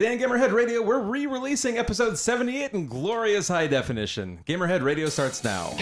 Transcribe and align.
Dan 0.00 0.20
Gamerhead 0.20 0.52
Radio, 0.52 0.80
we're 0.80 1.00
re-releasing 1.00 1.76
episode 1.76 2.16
78 2.16 2.72
in 2.72 2.86
glorious 2.86 3.48
high 3.48 3.66
definition. 3.66 4.38
Gamerhead 4.46 4.84
Radio 4.84 5.08
starts 5.08 5.42
now. 5.42 5.74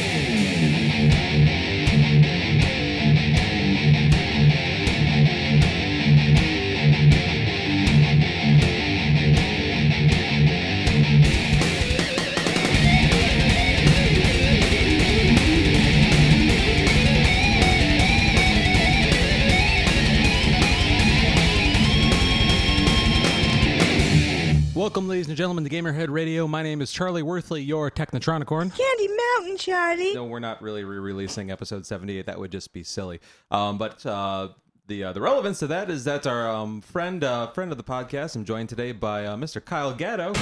And 25.37 25.39
gentlemen, 25.39 25.64
the 25.64 25.71
Gamerhead 25.71 26.09
Radio. 26.09 26.48
My 26.48 26.62
name 26.62 26.80
is 26.80 26.91
Charlie 26.91 27.20
Worthley, 27.20 27.66
your 27.66 27.91
Technotronicorn. 27.91 28.74
Candy 28.74 29.09
Mountain, 29.09 29.59
Charlie. 29.59 30.15
No, 30.15 30.24
we're 30.24 30.38
not 30.38 30.62
really 30.62 30.83
re-releasing 30.83 31.51
episode 31.51 31.84
78. 31.84 32.24
That 32.24 32.38
would 32.38 32.51
just 32.51 32.73
be 32.73 32.83
silly. 32.83 33.20
Um, 33.51 33.77
but 33.77 34.06
uh, 34.06 34.48
the 34.87 35.05
uh, 35.05 35.12
the 35.12 35.20
relevance 35.20 35.59
to 35.59 35.66
that 35.66 35.91
is 35.91 36.05
that 36.05 36.27
our 36.27 36.48
um, 36.48 36.80
friend 36.80 37.23
uh, 37.23 37.48
friend 37.48 37.70
of 37.70 37.77
the 37.77 37.84
podcast, 37.84 38.34
I'm 38.34 38.47
joined 38.47 38.70
today 38.70 38.92
by 38.92 39.27
uh, 39.27 39.37
Mr. 39.37 39.62
Kyle 39.62 39.92
Gatto, 39.92 40.33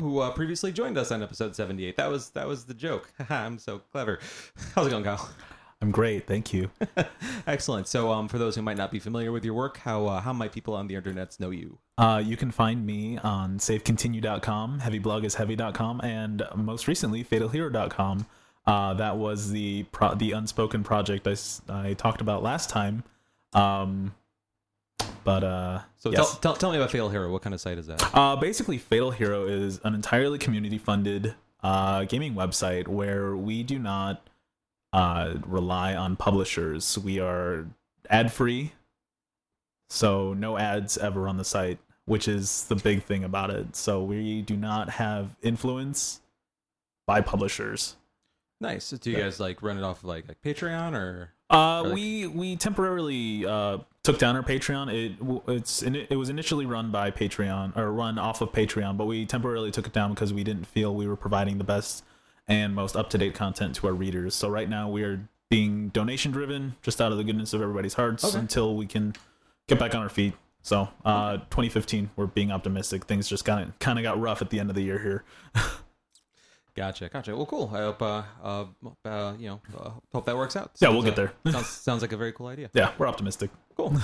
who 0.00 0.20
uh, 0.20 0.30
previously 0.30 0.72
joined 0.72 0.96
us 0.96 1.12
on 1.12 1.22
episode 1.22 1.54
78. 1.54 1.98
That 1.98 2.08
was 2.08 2.30
that 2.30 2.48
was 2.48 2.64
the 2.64 2.72
joke. 2.72 3.12
I'm 3.28 3.58
so 3.58 3.82
clever. 3.92 4.20
How's 4.74 4.86
it 4.86 4.90
going, 4.90 5.04
Kyle? 5.04 5.28
I'm 5.82 5.90
great, 5.90 6.26
thank 6.28 6.52
you. 6.52 6.70
Excellent. 7.46 7.88
So, 7.88 8.12
um, 8.12 8.28
for 8.28 8.38
those 8.38 8.54
who 8.54 8.62
might 8.62 8.76
not 8.76 8.92
be 8.92 9.00
familiar 9.00 9.32
with 9.32 9.44
your 9.44 9.54
work, 9.54 9.78
how 9.78 10.06
uh, 10.06 10.20
how 10.20 10.32
might 10.32 10.52
people 10.52 10.74
on 10.74 10.86
the 10.86 10.94
internets 10.94 11.40
know 11.40 11.50
you? 11.50 11.78
Uh, 11.98 12.22
you 12.24 12.36
can 12.36 12.52
find 12.52 12.86
me 12.86 13.18
on 13.18 13.58
savecontinue.com, 13.58 14.80
heavyblog 14.80 15.24
is 15.24 15.34
heavy.com, 15.34 16.00
and 16.02 16.44
most 16.54 16.86
recently, 16.86 17.24
fatalhero.com. 17.24 18.26
Uh, 18.64 18.94
that 18.94 19.16
was 19.16 19.50
the 19.50 19.82
pro- 19.90 20.14
the 20.14 20.32
unspoken 20.32 20.84
project 20.84 21.26
I 21.68 21.94
talked 21.94 22.20
about 22.20 22.44
last 22.44 22.70
time. 22.70 23.02
Um, 23.52 24.14
but 25.24 25.42
uh, 25.44 25.80
So, 25.98 26.10
yes. 26.10 26.30
tell, 26.30 26.40
tell, 26.40 26.56
tell 26.56 26.70
me 26.70 26.76
about 26.76 26.90
Fatal 26.90 27.08
Hero. 27.08 27.30
What 27.30 27.42
kind 27.42 27.54
of 27.54 27.60
site 27.60 27.78
is 27.78 27.88
that? 27.88 28.08
Uh, 28.14 28.36
basically, 28.36 28.78
Fatal 28.78 29.10
Hero 29.10 29.46
is 29.46 29.80
an 29.84 29.94
entirely 29.94 30.38
community 30.38 30.78
funded 30.78 31.34
uh, 31.62 32.04
gaming 32.04 32.34
website 32.34 32.86
where 32.88 33.36
we 33.36 33.62
do 33.62 33.78
not 33.78 34.28
uh, 34.92 35.34
rely 35.46 35.94
on 35.94 36.16
publishers. 36.16 36.98
We 36.98 37.18
are 37.20 37.66
ad 38.10 38.32
free, 38.32 38.72
so 39.90 40.34
no 40.34 40.58
ads 40.58 40.96
ever 40.98 41.28
on 41.28 41.36
the 41.36 41.44
site, 41.44 41.78
which 42.06 42.28
is 42.28 42.64
the 42.64 42.76
big 42.76 43.02
thing 43.02 43.24
about 43.24 43.50
it. 43.50 43.76
So 43.76 44.02
we 44.02 44.42
do 44.42 44.56
not 44.56 44.90
have 44.90 45.36
influence 45.42 46.20
by 47.06 47.20
publishers. 47.20 47.96
Nice. 48.60 48.84
So 48.84 48.96
do 48.96 49.10
you 49.10 49.16
guys 49.16 49.40
like 49.40 49.60
run 49.62 49.76
it 49.76 49.82
off 49.82 49.98
of 49.98 50.04
like, 50.04 50.28
like 50.28 50.40
Patreon 50.42 50.94
or? 50.94 51.30
Uh, 51.50 51.82
like- 51.82 51.94
we 51.94 52.26
we 52.28 52.56
temporarily 52.56 53.44
uh, 53.44 53.78
took 54.04 54.18
down 54.18 54.36
our 54.36 54.42
Patreon. 54.42 54.92
It 54.92 55.50
it's 55.50 55.82
it 55.82 56.16
was 56.16 56.30
initially 56.30 56.64
run 56.64 56.90
by 56.90 57.10
Patreon 57.10 57.76
or 57.76 57.92
run 57.92 58.18
off 58.18 58.40
of 58.40 58.52
Patreon, 58.52 58.96
but 58.96 59.06
we 59.06 59.26
temporarily 59.26 59.70
took 59.70 59.86
it 59.86 59.92
down 59.92 60.14
because 60.14 60.32
we 60.32 60.44
didn't 60.44 60.66
feel 60.66 60.94
we 60.94 61.06
were 61.08 61.16
providing 61.16 61.58
the 61.58 61.64
best 61.64 62.04
and 62.48 62.74
most 62.74 62.96
up 62.96 63.10
to 63.10 63.18
date 63.18 63.34
content 63.34 63.74
to 63.76 63.86
our 63.86 63.92
readers. 63.92 64.34
So 64.34 64.48
right 64.48 64.68
now 64.68 64.88
we 64.88 65.02
are 65.04 65.28
being 65.50 65.88
donation 65.88 66.32
driven, 66.32 66.76
just 66.82 67.00
out 67.00 67.12
of 67.12 67.18
the 67.18 67.24
goodness 67.24 67.52
of 67.52 67.60
everybody's 67.60 67.94
hearts, 67.94 68.24
Okay. 68.24 68.38
until 68.38 68.74
we 68.74 68.86
can 68.86 69.14
get 69.68 69.78
back 69.78 69.94
on 69.94 70.02
our 70.02 70.08
feet. 70.08 70.34
So 70.62 70.88
uh, 71.04 71.38
2015, 71.38 72.10
we're 72.16 72.26
being 72.26 72.50
optimistic. 72.52 73.04
Things 73.04 73.28
just 73.28 73.44
kind 73.44 73.68
of 73.68 73.78
kind 73.78 73.98
of 73.98 74.02
got 74.02 74.20
rough 74.20 74.40
at 74.40 74.50
the 74.50 74.60
end 74.60 74.70
of 74.70 74.76
the 74.76 74.82
year 74.82 74.98
here. 74.98 75.24
Gotcha, 76.74 77.10
gotcha. 77.10 77.36
Well, 77.36 77.44
cool. 77.44 77.70
I 77.72 77.78
hope, 77.80 78.00
uh, 78.00 78.22
uh, 78.42 78.64
uh 79.04 79.34
you 79.38 79.48
know, 79.48 79.60
uh, 79.78 79.90
hope 80.10 80.24
that 80.24 80.36
works 80.36 80.56
out. 80.56 80.70
Yeah, 80.80 80.88
we'll 80.88 81.02
get 81.02 81.12
uh, 81.18 81.26
there. 81.26 81.32
sounds, 81.52 81.66
sounds 81.68 82.00
like 82.00 82.12
a 82.12 82.16
very 82.16 82.32
cool 82.32 82.46
idea. 82.46 82.70
yeah, 82.72 82.92
we're 82.96 83.06
optimistic. 83.06 83.50
Cool. 83.76 83.94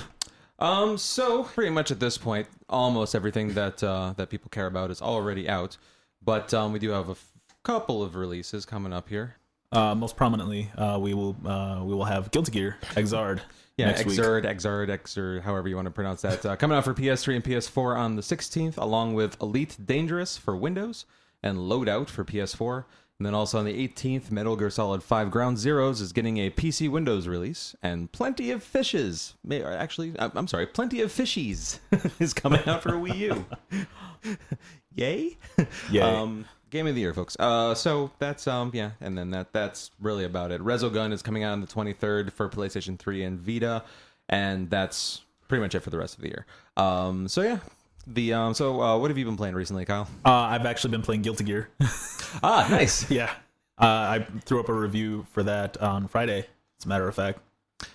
Um, 0.59 0.97
so 0.97 1.43
pretty 1.43 1.71
much 1.71 1.89
at 1.89 1.99
this 1.99 2.17
point, 2.17 2.47
almost 2.69 3.15
everything 3.15 3.53
that 3.53 3.83
uh, 3.83 4.13
that 4.17 4.29
people 4.29 4.49
care 4.49 4.67
about 4.67 4.91
is 4.91 5.01
already 5.01 5.49
out, 5.49 5.77
but 6.23 6.53
um, 6.53 6.71
we 6.71 6.77
do 6.77 6.91
have 6.91 7.09
a 7.09 7.15
couple 7.63 8.01
of 8.03 8.15
releases 8.15 8.65
coming 8.65 8.93
up 8.93 9.09
here. 9.09 9.35
Uh, 9.71 9.93
most 9.93 10.17
prominently, 10.17 10.71
uh, 10.77 10.97
we 10.99 11.13
will 11.13 11.35
uh, 11.45 11.81
we 11.83 11.93
will 11.93 12.05
have 12.05 12.31
Guilty 12.31 12.51
Gear 12.51 12.77
Exard 12.95 13.41
Yeah. 13.77 13.93
Exerd, 13.93 14.43
Exard, 14.45 14.89
Exerd, 14.89 15.41
however 15.43 15.67
you 15.67 15.75
want 15.75 15.85
to 15.85 15.91
pronounce 15.91 16.21
that. 16.23 16.43
Uh, 16.43 16.55
coming 16.55 16.75
out 16.75 16.83
for 16.85 16.93
PS3 16.95 17.35
and 17.35 17.43
PS4 17.43 17.95
on 17.95 18.15
the 18.15 18.23
16th, 18.23 18.77
along 18.77 19.13
with 19.13 19.39
Elite 19.41 19.77
Dangerous 19.85 20.37
for 20.37 20.55
Windows 20.55 21.05
and 21.43 21.57
Loadout 21.59 22.09
for 22.09 22.25
PS4. 22.25 22.85
And 23.19 23.25
then 23.25 23.35
also 23.35 23.59
on 23.59 23.65
the 23.65 23.87
18th, 23.87 24.31
Metal 24.31 24.55
Gear 24.55 24.69
Solid 24.69 25.03
5 25.03 25.29
Ground 25.29 25.57
Zeroes 25.57 25.99
is 26.01 26.13
getting 26.13 26.37
a 26.37 26.49
PC 26.49 26.89
Windows 26.89 27.27
release. 27.27 27.75
And 27.83 28.09
Plenty 28.13 28.49
of 28.49 28.63
Fishes, 28.63 29.33
may, 29.43 29.61
actually, 29.61 30.13
I'm 30.17 30.31
I'm 30.35 30.47
sorry, 30.47 30.65
Plenty 30.65 31.01
of 31.01 31.11
Fishies 31.11 31.79
is 32.19 32.33
coming 32.33 32.61
out 32.65 32.81
for 32.81 32.93
Wii 32.93 33.17
U. 33.17 33.45
Yay! 34.95 35.37
Yay. 35.91 36.01
Um, 36.01 36.45
game 36.69 36.87
of 36.87 36.95
the 36.95 37.01
year, 37.01 37.13
folks. 37.13 37.35
Uh, 37.39 37.73
so 37.75 38.11
that's 38.19 38.47
um, 38.47 38.71
yeah, 38.73 38.91
and 39.01 39.17
then 39.17 39.31
that 39.31 39.53
that's 39.53 39.91
really 39.99 40.23
about 40.25 40.51
it. 40.51 40.61
Resogun 40.61 41.11
is 41.13 41.21
coming 41.21 41.43
out 41.43 41.53
on 41.53 41.61
the 41.61 41.67
23rd 41.67 42.31
for 42.31 42.49
PlayStation 42.49 42.97
3 42.97 43.23
and 43.23 43.39
Vita, 43.39 43.83
and 44.29 44.69
that's 44.69 45.21
pretty 45.47 45.61
much 45.61 45.75
it 45.75 45.79
for 45.81 45.89
the 45.89 45.97
rest 45.97 46.15
of 46.15 46.21
the 46.21 46.27
year. 46.29 46.45
Um, 46.77 47.27
so 47.27 47.41
yeah, 47.41 47.59
the 48.07 48.33
um, 48.33 48.53
so 48.53 48.81
uh, 48.81 48.97
what 48.97 49.09
have 49.09 49.17
you 49.17 49.25
been 49.25 49.37
playing 49.37 49.55
recently, 49.55 49.85
Kyle? 49.85 50.07
Uh, 50.25 50.31
I've 50.31 50.65
actually 50.65 50.91
been 50.91 51.01
playing 51.01 51.21
Guilty 51.23 51.43
Gear. 51.43 51.69
Ah, 52.43 52.67
nice. 52.69 53.09
yeah. 53.11 53.31
Uh, 53.79 53.85
I 53.85 54.25
threw 54.45 54.59
up 54.59 54.69
a 54.69 54.73
review 54.73 55.25
for 55.31 55.41
that 55.41 55.77
on 55.77 56.07
Friday, 56.07 56.45
as 56.79 56.85
a 56.85 56.87
matter 56.87 57.07
of 57.07 57.15
fact. 57.15 57.39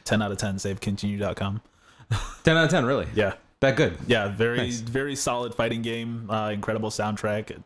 10 0.04 0.20
out 0.22 0.32
of 0.32 0.38
10, 0.38 0.56
savecontinue.com. 0.56 1.60
10 2.42 2.56
out 2.56 2.64
of 2.64 2.70
10, 2.70 2.84
really? 2.84 3.06
Yeah. 3.14 3.34
That 3.60 3.76
good. 3.76 3.96
Yeah, 4.08 4.28
very, 4.28 4.56
Nice. 4.58 4.80
very 4.80 5.14
solid 5.14 5.54
fighting 5.54 5.82
game. 5.82 6.28
Uh, 6.28 6.50
incredible 6.50 6.90
soundtrack. 6.90 7.62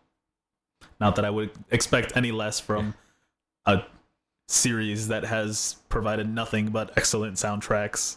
Not 1.01 1.17
that 1.17 1.25
I 1.25 1.31
would 1.31 1.51
expect 1.71 2.17
any 2.17 2.33
less 2.33 2.59
from 2.61 2.95
a 3.67 3.83
series 4.49 5.09
that 5.09 5.25
has 5.25 5.77
provided 5.89 6.29
nothing 6.29 6.69
but 6.71 6.91
excellent 6.97 7.37
soundtracks. 7.37 8.17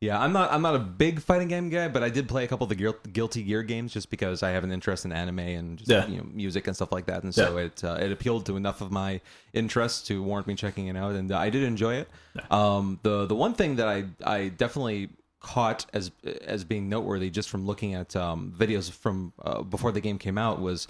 Yeah, 0.00 0.20
I'm 0.20 0.32
not 0.32 0.52
I'm 0.52 0.62
not 0.62 0.76
a 0.76 0.78
big 0.78 1.20
fighting 1.20 1.48
game 1.48 1.70
guy, 1.70 1.88
but 1.88 2.04
I 2.04 2.08
did 2.08 2.28
play 2.28 2.44
a 2.44 2.46
couple 2.48 2.64
of 2.64 2.68
the 2.68 2.76
Guil- 2.76 3.12
Guilty 3.12 3.42
Gear 3.42 3.64
games 3.64 3.92
just 3.92 4.10
because 4.10 4.44
I 4.44 4.50
have 4.50 4.62
an 4.62 4.70
interest 4.70 5.04
in 5.04 5.10
anime 5.10 5.40
and 5.40 5.76
just, 5.76 5.90
Yeah. 5.90 6.06
you 6.06 6.18
know 6.18 6.26
music 6.32 6.68
and 6.68 6.76
stuff 6.76 6.92
like 6.92 7.06
that, 7.06 7.24
and 7.24 7.34
so 7.34 7.56
it 7.56 7.82
uh, 7.82 7.98
it 8.00 8.12
appealed 8.12 8.46
to 8.46 8.56
enough 8.56 8.80
of 8.80 8.92
my 8.92 9.20
interests 9.52 10.06
to 10.06 10.22
warrant 10.22 10.46
me 10.46 10.54
checking 10.54 10.86
it 10.86 10.96
out, 10.96 11.16
and 11.16 11.32
uh, 11.32 11.38
I 11.38 11.50
did 11.50 11.64
enjoy 11.64 11.94
it. 11.96 12.08
Um, 12.48 13.00
the 13.02 13.26
the 13.26 13.34
one 13.34 13.54
thing 13.54 13.74
that 13.76 13.88
I 13.88 14.04
I 14.24 14.48
definitely 14.50 15.10
caught 15.40 15.86
as 15.92 16.12
as 16.44 16.62
being 16.62 16.88
noteworthy 16.88 17.28
just 17.28 17.48
from 17.48 17.66
looking 17.66 17.94
at 17.94 18.14
um, 18.14 18.54
videos 18.56 18.92
from 18.92 19.32
uh, 19.42 19.62
before 19.62 19.90
the 19.90 20.00
game 20.00 20.18
came 20.18 20.38
out 20.38 20.60
was 20.60 20.86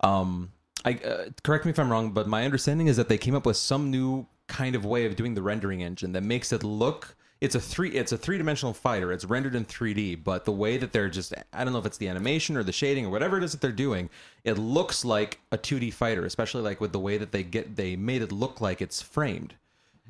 um 0.00 0.50
i 0.84 0.94
uh, 0.94 1.24
correct 1.42 1.64
me 1.64 1.70
if 1.70 1.78
i'm 1.78 1.90
wrong 1.90 2.12
but 2.12 2.26
my 2.26 2.44
understanding 2.44 2.86
is 2.86 2.96
that 2.96 3.08
they 3.08 3.18
came 3.18 3.34
up 3.34 3.46
with 3.46 3.56
some 3.56 3.90
new 3.90 4.26
kind 4.46 4.74
of 4.76 4.84
way 4.84 5.06
of 5.06 5.16
doing 5.16 5.34
the 5.34 5.42
rendering 5.42 5.82
engine 5.82 6.12
that 6.12 6.22
makes 6.22 6.52
it 6.52 6.62
look 6.62 7.16
it's 7.40 7.54
a 7.54 7.60
three 7.60 7.90
it's 7.90 8.12
a 8.12 8.16
three-dimensional 8.16 8.72
fighter 8.72 9.12
it's 9.12 9.24
rendered 9.24 9.54
in 9.54 9.64
3d 9.64 10.22
but 10.22 10.44
the 10.44 10.52
way 10.52 10.76
that 10.76 10.92
they're 10.92 11.08
just 11.10 11.34
i 11.52 11.64
don't 11.64 11.72
know 11.72 11.78
if 11.78 11.86
it's 11.86 11.98
the 11.98 12.08
animation 12.08 12.56
or 12.56 12.62
the 12.62 12.72
shading 12.72 13.04
or 13.04 13.10
whatever 13.10 13.36
it 13.36 13.44
is 13.44 13.52
that 13.52 13.60
they're 13.60 13.72
doing 13.72 14.08
it 14.44 14.56
looks 14.56 15.04
like 15.04 15.40
a 15.52 15.58
2d 15.58 15.92
fighter 15.92 16.24
especially 16.24 16.62
like 16.62 16.80
with 16.80 16.92
the 16.92 17.00
way 17.00 17.18
that 17.18 17.32
they 17.32 17.42
get 17.42 17.76
they 17.76 17.96
made 17.96 18.22
it 18.22 18.30
look 18.32 18.60
like 18.60 18.80
it's 18.80 19.02
framed 19.02 19.54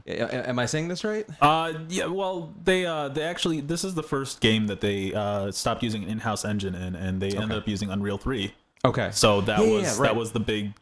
A- 0.07 0.49
am 0.49 0.59
i 0.59 0.67
saying 0.67 0.87
this 0.89 1.03
right 1.03 1.27
Uh, 1.41 1.73
yeah. 1.89 2.07
Well, 2.07 2.55
they 2.63 2.87
uh, 2.87 3.09
they 3.09 3.23
actually 3.23 3.61
this 3.61 3.83
is 3.83 3.95
the 3.95 4.03
first 4.05 4.41
game 4.41 4.67
that 4.69 4.81
they 4.81 5.13
uh 5.13 5.51
stopped 5.51 5.83
using 5.83 6.05
an 6.05 6.11
in-house 6.11 6.45
engine 6.45 6.75
in, 6.77 6.95
and 6.95 7.21
they 7.21 7.31
ended 7.31 7.57
up 7.59 7.67
using 7.67 7.91
Unreal 7.91 8.19
Three. 8.19 8.55
Okay 8.85 9.11
So 9.13 9.41
that 9.43 9.61
Yeah, 9.61 9.73
was 9.73 9.83
yeah, 9.83 9.89
right. 9.91 10.03
that 10.03 10.17
was 10.17 10.33
the 10.33 10.41
big 10.41 10.73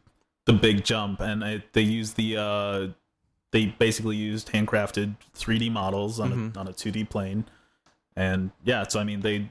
the 0.46 0.52
big 0.52 0.84
jump, 0.84 1.20
and 1.20 1.42
it, 1.42 1.72
they 1.72 1.80
used 1.82 2.16
the 2.16 2.36
uh 2.36 2.88
they 3.52 3.66
basically 3.66 4.16
used 4.16 4.50
handcrafted 4.52 5.16
3D 5.36 5.70
models 5.70 6.18
on 6.20 6.32
Mm-hmm. 6.32 6.56
a 6.58 6.60
on 6.60 6.68
a 6.68 6.72
2D 6.72 7.08
plane, 7.08 7.44
and 8.16 8.50
yeah. 8.64 8.86
So 8.88 9.00
I 9.00 9.04
mean 9.04 9.20
they 9.20 9.50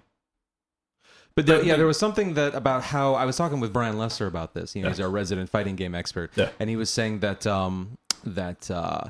But 1.36 1.48
there, 1.48 1.64
yeah, 1.64 1.78
there 1.78 1.88
was 1.88 1.98
something 1.98 2.36
that 2.36 2.54
about 2.54 2.84
how 2.84 3.16
I 3.16 3.26
was 3.26 3.38
talking 3.38 3.60
with 3.60 3.74
Brian 3.74 3.98
Lester 3.98 4.28
about 4.28 4.54
this. 4.54 4.76
You 4.76 4.82
know, 4.84 4.90
Yeah. 4.90 4.94
he's 4.94 5.00
our 5.00 5.10
resident 5.10 5.50
fighting 5.50 5.76
game 5.76 5.96
expert, 5.96 6.32
and 6.60 6.70
he 6.70 6.76
was 6.76 6.90
saying 6.92 7.20
that 7.22 7.48
um, 7.48 7.98
that 8.24 8.70
uh, 8.70 9.06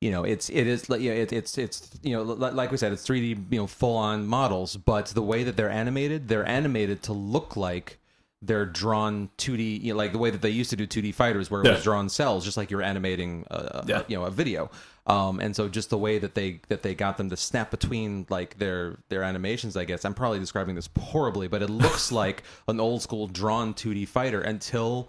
you 0.00 0.12
know 0.12 0.22
it's 0.22 0.48
it 0.50 0.66
is 0.68 0.88
like 0.88 1.00
yeah 1.00 1.12
it, 1.12 1.32
it's 1.32 1.58
it's 1.58 1.90
you 2.02 2.14
know 2.14 2.22
like 2.22 2.70
we 2.70 2.76
said 2.76 2.92
it's 2.92 3.04
3D 3.04 3.50
you 3.50 3.58
know 3.58 3.66
full 3.66 3.96
on 3.96 4.26
models, 4.26 4.76
but 4.76 5.06
the 5.06 5.22
way 5.22 5.42
that 5.42 5.56
they're 5.56 5.70
animated, 5.70 6.28
they're 6.28 6.46
animated 6.46 7.02
to 7.04 7.12
look 7.12 7.56
like 7.56 7.98
they're 8.40 8.66
drawn 8.66 9.28
2D, 9.36 9.82
you 9.82 9.92
know, 9.92 9.98
like 9.98 10.12
the 10.12 10.18
way 10.18 10.30
that 10.30 10.40
they 10.42 10.50
used 10.50 10.70
to 10.70 10.76
do 10.76 10.86
2D 10.86 11.12
fighters, 11.12 11.50
where 11.50 11.62
it 11.62 11.66
Yeah. 11.66 11.72
was 11.72 11.82
drawn 11.82 12.08
cells, 12.08 12.44
just 12.44 12.56
like 12.56 12.70
you're 12.70 12.82
animating, 12.82 13.44
uh, 13.50 13.82
Yeah. 13.86 14.02
you 14.06 14.16
know, 14.16 14.24
a 14.24 14.30
video. 14.30 14.70
Um, 15.08 15.40
and 15.40 15.56
so 15.56 15.68
just 15.68 15.90
the 15.90 15.98
way 15.98 16.18
that 16.18 16.34
they 16.34 16.60
that 16.68 16.82
they 16.82 16.94
got 16.94 17.16
them 17.16 17.30
to 17.30 17.36
snap 17.36 17.70
between 17.70 18.26
like 18.28 18.58
their 18.58 18.98
their 19.08 19.22
animations, 19.22 19.76
I 19.76 19.84
guess 19.84 20.04
I'm 20.04 20.14
probably 20.14 20.38
describing 20.38 20.74
this 20.76 20.88
horribly, 21.00 21.48
but 21.48 21.62
it 21.62 21.70
looks 21.70 22.12
like 22.22 22.42
an 22.68 22.78
old 22.78 23.02
school 23.02 23.26
drawn 23.26 23.74
2D 23.74 24.06
fighter 24.06 24.40
until 24.40 25.08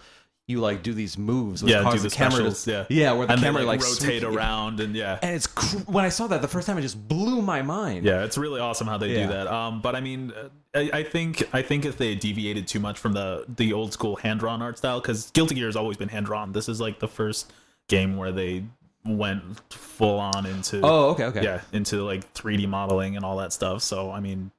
you 0.49 0.59
like 0.59 0.81
do 0.83 0.93
these 0.93 1.17
moves 1.17 1.61
With 1.63 1.71
Yeah, 1.71 1.83
cause 1.83 1.93
do 1.95 1.99
the, 1.99 2.09
the 2.09 2.15
camera 2.15 2.31
specials, 2.51 2.67
yeah. 2.67 2.85
yeah 2.89 3.11
where 3.13 3.27
the 3.27 3.33
and 3.33 3.41
camera 3.41 3.61
they, 3.61 3.67
like, 3.67 3.81
like 3.81 3.89
rotate 3.89 4.23
around 4.23 4.79
and 4.79 4.95
yeah. 4.95 5.19
and 5.21 5.35
it's 5.35 5.47
cr- 5.47 5.77
when 5.85 6.03
I 6.03 6.09
saw 6.09 6.27
that 6.27 6.41
the 6.41 6.47
first 6.47 6.65
time 6.67 6.77
it 6.77 6.81
just 6.81 7.07
blew 7.07 7.41
my 7.41 7.61
mind 7.61 8.05
Yeah, 8.05 8.23
it's 8.23 8.37
really 8.37 8.59
awesome 8.59 8.87
how 8.87 8.97
they 8.97 9.09
Yeah. 9.13 9.27
do 9.27 9.33
that. 9.33 9.47
Um, 9.47 9.81
but 9.81 9.95
I 9.95 10.01
mean, 10.01 10.33
I, 10.75 10.89
I 10.93 11.03
think 11.03 11.47
I 11.53 11.61
think 11.61 11.85
if 11.85 11.97
they 11.97 12.15
deviated 12.15 12.67
too 12.67 12.79
much 12.79 12.97
from 12.99 13.13
the 13.13 13.45
the 13.55 13.73
old 13.73 13.93
school 13.93 14.15
hand 14.15 14.39
drawn 14.39 14.61
art 14.61 14.77
style, 14.77 14.99
because 14.99 15.29
Guilty 15.31 15.55
Gear 15.55 15.67
has 15.67 15.75
always 15.75 15.97
been 15.97 16.09
hand 16.09 16.25
drawn. 16.25 16.51
This 16.51 16.67
is 16.67 16.81
like 16.81 16.99
the 16.99 17.07
first 17.07 17.53
game 17.87 18.17
where 18.17 18.31
they 18.31 18.63
went 19.05 19.59
full 19.73 20.19
on 20.19 20.45
into 20.45 20.81
oh 20.83 21.11
okay 21.11 21.23
okay 21.25 21.41
yeah 21.43 21.61
into 21.71 22.03
like 22.03 22.31
3D 22.33 22.67
modeling 22.67 23.15
and 23.15 23.23
all 23.23 23.37
that 23.37 23.53
stuff. 23.53 23.81
So 23.81 24.11
I 24.11 24.19
mean, 24.19 24.51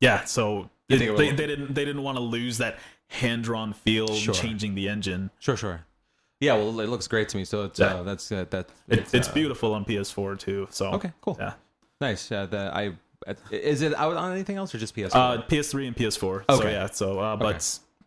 yeah. 0.00 0.24
So 0.24 0.70
it- 0.88 0.98
they, 0.98 1.30
they 1.32 1.46
didn't 1.46 1.74
they 1.74 1.84
didn't 1.84 2.02
want 2.02 2.16
to 2.18 2.22
lose 2.22 2.58
that 2.58 2.78
hand 3.08 3.44
drawn 3.44 3.72
feel, 3.72 4.08
Sure. 4.14 4.34
changing 4.34 4.74
the 4.74 4.88
engine. 4.88 5.30
sure 5.38 5.56
sure 5.56 5.86
yeah 6.40 6.54
well 6.54 6.78
it 6.80 6.88
looks 6.88 7.06
great 7.08 7.28
to 7.30 7.36
me 7.36 7.44
so 7.44 7.64
it's 7.64 7.78
Yeah. 7.78 7.94
uh, 7.94 8.02
that's 8.02 8.30
uh, 8.32 8.44
that 8.50 8.68
It, 8.88 9.14
it's 9.14 9.28
uh, 9.28 9.32
beautiful 9.32 9.72
on 9.74 9.84
PS4 9.84 10.38
too. 10.38 10.66
So 10.70 10.92
okay 10.92 11.12
cool 11.20 11.36
yeah. 11.38 11.54
nice 12.00 12.30
uh, 12.32 12.46
the, 12.46 12.70
I 12.74 12.94
is 13.50 13.80
it 13.80 13.94
out 13.94 14.16
on 14.16 14.32
anything 14.32 14.56
else 14.56 14.74
or 14.74 14.78
just 14.78 14.94
PS4 14.94 15.14
Uh, 15.14 15.42
PS3 15.48 15.86
and 15.88 15.96
PS4. 15.96 16.18
So 16.50 16.56
Okay. 16.58 16.72
yeah, 16.72 16.86
so 16.90 17.20
uh, 17.20 17.36
but 17.36 17.56
Okay. 17.56 17.58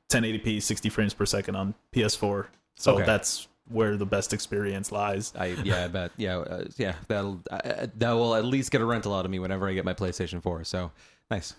1080p, 0.09 0.61
60 0.61 0.89
frames 0.89 1.13
per 1.13 1.25
second 1.25 1.55
on 1.55 1.73
PS4. 1.93 2.45
So 2.75 2.93
Okay. 2.95 3.05
that's 3.05 3.47
where 3.69 3.97
the 3.97 4.05
best 4.05 4.31
experience 4.31 4.91
lies. 4.91 5.33
I 5.37 5.47
yeah, 5.63 5.85
I 5.85 5.87
bet 5.87 6.11
yeah, 6.17 6.37
uh, 6.37 6.65
yeah. 6.77 6.93
That'll 7.07 7.41
uh, 7.49 7.87
that 7.97 8.11
will 8.11 8.35
at 8.35 8.45
least 8.45 8.71
get 8.71 8.81
a 8.81 8.85
rental 8.85 9.13
out 9.15 9.25
of 9.25 9.31
me 9.31 9.39
whenever 9.39 9.67
I 9.67 9.73
get 9.73 9.83
my 9.85 9.93
PlayStation 9.93 10.41
Four. 10.41 10.63
So 10.63 10.91
nice. 11.31 11.55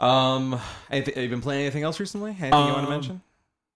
Um, 0.00 0.60
anything, 0.90 1.14
have 1.14 1.22
you 1.24 1.28
been 1.30 1.40
playing 1.40 1.62
anything 1.62 1.82
else 1.82 1.98
recently? 2.00 2.30
Anything 2.30 2.50
you 2.52 2.72
want 2.72 2.76
to 2.76 2.82
Um, 2.84 2.90
mention? 2.90 3.20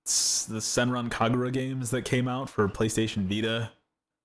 The 0.05 0.59
Senran 0.61 1.09
Kagura 1.11 1.53
games 1.53 1.91
that 1.91 2.03
came 2.05 2.27
out 2.29 2.49
for 2.51 2.69
PlayStation 2.69 3.27
Vita. 3.27 3.71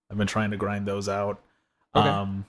I've 0.10 0.18
been 0.18 0.28
trying 0.28 0.52
to 0.52 0.58
grind 0.58 0.88
those 0.88 1.08
out. 1.10 1.40
Okay. 1.96 2.08
Um, 2.08 2.46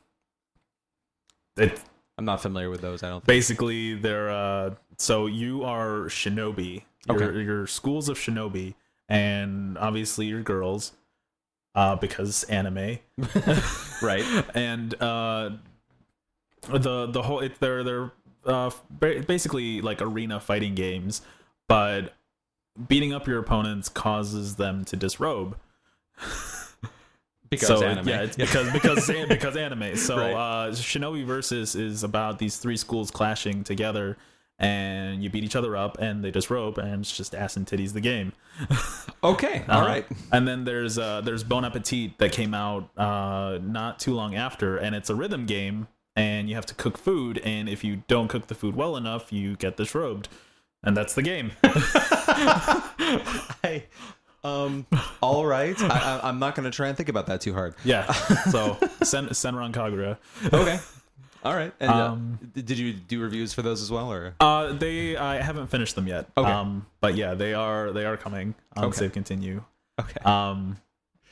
it 1.57 1.81
I'm 2.17 2.25
not 2.25 2.41
familiar 2.41 2.71
with 2.71 2.81
those. 2.81 3.03
I 3.03 3.09
don't 3.09 3.21
think. 3.21 3.27
basically 3.27 3.95
they're 3.95 4.31
uh, 4.31 4.75
so 4.97 5.27
you 5.27 5.65
are 5.65 6.05
shinobi. 6.09 6.83
You're, 7.09 7.23
Okay. 7.23 7.43
you're 7.43 7.67
schools 7.67 8.09
of 8.09 8.19
shinobi, 8.19 8.75
and 9.09 9.79
obviously 9.79 10.27
you're 10.27 10.43
girls, 10.43 10.93
uh, 11.75 11.97
because 11.97 12.45
anime. 12.45 12.99
Right. 14.03 14.25
and 14.55 14.95
uh 15.03 15.51
the 16.69 17.07
the 17.07 17.23
whole 17.23 17.41
it, 17.41 17.59
they're 17.61 17.83
they're 17.85 18.13
uh 18.49 18.71
basically 18.99 19.81
like 19.81 20.01
arena 20.03 20.41
fighting 20.41 20.75
games 20.75 21.23
but 21.69 22.15
beating 22.89 23.13
up 23.13 23.27
your 23.27 23.39
opponents 23.39 23.89
causes 23.89 24.57
them 24.57 24.85
to 24.85 24.97
disrobe 24.97 25.57
Because 27.51 27.69
so 27.69 27.83
anime. 27.83 28.09
yeah 28.09 28.23
it's 28.23 28.37
because 28.37 28.71
because 28.73 29.07
because 29.29 29.57
anime 29.57 29.97
so 29.97 30.17
Right. 30.19 30.33
uh 30.33 30.71
shinobi 30.73 31.25
versus 31.25 31.75
is 31.75 32.05
about 32.05 32.39
these 32.39 32.57
three 32.59 32.77
schools 32.77 33.11
clashing 33.11 33.65
together 33.65 34.17
and 34.59 35.23
you 35.23 35.31
beat 35.31 35.45
each 35.45 35.57
other 35.57 35.77
up 35.77 35.99
and 35.99 36.23
they 36.25 36.31
disrobe 36.31 36.79
and 36.79 37.01
it's 37.03 37.17
just 37.17 37.35
ass 37.35 37.57
and 37.57 37.67
titties 37.67 37.93
the 37.93 38.01
game 38.01 38.33
okay. 39.23 39.65
All 39.69 39.79
uh-huh. 39.79 39.87
right. 39.87 40.07
And 40.33 40.47
then 40.49 40.65
there's 40.65 40.99
uh 40.99 41.21
there's 41.21 41.45
Bon 41.45 41.65
Appetit 41.65 42.19
that 42.19 42.33
came 42.33 42.55
out 42.55 42.91
uh 42.99 43.59
not 43.63 44.01
too 44.01 44.15
long 44.15 44.35
after 44.35 44.77
and 44.77 44.95
it's 44.97 45.11
a 45.11 45.15
rhythm 45.15 45.47
game 45.47 45.87
and 46.19 46.49
you 46.49 46.55
have 46.55 46.67
to 46.67 46.75
cook 46.75 46.99
food 46.99 47.39
and 47.45 47.69
if 47.69 47.83
you 47.85 48.03
don't 48.09 48.29
cook 48.29 48.47
the 48.49 48.55
food 48.55 48.75
well 48.77 48.97
enough 48.97 49.33
you 49.33 49.57
get 49.57 49.77
disrobed. 49.77 50.29
And 50.83 50.97
that's 50.97 51.15
the 51.15 51.23
game. 51.23 51.53
I, 52.55 53.85
um. 54.45 54.87
All 55.21 55.45
right. 55.47 55.75
I, 55.81 56.21
I'm 56.23 56.39
not 56.39 56.55
going 56.55 56.65
to 56.71 56.75
try 56.75 56.89
and 56.89 56.97
think 56.97 57.09
about 57.09 57.27
that 57.27 57.41
too 57.41 57.53
hard. 57.53 57.75
yeah. 57.85 58.05
So 58.51 58.77
Sen- 59.03 59.29
Senran 59.31 59.73
Kagura. 59.73 60.17
Okay. 60.53 60.79
All 61.45 61.55
right. 61.55 61.73
And 61.81 61.91
uh, 61.91 62.13
Um, 62.13 62.39
d- 62.55 62.63
did 62.63 62.79
you 62.79 62.93
do 62.93 63.21
reviews 63.21 63.53
for 63.55 63.63
those 63.63 63.83
as 63.83 63.91
well, 63.91 64.13
or? 64.13 64.35
Uh 64.41 64.73
they 64.73 65.17
I 65.17 65.41
haven't 65.41 65.69
finished 65.69 65.95
them 65.95 66.07
yet. 66.07 66.29
Okay. 66.37 66.51
Um 66.51 66.87
but 67.01 67.15
yeah, 67.17 67.35
they 67.35 67.55
are 67.55 67.91
they 67.93 68.05
are 68.05 68.17
coming 68.17 68.55
on 68.77 68.85
Okay. 68.87 68.97
Save 68.99 69.13
Continue. 69.13 69.63
Okay. 70.01 70.21
Um 70.25 70.77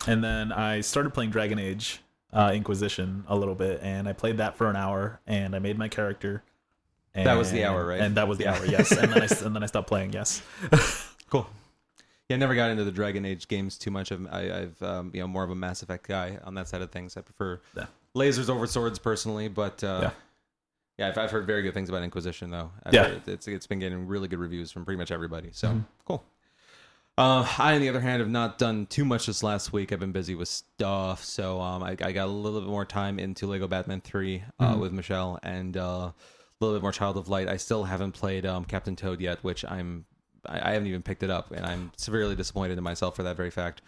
and 0.06 0.22
then 0.22 0.52
I 0.52 0.80
started 0.80 1.14
playing 1.14 1.30
Dragon 1.30 1.58
Age 1.58 2.00
uh 2.36 2.50
Inquisition 2.52 3.24
a 3.28 3.34
little 3.36 3.54
bit 3.54 3.80
and 3.82 4.08
I 4.08 4.12
played 4.12 4.36
that 4.38 4.56
for 4.56 4.68
an 4.70 4.76
hour 4.76 5.20
and 5.26 5.56
I 5.56 5.58
made 5.58 5.78
my 5.78 5.88
character. 5.88 6.42
And, 7.14 7.26
That 7.26 7.38
was 7.38 7.50
the 7.50 7.64
hour, 7.64 7.86
right? 7.86 8.00
And 8.00 8.14
that 8.16 8.28
was 8.28 8.36
the 8.36 8.46
hour, 8.46 8.64
yes. 8.66 8.92
And 8.92 9.10
then 9.10 9.22
I 9.22 9.26
and 9.46 9.56
then 9.56 9.62
I 9.62 9.66
stopped 9.66 9.88
playing, 9.88 10.12
yes. 10.12 10.42
Cool. 11.30 11.48
Yeah, 12.28 12.36
I 12.36 12.38
never 12.38 12.54
got 12.54 12.70
into 12.70 12.84
the 12.84 12.92
Dragon 12.92 13.24
Age 13.24 13.48
games 13.48 13.78
too 13.78 13.90
much. 13.90 14.12
I've, 14.12 14.26
I, 14.30 14.40
I've 14.62 14.82
um, 14.82 15.10
you 15.14 15.20
know, 15.20 15.26
more 15.28 15.42
of 15.44 15.50
a 15.50 15.54
Mass 15.54 15.82
Effect 15.82 16.06
guy 16.06 16.38
on 16.44 16.54
that 16.54 16.68
side 16.68 16.82
of 16.82 16.90
things. 16.90 17.16
I 17.16 17.20
prefer 17.22 17.60
Yeah. 17.76 17.86
lasers 18.14 18.48
over 18.50 18.66
swords 18.66 18.98
personally, 18.98 19.48
but 19.48 19.82
uh, 19.82 20.00
Yeah. 20.02 20.10
yeah, 20.98 21.08
I've, 21.08 21.18
I've 21.18 21.30
heard 21.30 21.46
very 21.46 21.62
good 21.62 21.72
things 21.74 21.88
about 21.88 22.02
Inquisition 22.02 22.50
though. 22.50 22.70
I've 22.84 22.94
Yeah. 22.94 23.18
it's 23.26 23.48
it's 23.48 23.66
been 23.66 23.78
getting 23.78 24.06
really 24.06 24.28
good 24.28 24.38
reviews 24.40 24.70
from 24.70 24.84
pretty 24.84 24.98
much 24.98 25.10
everybody. 25.10 25.50
So 25.52 25.68
Mhm. 25.68 25.84
cool. 26.04 26.22
Uh, 27.18 27.48
I, 27.58 27.74
on 27.74 27.80
the 27.80 27.88
other 27.88 28.00
hand, 28.00 28.20
have 28.20 28.28
not 28.28 28.58
done 28.58 28.84
too 28.86 29.04
much 29.04 29.26
this 29.26 29.42
last 29.42 29.72
week. 29.72 29.90
I've 29.90 30.00
been 30.00 30.12
busy 30.12 30.34
with 30.34 30.48
stuff, 30.48 31.24
so 31.24 31.60
um, 31.62 31.82
I, 31.82 31.96
I 32.02 32.12
got 32.12 32.26
a 32.26 32.30
little 32.30 32.60
bit 32.60 32.68
more 32.68 32.84
time 32.84 33.18
into 33.18 33.46
Lego 33.46 33.66
Batman 33.66 34.02
Three 34.02 34.44
uh, 34.60 34.74
Mhm. 34.74 34.80
with 34.80 34.92
Michelle, 34.92 35.38
and 35.42 35.76
uh, 35.78 35.80
a 35.80 36.14
little 36.60 36.76
bit 36.76 36.82
more 36.82 36.92
Child 36.92 37.16
of 37.16 37.28
Light. 37.28 37.48
I 37.48 37.56
still 37.56 37.84
haven't 37.84 38.12
played 38.12 38.44
um, 38.44 38.66
Captain 38.66 38.96
Toad 38.96 39.20
yet, 39.22 39.38
which 39.42 39.64
I'm 39.64 40.04
I, 40.44 40.70
I 40.70 40.72
haven't 40.74 40.88
even 40.88 41.00
picked 41.02 41.22
it 41.22 41.30
up, 41.30 41.52
and 41.52 41.64
I'm 41.64 41.90
severely 41.96 42.36
disappointed 42.36 42.76
in 42.76 42.84
myself 42.84 43.16
for 43.16 43.22
that 43.22 43.36
very 43.36 43.50
fact. 43.50 43.80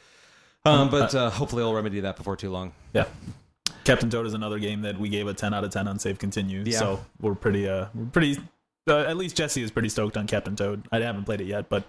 Um, 0.64 0.88
but 0.90 1.14
uh, 1.14 1.28
hopefully, 1.30 1.62
I'll 1.62 1.74
remedy 1.74 2.00
that 2.00 2.16
before 2.16 2.34
too 2.36 2.50
long. 2.50 2.72
Yeah. 2.94 3.04
Captain 3.84 4.08
Toad 4.10 4.26
is 4.26 4.34
another 4.34 4.58
game 4.58 4.82
that 4.82 4.98
we 4.98 5.08
gave 5.08 5.26
a 5.28 5.34
10 5.34 5.52
out 5.54 5.64
of 5.64 5.70
10 5.70 5.86
on 5.86 5.98
Save 5.98 6.18
Continue. 6.18 6.62
Yeah. 6.66 6.78
So 6.78 7.04
we're 7.20 7.34
pretty, 7.34 7.68
uh, 7.68 7.86
we're 7.94 8.06
pretty, 8.06 8.38
uh, 8.88 8.98
at 9.00 9.16
least 9.16 9.36
Jesse 9.36 9.62
is 9.62 9.70
pretty 9.70 9.88
stoked 9.88 10.16
on 10.16 10.26
Captain 10.26 10.56
Toad. 10.56 10.86
I 10.92 10.98
haven't 11.00 11.24
played 11.24 11.40
it 11.40 11.46
yet, 11.46 11.68
but 11.70 11.84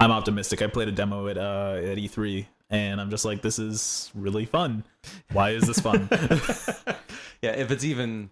I'm 0.00 0.10
optimistic. 0.10 0.60
I 0.62 0.66
played 0.66 0.88
a 0.88 0.92
demo 0.92 1.28
at, 1.28 1.38
uh, 1.38 1.76
at 1.82 1.98
E3 1.98 2.46
and 2.70 3.00
I'm 3.00 3.10
just 3.10 3.24
like, 3.24 3.42
this 3.42 3.58
is 3.58 4.10
really 4.14 4.44
fun. 4.44 4.84
Why 5.32 5.50
is 5.50 5.66
this 5.66 5.78
fun? 5.80 6.08
yeah, 7.42 7.50
if 7.52 7.70
it's 7.70 7.84
even, 7.84 8.30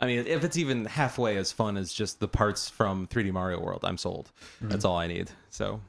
I 0.00 0.06
mean, 0.06 0.26
if 0.26 0.44
it's 0.44 0.56
even 0.56 0.84
halfway 0.84 1.36
as 1.38 1.50
fun 1.52 1.76
as 1.76 1.92
just 1.92 2.20
the 2.20 2.28
parts 2.28 2.68
from 2.68 3.06
3D 3.06 3.32
Mario 3.32 3.60
World, 3.60 3.80
I'm 3.84 3.96
sold. 3.96 4.30
That's 4.60 4.84
all 4.84 4.96
I 4.96 5.06
need. 5.06 5.30
So, 5.50 5.80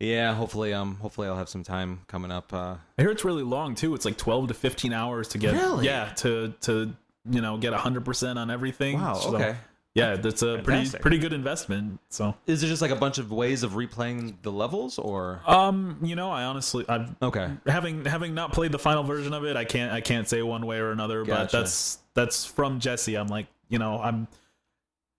yeah, 0.00 0.34
hopefully, 0.34 0.72
um, 0.72 0.96
hopefully 0.96 1.28
I'll 1.28 1.36
have 1.36 1.48
some 1.48 1.62
time 1.62 2.00
coming 2.06 2.30
up. 2.32 2.52
Uh, 2.52 2.76
I 2.98 3.02
hear 3.02 3.10
it's 3.10 3.24
really 3.24 3.42
long 3.44 3.74
too. 3.74 3.94
It's 3.94 4.04
like 4.04 4.16
12 4.16 4.48
to 4.48 4.54
15 4.54 4.92
hours 4.92 5.28
to 5.28 5.38
get, 5.38 5.54
Really? 5.54 5.84
yeah, 5.86 6.06
to, 6.16 6.54
to, 6.62 6.94
you 7.30 7.40
know, 7.40 7.56
get 7.58 7.72
100% 7.72 8.36
on 8.36 8.50
everything. 8.50 9.00
wow. 9.00 9.14
So, 9.14 9.34
Okay. 9.36 9.56
Yeah, 9.94 10.16
that's 10.16 10.40
a 10.42 10.54
pretty, 10.54 10.64
Fantastic. 10.64 11.02
pretty 11.02 11.18
good 11.18 11.34
investment. 11.34 12.00
So, 12.08 12.34
Is 12.46 12.62
it 12.62 12.68
just 12.68 12.80
like 12.80 12.90
a 12.90 12.96
bunch 12.96 13.18
of 13.18 13.30
ways 13.30 13.62
of 13.62 13.72
replaying 13.72 14.36
the 14.42 14.50
levels, 14.50 14.98
or 14.98 15.42
um, 15.46 15.98
you 16.02 16.16
know, 16.16 16.30
I 16.30 16.44
honestly, 16.44 16.86
I've, 16.88 17.14
okay? 17.20 17.50
having 17.66 18.04
having 18.06 18.32
not 18.32 18.52
played 18.54 18.72
the 18.72 18.78
final 18.78 19.02
version 19.02 19.34
of 19.34 19.44
it, 19.44 19.54
I 19.54 19.64
can't 19.64 19.92
I 19.92 20.00
can't 20.00 20.26
say 20.26 20.40
one 20.42 20.64
way 20.64 20.78
or 20.78 20.92
another. 20.92 21.24
But 21.24 21.34
Gotcha. 21.52 21.56
that's 21.58 21.98
that's 22.14 22.46
from 22.46 22.80
Jesse. 22.80 23.16
I'm 23.16 23.26
like, 23.28 23.48
you 23.68 23.78
know, 23.78 23.98
I'm. 24.00 24.28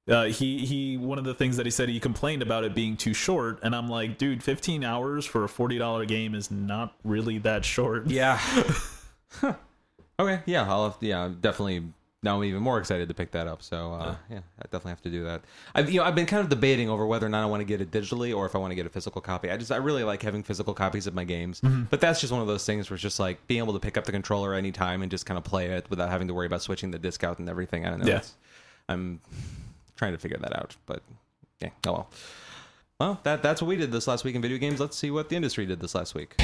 Uh, 0.10 0.24
he 0.26 0.66
he. 0.66 0.98
One 0.98 1.20
of 1.20 1.24
the 1.24 1.36
things 1.36 1.56
that 1.58 1.68
he 1.68 1.72
said 1.72 1.88
he 1.88 2.00
complained 2.00 2.42
about 2.42 2.64
it 2.64 2.74
being 2.74 2.98
too 2.98 3.14
short, 3.14 3.60
and 3.62 3.76
I'm 3.76 3.88
like, 3.88 4.18
dude, 4.18 4.44
15 4.44 4.84
hours 4.84 5.24
for 5.26 5.44
a 5.44 5.48
forty 5.50 5.78
dollar 5.78 6.06
game 6.06 6.34
is 6.34 6.50
not 6.50 6.96
really 7.04 7.38
that 7.40 7.64
short. 7.64 8.08
Yeah. 8.08 8.40
Okay. 10.20 10.42
Yeah. 10.46 10.70
I'll 10.70 10.92
have, 10.92 10.98
yeah 11.02 11.30
definitely. 11.42 11.84
Now 12.24 12.38
I'm 12.38 12.44
even 12.46 12.64
more 12.64 12.80
excited 12.80 13.08
to 13.10 13.14
pick 13.14 13.32
that 13.32 13.48
up. 13.48 13.62
So 13.62 13.94
uh, 13.94 14.16
yeah, 14.30 14.38
I 14.58 14.64
definitely 14.64 14.92
have 14.92 15.02
to 15.04 15.10
do 15.10 15.24
that. 15.26 15.42
I've 15.76 15.92
you 15.92 16.00
know 16.00 16.06
I've 16.06 16.16
been 16.16 16.26
kind 16.26 16.42
of 16.42 16.50
debating 16.50 16.90
over 16.90 17.06
whether 17.06 17.26
or 17.26 17.30
not 17.30 17.44
I 17.44 17.46
want 17.46 17.60
to 17.62 17.66
get 17.66 17.82
it 17.82 17.92
digitally 17.92 18.36
or 18.36 18.46
if 18.46 18.56
I 18.56 18.60
want 18.60 18.72
to 18.72 18.76
get 18.76 18.86
a 18.86 18.90
physical 18.90 19.22
copy. 19.22 19.52
I 19.52 19.58
just 19.58 19.72
I 19.72 19.76
really 19.76 20.04
like 20.04 20.22
having 20.24 20.42
physical 20.42 20.74
copies 20.74 21.06
of 21.06 21.14
my 21.14 21.26
games, 21.26 21.60
but 21.90 22.00
that's 22.02 22.20
just 22.22 22.32
one 22.32 22.42
of 22.42 22.48
those 22.48 22.66
things 22.66 22.90
where 22.90 22.96
it's 22.96 23.02
just 23.04 23.20
like 23.20 23.46
being 23.48 23.60
able 23.60 23.74
to 23.74 23.80
pick 23.80 23.98
up 23.98 24.06
the 24.06 24.12
controller 24.14 24.54
anytime 24.54 25.02
and 25.02 25.12
just 25.12 25.26
kind 25.26 25.38
of 25.38 25.44
play 25.44 25.68
it 25.68 25.90
without 25.90 26.10
having 26.10 26.28
to 26.30 26.34
worry 26.34 26.46
about 26.48 26.62
switching 26.62 26.92
the 26.92 27.00
disc 27.00 27.24
out 27.24 27.40
and 27.40 27.50
everything. 27.50 27.86
I 27.86 27.90
don't 27.90 28.00
know. 28.00 28.08
Yeah. 28.08 28.16
It's- 28.18 28.34
I'm 28.90 29.20
trying 29.96 30.12
to 30.14 30.18
figure 30.18 30.38
that 30.40 30.56
out, 30.58 30.76
but 30.86 31.02
yeah. 31.62 31.70
Oh 31.88 31.92
well. 31.92 32.10
Well, 33.00 33.20
that 33.24 33.42
that's 33.44 33.62
what 33.62 33.68
we 33.68 33.76
did 33.76 33.92
this 33.92 34.08
last 34.08 34.24
week 34.24 34.36
in 34.36 34.42
video 34.42 34.58
games. 34.58 34.80
Let's 34.80 34.96
see 34.98 35.12
what 35.12 35.28
the 35.30 35.36
industry 35.36 35.66
did 35.66 35.80
this 35.82 35.94
last 35.96 36.16
week. 36.16 36.36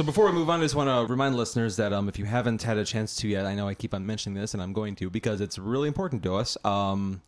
So 0.00 0.04
before 0.06 0.24
we 0.24 0.32
move 0.32 0.48
on, 0.48 0.60
I 0.60 0.62
just 0.62 0.74
want 0.74 0.88
to 0.88 1.12
remind 1.12 1.36
listeners 1.36 1.76
that 1.76 1.92
um, 1.92 2.08
if 2.08 2.18
you 2.18 2.24
haven't 2.24 2.62
had 2.62 2.78
a 2.78 2.86
chance 2.86 3.16
to 3.16 3.28
yet, 3.28 3.44
I 3.44 3.54
know 3.54 3.68
I 3.68 3.74
keep 3.74 3.92
on 3.92 4.06
mentioning 4.06 4.40
this, 4.40 4.54
and 4.54 4.62
I'm 4.62 4.72
going 4.72 4.96
to 4.96 5.10
because 5.10 5.42
it's 5.42 5.58
really 5.58 5.88
important 5.88 6.22
to 6.22 6.36
us. 6.36 6.56
Um, 6.64 7.20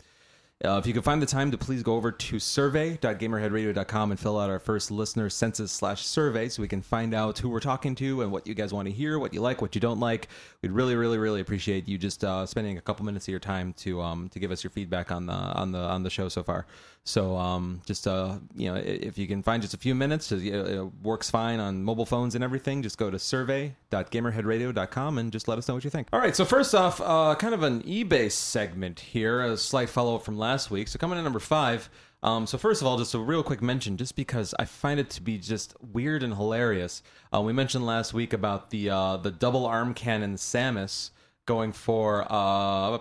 uh, 0.64 0.78
if 0.78 0.86
you 0.86 0.92
can 0.92 1.02
find 1.02 1.20
the 1.20 1.26
time 1.26 1.50
to 1.50 1.58
please 1.58 1.82
go 1.82 1.96
over 1.96 2.12
to 2.12 2.38
survey.gamerheadradio.com 2.38 4.10
and 4.10 4.20
fill 4.20 4.38
out 4.38 4.48
our 4.48 4.58
first 4.58 4.90
listener 4.90 5.28
census 5.28 5.72
slash 5.72 6.06
survey 6.06 6.48
so 6.48 6.62
we 6.62 6.68
can 6.68 6.82
find 6.82 7.14
out 7.14 7.38
who 7.38 7.48
we're 7.48 7.60
talking 7.60 7.94
to 7.96 8.22
and 8.22 8.30
what 8.30 8.46
you 8.46 8.54
guys 8.54 8.72
want 8.72 8.86
to 8.86 8.92
hear, 8.92 9.18
what 9.18 9.34
you 9.34 9.40
like, 9.40 9.60
what 9.60 9.74
you 9.74 9.80
don't 9.80 9.98
like. 9.98 10.28
We'd 10.62 10.70
really, 10.70 10.94
really, 10.94 11.18
really 11.18 11.40
appreciate 11.40 11.88
you 11.88 11.98
just 11.98 12.24
uh, 12.24 12.46
spending 12.46 12.78
a 12.78 12.80
couple 12.80 13.04
minutes 13.04 13.24
of 13.24 13.30
your 13.30 13.40
time 13.40 13.72
to 13.78 14.00
um, 14.00 14.28
to 14.28 14.38
give 14.38 14.52
us 14.52 14.62
your 14.62 14.70
feedback 14.70 15.10
on 15.10 15.26
the 15.26 15.32
on 15.32 15.72
the 15.72 15.80
on 15.80 16.04
the 16.04 16.10
show 16.10 16.28
so 16.28 16.42
far. 16.42 16.66
So 17.04 17.36
um, 17.36 17.82
just 17.84 18.06
uh, 18.06 18.36
you 18.54 18.72
know, 18.72 18.76
if 18.76 19.18
you 19.18 19.26
can 19.26 19.42
find 19.42 19.60
just 19.60 19.74
a 19.74 19.78
few 19.78 19.92
minutes, 19.94 20.30
it 20.30 20.80
works 21.02 21.30
fine 21.30 21.58
on 21.58 21.82
mobile 21.82 22.06
phones 22.06 22.36
and 22.36 22.44
everything. 22.44 22.80
Just 22.82 22.96
go 22.96 23.10
to 23.10 23.18
survey.gamerheadradio.com 23.18 25.18
and 25.18 25.32
just 25.32 25.48
let 25.48 25.58
us 25.58 25.66
know 25.66 25.74
what 25.74 25.82
you 25.82 25.90
think. 25.90 26.06
All 26.12 26.20
right. 26.20 26.36
So 26.36 26.44
first 26.44 26.76
off, 26.76 27.00
uh, 27.00 27.34
kind 27.34 27.54
of 27.54 27.64
an 27.64 27.82
eBay 27.82 28.30
segment 28.30 29.00
here, 29.00 29.40
a 29.40 29.56
slight 29.56 29.88
follow 29.88 30.14
up 30.14 30.22
from 30.22 30.38
last 30.38 30.51
week. 30.70 30.88
So 30.88 30.98
coming 30.98 31.18
in 31.18 31.24
number 31.24 31.40
five. 31.40 31.88
Um, 32.22 32.46
so 32.46 32.56
first 32.56 32.80
of 32.80 32.86
all, 32.86 32.98
just 32.98 33.14
a 33.14 33.18
real 33.18 33.42
quick 33.42 33.60
mention, 33.60 33.96
just 33.96 34.14
because 34.14 34.54
I 34.58 34.64
find 34.64 35.00
it 35.00 35.10
to 35.10 35.22
be 35.22 35.38
just 35.38 35.74
weird 35.80 36.22
and 36.22 36.34
hilarious. 36.34 37.02
Uh, 37.34 37.40
we 37.40 37.52
mentioned 37.52 37.84
last 37.84 38.14
week 38.14 38.32
about 38.32 38.70
the 38.70 38.90
uh, 38.90 39.16
the 39.16 39.32
double 39.32 39.66
arm 39.66 39.92
cannon 39.92 40.36
Samus 40.36 41.10
going 41.46 41.72
for 41.72 42.24
uh, 42.30 42.98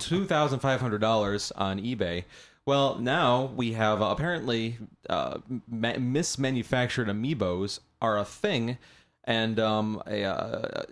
two 0.00 0.24
thousand 0.24 0.58
five 0.58 0.80
hundred 0.80 1.00
dollars 1.00 1.52
on 1.52 1.78
eBay. 1.80 2.24
Well, 2.66 2.98
now 2.98 3.52
we 3.54 3.72
have 3.72 4.00
apparently 4.00 4.78
uh, 5.08 5.38
ma- 5.68 5.94
mismanufactured 5.94 7.06
amiibos 7.06 7.80
are 8.02 8.18
a 8.18 8.24
thing, 8.24 8.78
and 9.24 9.60
um, 9.60 10.02
a, 10.06 10.24
uh, 10.24 10.82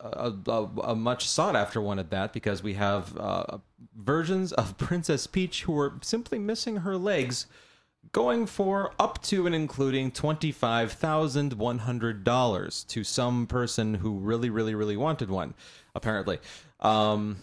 a, 0.00 0.32
a, 0.46 0.64
a, 0.82 0.96
much 0.96 1.28
sought 1.28 1.54
after 1.54 1.80
one 1.80 1.98
at 1.98 2.10
that 2.10 2.32
because 2.32 2.62
we 2.62 2.74
have 2.74 3.16
uh, 3.16 3.58
versions 3.96 4.52
of 4.52 4.76
Princess 4.78 5.26
Peach 5.26 5.62
who 5.62 5.78
are 5.78 5.94
simply 6.02 6.38
missing 6.38 6.78
her 6.78 6.96
legs, 6.96 7.46
going 8.12 8.46
for 8.46 8.92
up 8.98 9.22
to 9.22 9.46
and 9.46 9.54
including 9.54 10.10
twenty 10.10 10.50
five 10.50 10.92
thousand 10.92 11.52
one 11.54 11.78
hundred 11.78 12.24
dollars 12.24 12.84
to 12.84 13.04
some 13.04 13.46
person 13.46 13.94
who 13.94 14.18
really, 14.18 14.50
really, 14.50 14.74
really 14.74 14.96
wanted 14.96 15.30
one. 15.30 15.54
Apparently. 15.94 16.38
Um, 16.80 17.38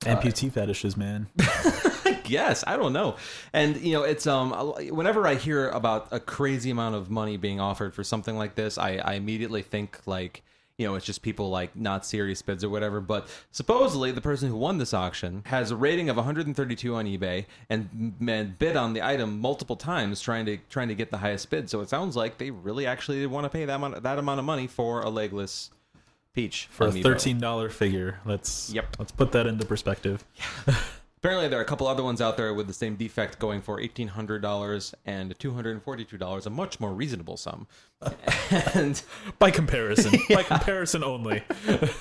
Amputee 0.00 0.48
uh, 0.48 0.52
fetishes, 0.52 0.96
man. 0.96 1.28
guess 2.12 2.64
I 2.66 2.76
don't 2.76 2.92
know. 2.92 3.16
And 3.52 3.76
you 3.76 3.92
know, 3.92 4.02
it's 4.02 4.26
um 4.26 4.52
whenever 4.90 5.26
I 5.26 5.34
hear 5.34 5.68
about 5.68 6.08
a 6.10 6.20
crazy 6.20 6.70
amount 6.70 6.94
of 6.94 7.10
money 7.10 7.36
being 7.36 7.60
offered 7.60 7.94
for 7.94 8.04
something 8.04 8.36
like 8.36 8.54
this, 8.54 8.78
I, 8.78 8.96
I 8.96 9.14
immediately 9.14 9.62
think 9.62 10.06
like 10.06 10.42
you 10.80 10.86
know, 10.86 10.94
it's 10.94 11.04
just 11.04 11.20
people 11.20 11.50
like 11.50 11.76
not 11.76 12.06
serious 12.06 12.40
bids 12.40 12.64
or 12.64 12.70
whatever. 12.70 13.02
But 13.02 13.28
supposedly, 13.50 14.12
the 14.12 14.22
person 14.22 14.48
who 14.48 14.56
won 14.56 14.78
this 14.78 14.94
auction 14.94 15.42
has 15.44 15.70
a 15.70 15.76
rating 15.76 16.08
of 16.08 16.16
132 16.16 16.94
on 16.94 17.04
eBay 17.04 17.44
and, 17.68 18.14
and 18.26 18.58
bid 18.58 18.76
on 18.76 18.94
the 18.94 19.06
item 19.06 19.40
multiple 19.40 19.76
times, 19.76 20.22
trying 20.22 20.46
to 20.46 20.56
trying 20.70 20.88
to 20.88 20.94
get 20.94 21.10
the 21.10 21.18
highest 21.18 21.50
bid. 21.50 21.68
So 21.68 21.82
it 21.82 21.90
sounds 21.90 22.16
like 22.16 22.38
they 22.38 22.50
really 22.50 22.86
actually 22.86 23.26
want 23.26 23.44
to 23.44 23.50
pay 23.50 23.66
that 23.66 23.74
amount, 23.74 24.02
that 24.02 24.18
amount 24.18 24.38
of 24.38 24.46
money 24.46 24.66
for 24.66 25.02
a 25.02 25.10
legless 25.10 25.70
peach 26.32 26.66
for 26.70 26.86
a 26.86 26.92
thirteen 26.92 27.38
dollar 27.38 27.68
figure. 27.68 28.18
Let's 28.24 28.72
yep. 28.72 28.96
Let's 28.98 29.12
put 29.12 29.32
that 29.32 29.46
into 29.46 29.66
perspective. 29.66 30.24
Apparently, 31.22 31.48
there 31.48 31.58
are 31.58 31.62
a 31.62 31.66
couple 31.66 31.86
other 31.86 32.02
ones 32.02 32.22
out 32.22 32.38
there 32.38 32.54
with 32.54 32.66
the 32.66 32.72
same 32.72 32.96
defect 32.96 33.38
going 33.38 33.60
for 33.60 33.78
eighteen 33.78 34.08
hundred 34.08 34.40
dollars 34.40 34.94
and 35.04 35.38
two 35.38 35.52
hundred 35.52 35.72
and 35.72 35.82
forty-two 35.82 36.16
dollars, 36.16 36.46
a 36.46 36.50
much 36.50 36.80
more 36.80 36.94
reasonable 36.94 37.36
sum. 37.36 37.66
and 38.74 39.02
by 39.38 39.50
comparison, 39.50 40.18
yeah. 40.30 40.36
by 40.36 40.42
comparison 40.42 41.04
only. 41.04 41.42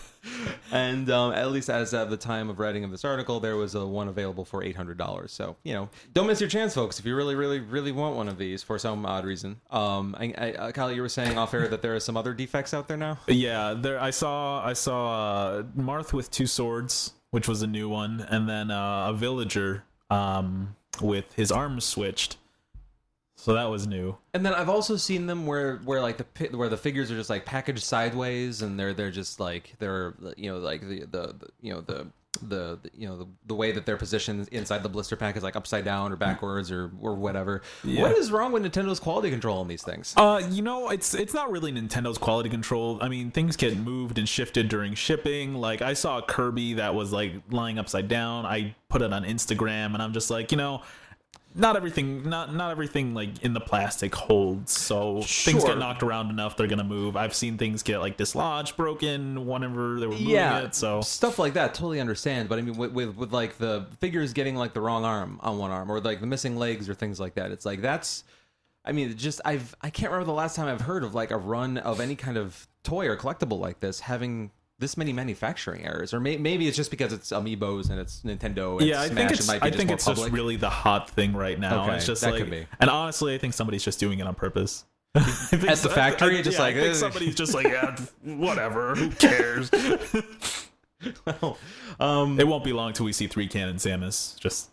and 0.71 1.09
um, 1.09 1.33
at 1.33 1.51
least 1.51 1.69
as 1.69 1.93
of 1.93 2.09
the 2.09 2.15
time 2.15 2.49
of 2.49 2.59
writing 2.59 2.85
of 2.85 2.91
this 2.91 3.03
article, 3.03 3.41
there 3.41 3.57
was 3.57 3.75
a 3.75 3.85
one 3.85 4.07
available 4.07 4.45
for 4.45 4.63
eight 4.63 4.77
hundred 4.77 4.97
dollars. 4.97 5.33
So 5.33 5.57
you 5.63 5.73
know, 5.73 5.89
don't 6.13 6.27
miss 6.27 6.39
your 6.39 6.49
chance, 6.49 6.73
folks. 6.73 6.97
If 6.97 7.05
you 7.05 7.13
really, 7.13 7.35
really, 7.35 7.59
really 7.59 7.91
want 7.91 8.15
one 8.15 8.29
of 8.29 8.37
these 8.37 8.63
for 8.63 8.79
some 8.79 9.05
odd 9.05 9.25
reason. 9.25 9.59
Um, 9.69 10.15
I, 10.17 10.33
I, 10.37 10.51
uh, 10.53 10.71
Kyle, 10.71 10.93
you 10.93 11.01
were 11.01 11.09
saying 11.09 11.37
off 11.37 11.53
air 11.53 11.67
that 11.67 11.81
there 11.81 11.93
are 11.93 11.99
some 11.99 12.15
other 12.15 12.33
defects 12.33 12.73
out 12.73 12.87
there 12.87 12.95
now. 12.95 13.19
Yeah, 13.27 13.73
there. 13.77 13.99
I 13.99 14.11
saw. 14.11 14.65
I 14.65 14.71
saw 14.71 15.57
uh, 15.57 15.63
Marth 15.77 16.13
with 16.13 16.31
two 16.31 16.47
swords 16.47 17.11
which 17.31 17.47
was 17.47 17.61
a 17.61 17.67
new 17.67 17.89
one, 17.89 18.25
and 18.29 18.49
then 18.49 18.71
uh, 18.71 19.09
a 19.09 19.13
villager 19.13 19.83
um, 20.09 20.75
with 21.01 21.33
his 21.33 21.51
arms 21.51 21.85
switched. 21.85 22.37
So 23.35 23.53
that 23.53 23.69
was 23.69 23.87
new. 23.87 24.17
And 24.33 24.45
then 24.45 24.53
I've 24.53 24.67
also 24.67 24.97
seen 24.97 25.25
them 25.25 25.45
where 25.45 25.77
where 25.77 26.01
like 26.01 26.17
the 26.17 26.57
where 26.57 26.67
the 26.67 26.75
figures 26.77 27.09
are 27.09 27.15
just 27.15 27.29
like 27.29 27.45
packaged 27.45 27.83
sideways, 27.83 28.61
and 28.61 28.77
they're 28.77 28.93
they're 28.93 29.11
just 29.11 29.39
like 29.39 29.75
they're 29.79 30.13
you 30.35 30.51
know 30.51 30.59
like 30.59 30.81
the 30.81 31.05
the, 31.05 31.35
the 31.39 31.47
you 31.61 31.73
know 31.73 31.79
the 31.79 32.07
the, 32.41 32.79
the, 32.81 32.91
you 32.93 33.07
know 33.07 33.17
the, 33.17 33.27
the 33.47 33.55
way 33.55 33.71
that 33.71 33.85
they're 33.85 33.97
positioned 33.97 34.47
inside 34.49 34.83
the 34.83 34.89
blister 34.89 35.15
pack 35.15 35.35
is 35.35 35.43
like 35.43 35.55
upside 35.55 35.83
down 35.83 36.11
or 36.11 36.15
backwards 36.15 36.71
or 36.71 36.91
or 37.01 37.15
whatever. 37.15 37.61
Yeah. 37.83 38.03
What 38.03 38.11
is 38.13 38.31
wrong 38.31 38.51
with 38.51 38.63
Nintendo's 38.63 38.99
quality 38.99 39.29
control 39.29 39.59
on 39.59 39.67
these 39.67 39.83
things? 39.83 40.13
Uh, 40.15 40.41
you 40.49 40.61
know, 40.61 40.89
it's 40.89 41.13
it's 41.13 41.33
not 41.33 41.51
really 41.51 41.71
Nintendo's 41.71 42.17
quality 42.17 42.49
control. 42.49 42.99
I 43.01 43.09
mean, 43.09 43.31
things 43.31 43.55
get 43.55 43.77
moved 43.77 44.17
and 44.17 44.29
shifted 44.29 44.69
during 44.69 44.93
shipping. 44.93 45.55
Like 45.55 45.81
I 45.81 45.93
saw 45.93 46.19
a 46.19 46.21
Kirby 46.21 46.75
that 46.75 46.93
was 46.93 47.11
like 47.11 47.33
lying 47.49 47.79
upside 47.79 48.07
down. 48.07 48.45
I 48.45 48.75
put 48.89 49.01
it 49.01 49.11
on 49.11 49.23
Instagram, 49.23 49.93
and 49.93 50.01
I'm 50.01 50.13
just 50.13 50.29
like, 50.29 50.51
you 50.51 50.57
know, 50.57 50.81
not 51.55 51.75
everything 51.75 52.29
not 52.29 52.53
not 52.53 52.71
everything 52.71 53.13
like 53.13 53.43
in 53.43 53.53
the 53.53 53.59
plastic 53.59 54.13
holds. 54.13 54.71
So 54.71 55.21
sure. 55.21 55.53
things 55.53 55.63
get 55.63 55.77
knocked 55.77 56.03
around 56.03 56.29
enough 56.29 56.55
they're 56.55 56.67
gonna 56.67 56.83
move. 56.83 57.17
I've 57.17 57.33
seen 57.33 57.57
things 57.57 57.81
get 57.83 57.99
like 57.99 58.17
dislodged 58.17 58.77
broken 58.77 59.47
whenever 59.47 59.99
they 59.99 60.05
were 60.05 60.13
moving 60.13 60.29
yeah, 60.29 60.59
it 60.59 60.75
so. 60.75 61.01
Stuff 61.01 61.39
like 61.39 61.53
that 61.53 61.73
totally 61.73 61.99
understand 61.99 62.49
but 62.49 62.59
i 62.59 62.61
mean 62.61 62.77
with, 62.77 62.91
with, 62.91 63.15
with 63.15 63.31
like 63.31 63.57
the 63.57 63.85
figures 63.99 64.33
getting 64.33 64.55
like 64.55 64.73
the 64.73 64.81
wrong 64.81 65.05
arm 65.05 65.39
on 65.41 65.57
one 65.57 65.71
arm 65.71 65.89
or 65.91 65.99
like 65.99 66.19
the 66.19 66.27
missing 66.27 66.57
legs 66.57 66.89
or 66.89 66.93
things 66.93 67.19
like 67.19 67.35
that 67.35 67.51
it's 67.51 67.65
like 67.65 67.81
that's 67.81 68.23
i 68.85 68.91
mean 68.91 69.15
just 69.15 69.39
i've 69.45 69.75
i 69.81 69.89
can't 69.89 70.11
remember 70.11 70.25
the 70.25 70.35
last 70.35 70.55
time 70.55 70.67
i've 70.67 70.81
heard 70.81 71.03
of 71.03 71.15
like 71.15 71.31
a 71.31 71.37
run 71.37 71.77
of 71.77 71.99
any 71.99 72.15
kind 72.15 72.37
of 72.37 72.67
toy 72.83 73.07
or 73.07 73.15
collectible 73.15 73.59
like 73.59 73.79
this 73.79 74.01
having 74.01 74.51
this 74.79 74.95
many 74.95 75.13
manufacturing 75.13 75.85
errors, 75.85 76.13
or 76.13 76.19
may, 76.19 76.37
maybe 76.37 76.67
it's 76.67 76.77
just 76.77 76.89
because 76.89 77.11
it's 77.11 77.31
amiibos 77.31 77.89
and 77.89 77.99
it's 77.99 78.21
Nintendo. 78.21 78.79
And 78.79 78.87
yeah, 78.87 79.01
I 79.01 79.09
think 79.09 79.31
it's. 79.31 79.49
I 79.49 79.69
think 79.69 79.91
it's 79.91 80.05
public. 80.05 80.25
just 80.25 80.33
really 80.33 80.55
the 80.55 80.69
hot 80.69 81.09
thing 81.09 81.33
right 81.33 81.59
now. 81.59 81.83
Okay, 81.83 81.97
it's 81.97 82.05
just 82.05 82.21
that 82.21 82.31
like, 82.31 82.43
could 82.43 82.49
be. 82.49 82.65
and 82.79 82.89
honestly, 82.89 83.35
I 83.35 83.37
think 83.37 83.53
somebody's 83.53 83.83
just 83.83 83.99
doing 83.99 84.19
it 84.19 84.27
on 84.27 84.35
purpose. 84.35 84.85
At 85.15 85.23
the 85.51 85.91
factory, 85.93 86.37
I, 86.37 86.39
I, 86.39 86.41
just 86.41 86.57
yeah, 86.57 86.63
like 86.63 86.75
I 86.75 86.81
think 86.81 86.95
somebody's 86.95 87.35
just 87.35 87.53
like, 87.53 87.67
yeah, 87.67 87.95
whatever, 88.23 88.95
who 88.95 89.09
cares? 89.09 89.69
well, 91.25 91.57
um, 91.99 92.39
it 92.39 92.47
won't 92.47 92.63
be 92.63 92.73
long 92.73 92.93
till 92.93 93.05
we 93.05 93.11
see 93.11 93.27
three 93.27 93.47
cannon 93.47 93.77
Samus. 93.77 94.39
Just 94.39 94.69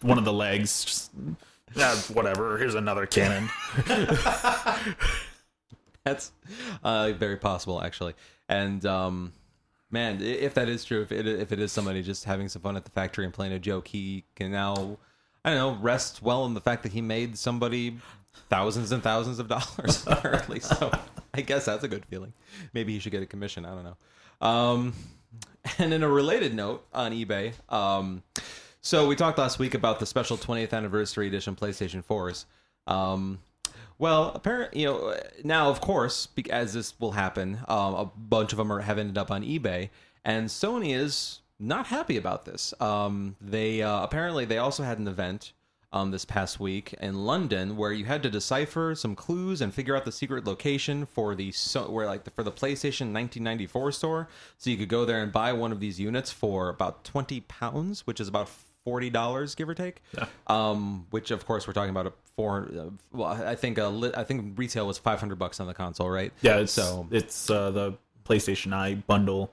one 0.00 0.18
of 0.18 0.24
the 0.24 0.32
legs. 0.32 0.84
Just 0.84 1.10
yeah, 1.74 1.94
whatever. 2.12 2.56
Here's 2.56 2.74
another 2.74 3.06
cannon. 3.06 3.50
That's 6.06 6.30
uh, 6.84 7.12
very 7.18 7.36
possible, 7.36 7.82
actually. 7.82 8.14
And 8.48 8.86
um, 8.86 9.32
man, 9.90 10.22
if 10.22 10.54
that 10.54 10.68
is 10.68 10.84
true, 10.84 11.02
if 11.02 11.10
it, 11.10 11.26
if 11.26 11.50
it 11.50 11.58
is 11.58 11.72
somebody 11.72 12.00
just 12.00 12.24
having 12.24 12.48
some 12.48 12.62
fun 12.62 12.76
at 12.76 12.84
the 12.84 12.92
factory 12.92 13.24
and 13.24 13.34
playing 13.34 13.52
a 13.52 13.58
joke, 13.58 13.88
he 13.88 14.22
can 14.36 14.52
now, 14.52 14.98
I 15.44 15.50
don't 15.50 15.58
know, 15.58 15.82
rest 15.82 16.22
well 16.22 16.46
in 16.46 16.54
the 16.54 16.60
fact 16.60 16.84
that 16.84 16.92
he 16.92 17.00
made 17.00 17.36
somebody 17.36 17.98
thousands 18.48 18.92
and 18.92 19.02
thousands 19.02 19.40
of 19.40 19.48
dollars 19.48 20.04
apparently. 20.06 20.60
so 20.60 20.92
I 21.34 21.40
guess 21.40 21.64
that's 21.64 21.82
a 21.82 21.88
good 21.88 22.06
feeling. 22.06 22.32
Maybe 22.72 22.92
he 22.92 23.00
should 23.00 23.10
get 23.10 23.24
a 23.24 23.26
commission. 23.26 23.64
I 23.64 23.74
don't 23.74 23.84
know. 23.84 24.46
Um, 24.46 24.94
and 25.78 25.92
in 25.92 26.04
a 26.04 26.08
related 26.08 26.54
note 26.54 26.86
on 26.94 27.10
eBay, 27.10 27.52
um, 27.68 28.22
so 28.80 29.08
we 29.08 29.16
talked 29.16 29.38
last 29.38 29.58
week 29.58 29.74
about 29.74 29.98
the 29.98 30.06
special 30.06 30.36
20th 30.36 30.72
anniversary 30.72 31.26
edition 31.26 31.56
PlayStation 31.56 32.04
4s. 32.04 32.44
Um, 32.86 33.40
well, 33.98 34.32
apparently, 34.34 34.82
you 34.82 34.86
know, 34.86 35.14
now 35.44 35.70
of 35.70 35.80
course, 35.80 36.28
as 36.50 36.74
this 36.74 36.98
will 37.00 37.12
happen, 37.12 37.58
um, 37.68 37.94
a 37.94 38.10
bunch 38.16 38.52
of 38.52 38.58
them 38.58 38.72
are, 38.72 38.80
have 38.80 38.98
ended 38.98 39.18
up 39.18 39.30
on 39.30 39.42
eBay, 39.42 39.90
and 40.24 40.48
Sony 40.48 40.94
is 40.94 41.40
not 41.58 41.86
happy 41.86 42.16
about 42.16 42.44
this. 42.44 42.74
Um, 42.80 43.36
they 43.40 43.82
uh, 43.82 44.02
apparently 44.02 44.44
they 44.44 44.58
also 44.58 44.82
had 44.82 44.98
an 44.98 45.08
event 45.08 45.52
um, 45.92 46.10
this 46.10 46.24
past 46.24 46.60
week 46.60 46.94
in 47.00 47.24
London 47.24 47.76
where 47.76 47.92
you 47.92 48.04
had 48.04 48.22
to 48.22 48.30
decipher 48.30 48.94
some 48.94 49.14
clues 49.14 49.60
and 49.60 49.72
figure 49.72 49.96
out 49.96 50.04
the 50.04 50.12
secret 50.12 50.44
location 50.44 51.06
for 51.06 51.34
the 51.34 51.52
so 51.52 51.90
where 51.90 52.06
like 52.06 52.24
the, 52.24 52.30
for 52.30 52.42
the 52.42 52.52
PlayStation 52.52 53.12
1994 53.12 53.92
store. 53.92 54.28
So 54.58 54.70
you 54.70 54.76
could 54.76 54.88
go 54.88 55.04
there 55.04 55.22
and 55.22 55.32
buy 55.32 55.52
one 55.52 55.72
of 55.72 55.80
these 55.80 55.98
units 55.98 56.30
for 56.30 56.68
about 56.68 57.04
20 57.04 57.40
pounds, 57.42 58.06
which 58.06 58.20
is 58.20 58.28
about 58.28 58.50
forty 58.86 59.10
dollars, 59.10 59.56
give 59.56 59.68
or 59.68 59.74
take. 59.74 60.00
Yeah. 60.16 60.26
Um, 60.46 61.06
which 61.10 61.32
of 61.32 61.44
course 61.44 61.66
we're 61.66 61.74
talking 61.74 61.90
about 61.90 62.06
a 62.06 62.12
four. 62.36 62.68
Uh, 62.72 62.84
well, 63.12 63.28
I 63.28 63.56
think 63.56 63.78
a 63.78 63.88
li- 63.88 64.12
I 64.16 64.22
think 64.22 64.56
retail 64.56 64.86
was 64.86 64.96
five 64.96 65.18
hundred 65.18 65.38
bucks 65.40 65.58
on 65.58 65.66
the 65.66 65.74
console, 65.74 66.08
right? 66.08 66.32
Yeah. 66.40 66.58
It's, 66.58 66.72
so 66.72 67.08
it's 67.10 67.50
uh, 67.50 67.72
the 67.72 67.98
PlayStation 68.24 68.72
Eye 68.72 68.94
bundle. 68.94 69.52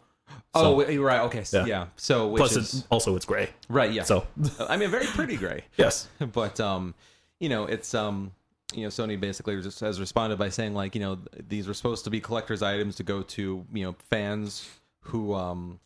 Oh, 0.53 0.81
so, 0.81 0.87
oh, 0.87 1.01
right. 1.01 1.21
Okay. 1.21 1.43
So, 1.43 1.61
yeah. 1.61 1.65
yeah. 1.65 1.87
So 1.95 2.35
plus, 2.35 2.55
is, 2.55 2.73
it's, 2.73 2.87
also 2.91 3.15
it's 3.15 3.25
gray. 3.25 3.49
Right. 3.69 3.91
Yeah. 3.91 4.03
So 4.03 4.27
I 4.69 4.77
mean, 4.77 4.91
very 4.91 5.07
pretty 5.07 5.35
gray. 5.35 5.65
yes. 5.77 6.07
But 6.31 6.59
um, 6.59 6.93
you 7.39 7.49
know, 7.49 7.65
it's 7.65 7.95
um, 7.95 8.31
you 8.73 8.83
know, 8.83 8.89
Sony 8.89 9.19
basically 9.19 9.59
just 9.61 9.79
has 9.79 9.99
responded 9.99 10.37
by 10.37 10.49
saying 10.49 10.75
like, 10.75 10.93
you 10.93 11.01
know, 11.01 11.17
these 11.49 11.67
were 11.67 11.73
supposed 11.73 12.03
to 12.03 12.11
be 12.11 12.21
collector's 12.21 12.61
items 12.61 12.95
to 12.97 13.03
go 13.03 13.23
to 13.23 13.65
you 13.73 13.83
know 13.83 13.95
fans 14.11 14.69
who 15.01 15.33
um. 15.33 15.79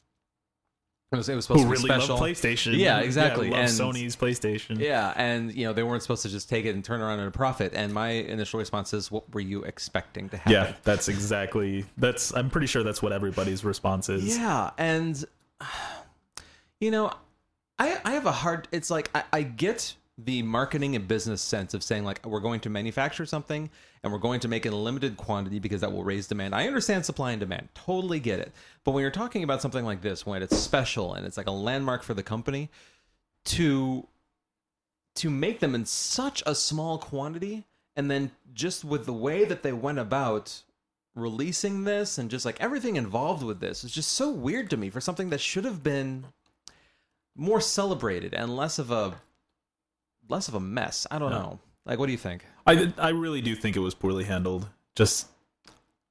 It 1.09 1.15
was, 1.15 1.29
it 1.29 1.35
was 1.35 1.45
supposed 1.45 1.63
Who 1.63 1.73
to 1.73 1.81
be 1.81 1.87
really 1.87 2.01
special. 2.01 2.17
PlayStation? 2.17 2.77
Yeah, 2.77 2.99
exactly. 2.99 3.49
love 3.49 3.59
And- 3.59 3.69
Sony's 3.69 4.17
PlayStation. 4.17 4.77
Yeah, 4.77 5.13
and 5.15 5.53
you 5.55 5.65
know 5.65 5.71
they 5.71 5.83
weren't 5.83 6.01
supposed 6.01 6.23
to 6.23 6.29
just 6.29 6.49
take 6.49 6.65
it 6.65 6.75
and 6.75 6.83
turn 6.83 6.99
around 6.99 7.21
at 7.21 7.27
a 7.27 7.31
profit. 7.31 7.71
And 7.73 7.93
my 7.93 8.09
initial 8.09 8.59
response 8.59 8.93
is, 8.93 9.09
"What 9.09 9.33
were 9.33 9.39
you 9.39 9.63
expecting 9.63 10.27
to 10.29 10.37
happen?" 10.37 10.51
Yeah, 10.51 10.73
that's 10.83 11.07
exactly. 11.07 11.85
That's. 11.97 12.33
I'm 12.35 12.49
pretty 12.49 12.67
sure 12.67 12.83
that's 12.83 13.01
what 13.01 13.13
everybody's 13.13 13.63
response 13.63 14.09
is. 14.09 14.37
Yeah, 14.37 14.71
and 14.77 15.23
you 16.81 16.91
know, 16.91 17.11
I 17.79 17.99
I 18.03 18.11
have 18.11 18.25
a 18.25 18.31
hard. 18.33 18.67
It's 18.73 18.89
like 18.89 19.09
I, 19.15 19.23
I 19.31 19.41
get 19.43 19.95
the 20.17 20.41
marketing 20.41 20.95
and 20.95 21.07
business 21.07 21.41
sense 21.41 21.73
of 21.73 21.83
saying 21.83 22.03
like 22.03 22.25
we're 22.25 22.39
going 22.39 22.59
to 22.59 22.69
manufacture 22.69 23.25
something 23.25 23.69
and 24.01 24.11
we're 24.11 24.17
going 24.17 24.39
to 24.39 24.47
make 24.47 24.65
it 24.65 24.73
a 24.73 24.75
limited 24.75 25.15
quantity 25.15 25.59
because 25.59 25.81
that 25.81 25.91
will 25.91 26.03
raise 26.03 26.27
demand. 26.27 26.55
I 26.55 26.65
understand 26.65 27.05
supply 27.05 27.31
and 27.31 27.39
demand, 27.39 27.69
totally 27.75 28.19
get 28.19 28.39
it. 28.39 28.51
But 28.83 28.91
when 28.91 29.03
you're 29.03 29.11
talking 29.11 29.43
about 29.43 29.61
something 29.61 29.85
like 29.85 30.01
this, 30.01 30.25
when 30.25 30.41
it's 30.41 30.57
special 30.57 31.13
and 31.13 31.25
it's 31.25 31.37
like 31.37 31.47
a 31.47 31.51
landmark 31.51 32.01
for 32.01 32.15
the 32.15 32.23
company, 32.23 32.69
to 33.45 34.07
to 35.15 35.29
make 35.29 35.59
them 35.59 35.73
in 35.73 35.85
such 35.85 36.43
a 36.45 36.53
small 36.53 36.97
quantity 36.97 37.65
and 37.95 38.11
then 38.11 38.29
just 38.53 38.85
with 38.85 39.05
the 39.05 39.13
way 39.13 39.45
that 39.45 39.63
they 39.63 39.73
went 39.73 39.97
about 39.97 40.61
releasing 41.15 41.83
this 41.83 42.19
and 42.19 42.29
just 42.29 42.45
like 42.45 42.59
everything 42.61 42.95
involved 42.95 43.41
with 43.41 43.59
this 43.59 43.83
is 43.83 43.91
just 43.91 44.11
so 44.11 44.29
weird 44.29 44.69
to 44.69 44.77
me 44.77 44.89
for 44.89 45.01
something 45.01 45.31
that 45.31 45.41
should 45.41 45.65
have 45.65 45.81
been 45.81 46.25
more 47.35 47.59
celebrated 47.59 48.33
and 48.35 48.55
less 48.55 48.77
of 48.77 48.91
a 48.91 49.15
less 50.29 50.47
of 50.47 50.53
a 50.55 50.59
mess. 50.59 51.05
I 51.11 51.19
don't 51.19 51.31
Yeah. 51.31 51.39
know. 51.39 51.59
Like 51.85 51.99
what 51.99 52.05
do 52.07 52.11
you 52.11 52.17
think? 52.17 52.45
I 52.65 52.91
I 52.97 53.09
really 53.09 53.41
do 53.41 53.55
think 53.55 53.75
it 53.75 53.79
was 53.79 53.93
poorly 53.95 54.25
handled. 54.25 54.67
Just, 54.95 55.27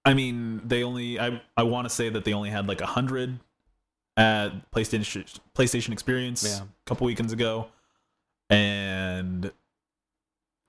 I 0.04 0.14
mean, 0.14 0.62
they 0.66 0.82
only. 0.84 1.18
I 1.20 1.42
I 1.56 1.64
want 1.64 1.86
to 1.86 1.90
say 1.94 2.08
that 2.08 2.24
they 2.24 2.32
only 2.32 2.50
had 2.50 2.66
like 2.66 2.80
a 2.80 2.86
hundred 2.86 3.40
at 4.16 4.70
PlayStation 4.70 5.38
PlayStation 5.54 5.92
Experience 5.92 6.44
Yeah. 6.44 6.62
a 6.64 6.68
couple 6.86 7.06
weekends 7.06 7.32
ago, 7.32 7.68
and 8.48 9.52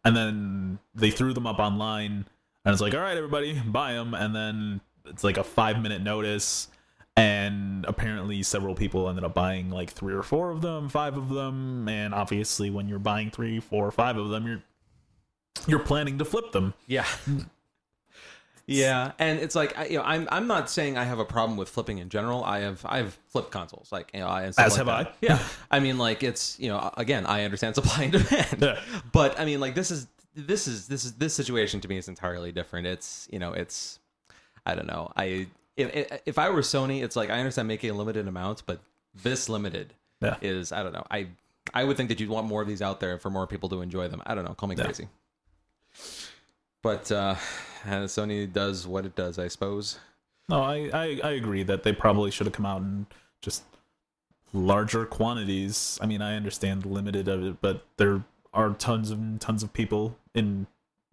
and 0.03 0.15
then 0.15 0.79
they 0.95 1.11
threw 1.11 1.33
them 1.33 1.47
up 1.47 1.59
online, 1.59 2.25
and 2.65 2.73
it's 2.73 2.81
like, 2.81 2.93
all 2.93 2.99
right, 3.01 3.17
everybody, 3.17 3.59
buy 3.65 3.93
them, 3.93 4.13
and 4.13 4.35
then 4.35 4.81
it's 5.05 5.23
like 5.23 5.37
a 5.37 5.43
five 5.43 5.81
minute 5.81 6.01
notice. 6.01 6.67
And 7.17 7.83
apparently, 7.87 8.43
several 8.43 8.75
people 8.75 9.09
ended 9.09 9.23
up 9.23 9.33
buying 9.33 9.69
like 9.71 9.89
three 9.89 10.13
or 10.13 10.21
four 10.23 10.51
of 10.51 10.61
them, 10.61 10.87
five 10.87 11.17
of 11.17 11.29
them, 11.29 11.89
and 11.89 12.13
obviously, 12.13 12.69
when 12.69 12.87
you're 12.87 12.99
buying 12.99 13.31
three, 13.31 13.59
four, 13.59 13.87
or 13.87 13.91
five 13.91 14.17
of 14.17 14.29
them, 14.29 14.45
you're 14.47 14.63
you're 15.67 15.79
planning 15.79 16.19
to 16.19 16.25
flip 16.25 16.51
them. 16.51 16.73
Yeah. 16.85 17.05
Yeah, 18.69 19.13
and 19.17 19.39
it's 19.39 19.55
like 19.55 19.77
I, 19.77 19.85
you 19.85 19.97
know, 19.97 20.03
I'm 20.03 20.27
I'm 20.29 20.45
not 20.45 20.69
saying 20.69 20.97
I 20.97 21.05
have 21.05 21.19
a 21.19 21.25
problem 21.25 21.57
with 21.57 21.69
flipping 21.69 21.99
in 21.99 22.09
general. 22.09 22.43
I 22.43 22.59
have 22.59 22.81
I've 22.85 23.17
flipped 23.29 23.49
consoles, 23.49 23.93
like 23.93 24.11
you 24.13 24.19
know, 24.19 24.27
I 24.27 24.43
and 24.43 24.53
stuff 24.53 24.65
As 24.65 24.71
like 24.73 24.77
have 24.79 24.87
that. 24.87 25.07
I. 25.07 25.13
Yeah, 25.21 25.39
I 25.71 25.79
mean, 25.79 25.97
like 25.97 26.21
it's 26.21 26.59
you 26.59 26.67
know, 26.67 26.91
again, 26.97 27.25
I 27.25 27.45
understand 27.45 27.75
supply 27.75 28.03
and 28.03 28.11
demand, 28.11 28.57
Yeah. 28.59 28.77
but 29.13 29.39
I 29.39 29.45
mean, 29.45 29.61
like 29.61 29.73
this 29.73 29.89
is 29.89 30.07
this 30.35 30.67
is 30.67 30.87
this 30.89 31.05
is 31.05 31.13
this 31.13 31.33
situation 31.33 31.79
to 31.79 31.87
me 31.87 31.97
is 31.97 32.09
entirely 32.09 32.51
different. 32.51 32.87
It's 32.87 33.29
you 33.31 33.39
know, 33.39 33.53
it's 33.53 33.99
I 34.65 34.75
don't 34.75 34.87
know. 34.87 35.13
I 35.15 35.47
if 35.77 36.21
if 36.25 36.37
I 36.39 36.49
were 36.49 36.61
Sony, 36.61 37.03
it's 37.03 37.15
like 37.15 37.29
I 37.29 37.39
understand 37.39 37.67
making 37.67 37.95
limited 37.95 38.27
amounts, 38.27 38.61
but 38.61 38.79
this 39.23 39.47
limited 39.49 39.93
Yeah. 40.21 40.35
is 40.41 40.71
I 40.71 40.83
don't 40.83 40.93
know. 40.93 41.05
I 41.09 41.27
I 41.73 41.83
would 41.83 41.97
think 41.97 42.09
that 42.09 42.19
you'd 42.19 42.29
want 42.29 42.47
more 42.47 42.61
of 42.61 42.67
these 42.67 42.81
out 42.81 42.99
there 42.99 43.17
for 43.17 43.29
more 43.29 43.45
people 43.47 43.69
to 43.69 43.81
enjoy 43.81 44.07
them. 44.07 44.21
I 44.25 44.35
don't 44.35 44.45
know. 44.45 44.53
Call 44.53 44.69
me 44.69 44.75
Yeah. 44.77 44.83
crazy. 44.85 45.07
But 46.81 47.11
uh, 47.11 47.35
uh, 47.85 47.89
Sony 48.05 48.51
does 48.51 48.87
what 48.87 49.05
it 49.05 49.15
does, 49.15 49.39
I 49.39 49.47
suppose. 49.47 49.99
No, 50.49 50.61
I, 50.61 50.89
I, 50.93 51.19
I 51.23 51.31
agree 51.31 51.63
that 51.63 51.83
they 51.83 51.91
probably 51.91 52.31
should 52.31 52.47
have 52.47 52.53
come 52.53 52.65
out 52.65 52.81
in 52.81 53.07
just 53.41 53.63
larger 54.53 55.05
quantities. 55.05 55.99
I 56.01 56.05
mean, 56.05 56.21
I 56.21 56.35
understand 56.35 56.85
limited 56.85 57.27
of 57.27 57.43
it, 57.43 57.61
but 57.61 57.85
there 57.97 58.23
are 58.53 58.69
tons 58.71 59.11
and 59.11 59.41
tons 59.41 59.63
of 59.63 59.73
people 59.73 60.17
in 60.33 60.67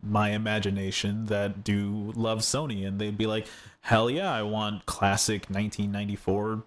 my 0.05 0.31
imagination 0.31 1.27
that 1.27 1.65
do 1.65 2.13
love 2.15 2.41
Sony, 2.41 2.87
and 2.87 3.01
they'd 3.01 3.19
be 3.19 3.27
like, 3.27 3.47
"Hell 3.81 4.11
yeah, 4.11 4.33
I 4.33 4.43
want 4.43 4.87
classic 4.87 5.43
1994 5.49 6.65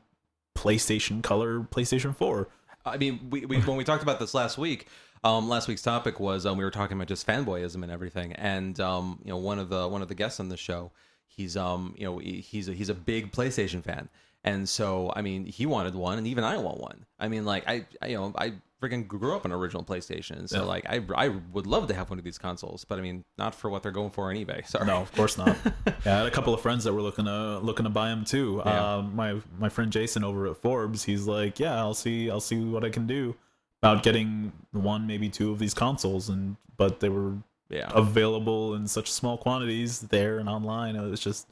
PlayStation 0.55 1.21
Color 1.21 1.61
PlayStation 1.61 2.15
4." 2.15 2.47
I 2.85 2.97
mean, 2.97 3.27
we, 3.29 3.45
we 3.45 3.59
when 3.59 3.77
we 3.77 3.83
talked 3.83 4.03
about 4.03 4.19
this 4.19 4.33
last 4.33 4.57
week, 4.57 4.87
um, 5.23 5.49
last 5.49 5.67
week's 5.67 5.81
topic 5.81 6.19
was 6.19 6.45
um, 6.45 6.57
we 6.57 6.63
were 6.63 6.71
talking 6.71 6.97
about 6.97 7.07
just 7.07 7.27
fanboyism 7.27 7.83
and 7.83 7.91
everything, 7.91 8.33
and 8.33 8.79
um, 8.79 9.19
you 9.23 9.31
know, 9.31 9.37
one 9.37 9.59
of 9.59 9.69
the 9.69 9.87
one 9.87 10.01
of 10.01 10.07
the 10.07 10.15
guests 10.15 10.39
on 10.39 10.49
the 10.49 10.57
show, 10.57 10.91
he's 11.27 11.57
um, 11.57 11.95
you 11.97 12.05
know, 12.05 12.17
he's 12.17 12.69
a, 12.69 12.73
he's 12.73 12.89
a 12.89 12.93
big 12.93 13.31
PlayStation 13.31 13.83
fan, 13.83 14.09
and 14.43 14.67
so 14.67 15.11
I 15.15 15.21
mean, 15.21 15.45
he 15.45 15.65
wanted 15.65 15.95
one, 15.95 16.17
and 16.17 16.27
even 16.27 16.43
I 16.43 16.57
want 16.57 16.79
one. 16.79 17.05
I 17.19 17.27
mean, 17.27 17.45
like 17.45 17.67
I, 17.67 17.85
I 18.01 18.07
you 18.07 18.17
know, 18.17 18.33
I 18.37 18.53
freaking 18.81 19.07
grew 19.07 19.35
up 19.35 19.43
on 19.45 19.51
original 19.51 19.83
PlayStation, 19.83 20.47
so 20.47 20.57
Yeah. 20.59 20.63
like 20.63 20.85
I 20.87 21.01
I 21.15 21.29
would 21.29 21.65
love 21.67 21.87
to 21.87 21.93
have 21.93 22.09
one 22.09 22.19
of 22.19 22.25
these 22.25 22.37
consoles, 22.37 22.85
but 22.85 22.99
I 22.99 23.01
mean, 23.01 23.23
not 23.37 23.55
for 23.55 23.69
what 23.69 23.81
they're 23.83 23.91
going 23.91 24.11
for 24.11 24.29
on 24.29 24.35
eBay. 24.35 24.67
Sorry. 24.67 24.85
No, 24.85 24.97
of 24.97 25.11
course 25.13 25.37
not. 25.37 25.57
yeah, 25.65 25.93
I 26.05 26.17
had 26.19 26.25
a 26.27 26.31
couple 26.31 26.53
of 26.53 26.61
friends 26.61 26.83
that 26.83 26.93
were 26.93 27.01
looking 27.01 27.25
to 27.25 27.59
looking 27.59 27.85
to 27.85 27.89
buy 27.89 28.09
them 28.09 28.23
too. 28.25 28.61
Yeah. 28.65 28.95
Uh, 28.97 29.01
my 29.01 29.41
my 29.59 29.69
friend 29.69 29.91
Jason 29.91 30.23
over 30.23 30.47
at 30.47 30.57
Forbes, 30.57 31.03
he's 31.03 31.25
like, 31.27 31.59
yeah, 31.59 31.75
I'll 31.77 31.93
see, 31.95 32.29
I'll 32.29 32.39
see 32.39 32.63
what 32.63 32.83
I 32.85 32.89
can 32.89 33.07
do 33.07 33.35
about 33.81 34.03
getting 34.03 34.51
one, 34.71 35.05
maybe 35.07 35.29
two 35.29 35.51
of 35.51 35.59
these 35.59 35.73
consoles, 35.73 36.29
and 36.29 36.55
but 36.77 36.99
they 36.99 37.09
were 37.09 37.33
Yeah. 37.69 37.89
available 37.93 38.75
in 38.75 38.87
such 38.87 39.11
small 39.11 39.37
quantities 39.37 39.99
there 40.01 40.37
and 40.39 40.47
online. 40.47 40.95
It 40.95 41.01
was 41.09 41.19
just 41.19 41.47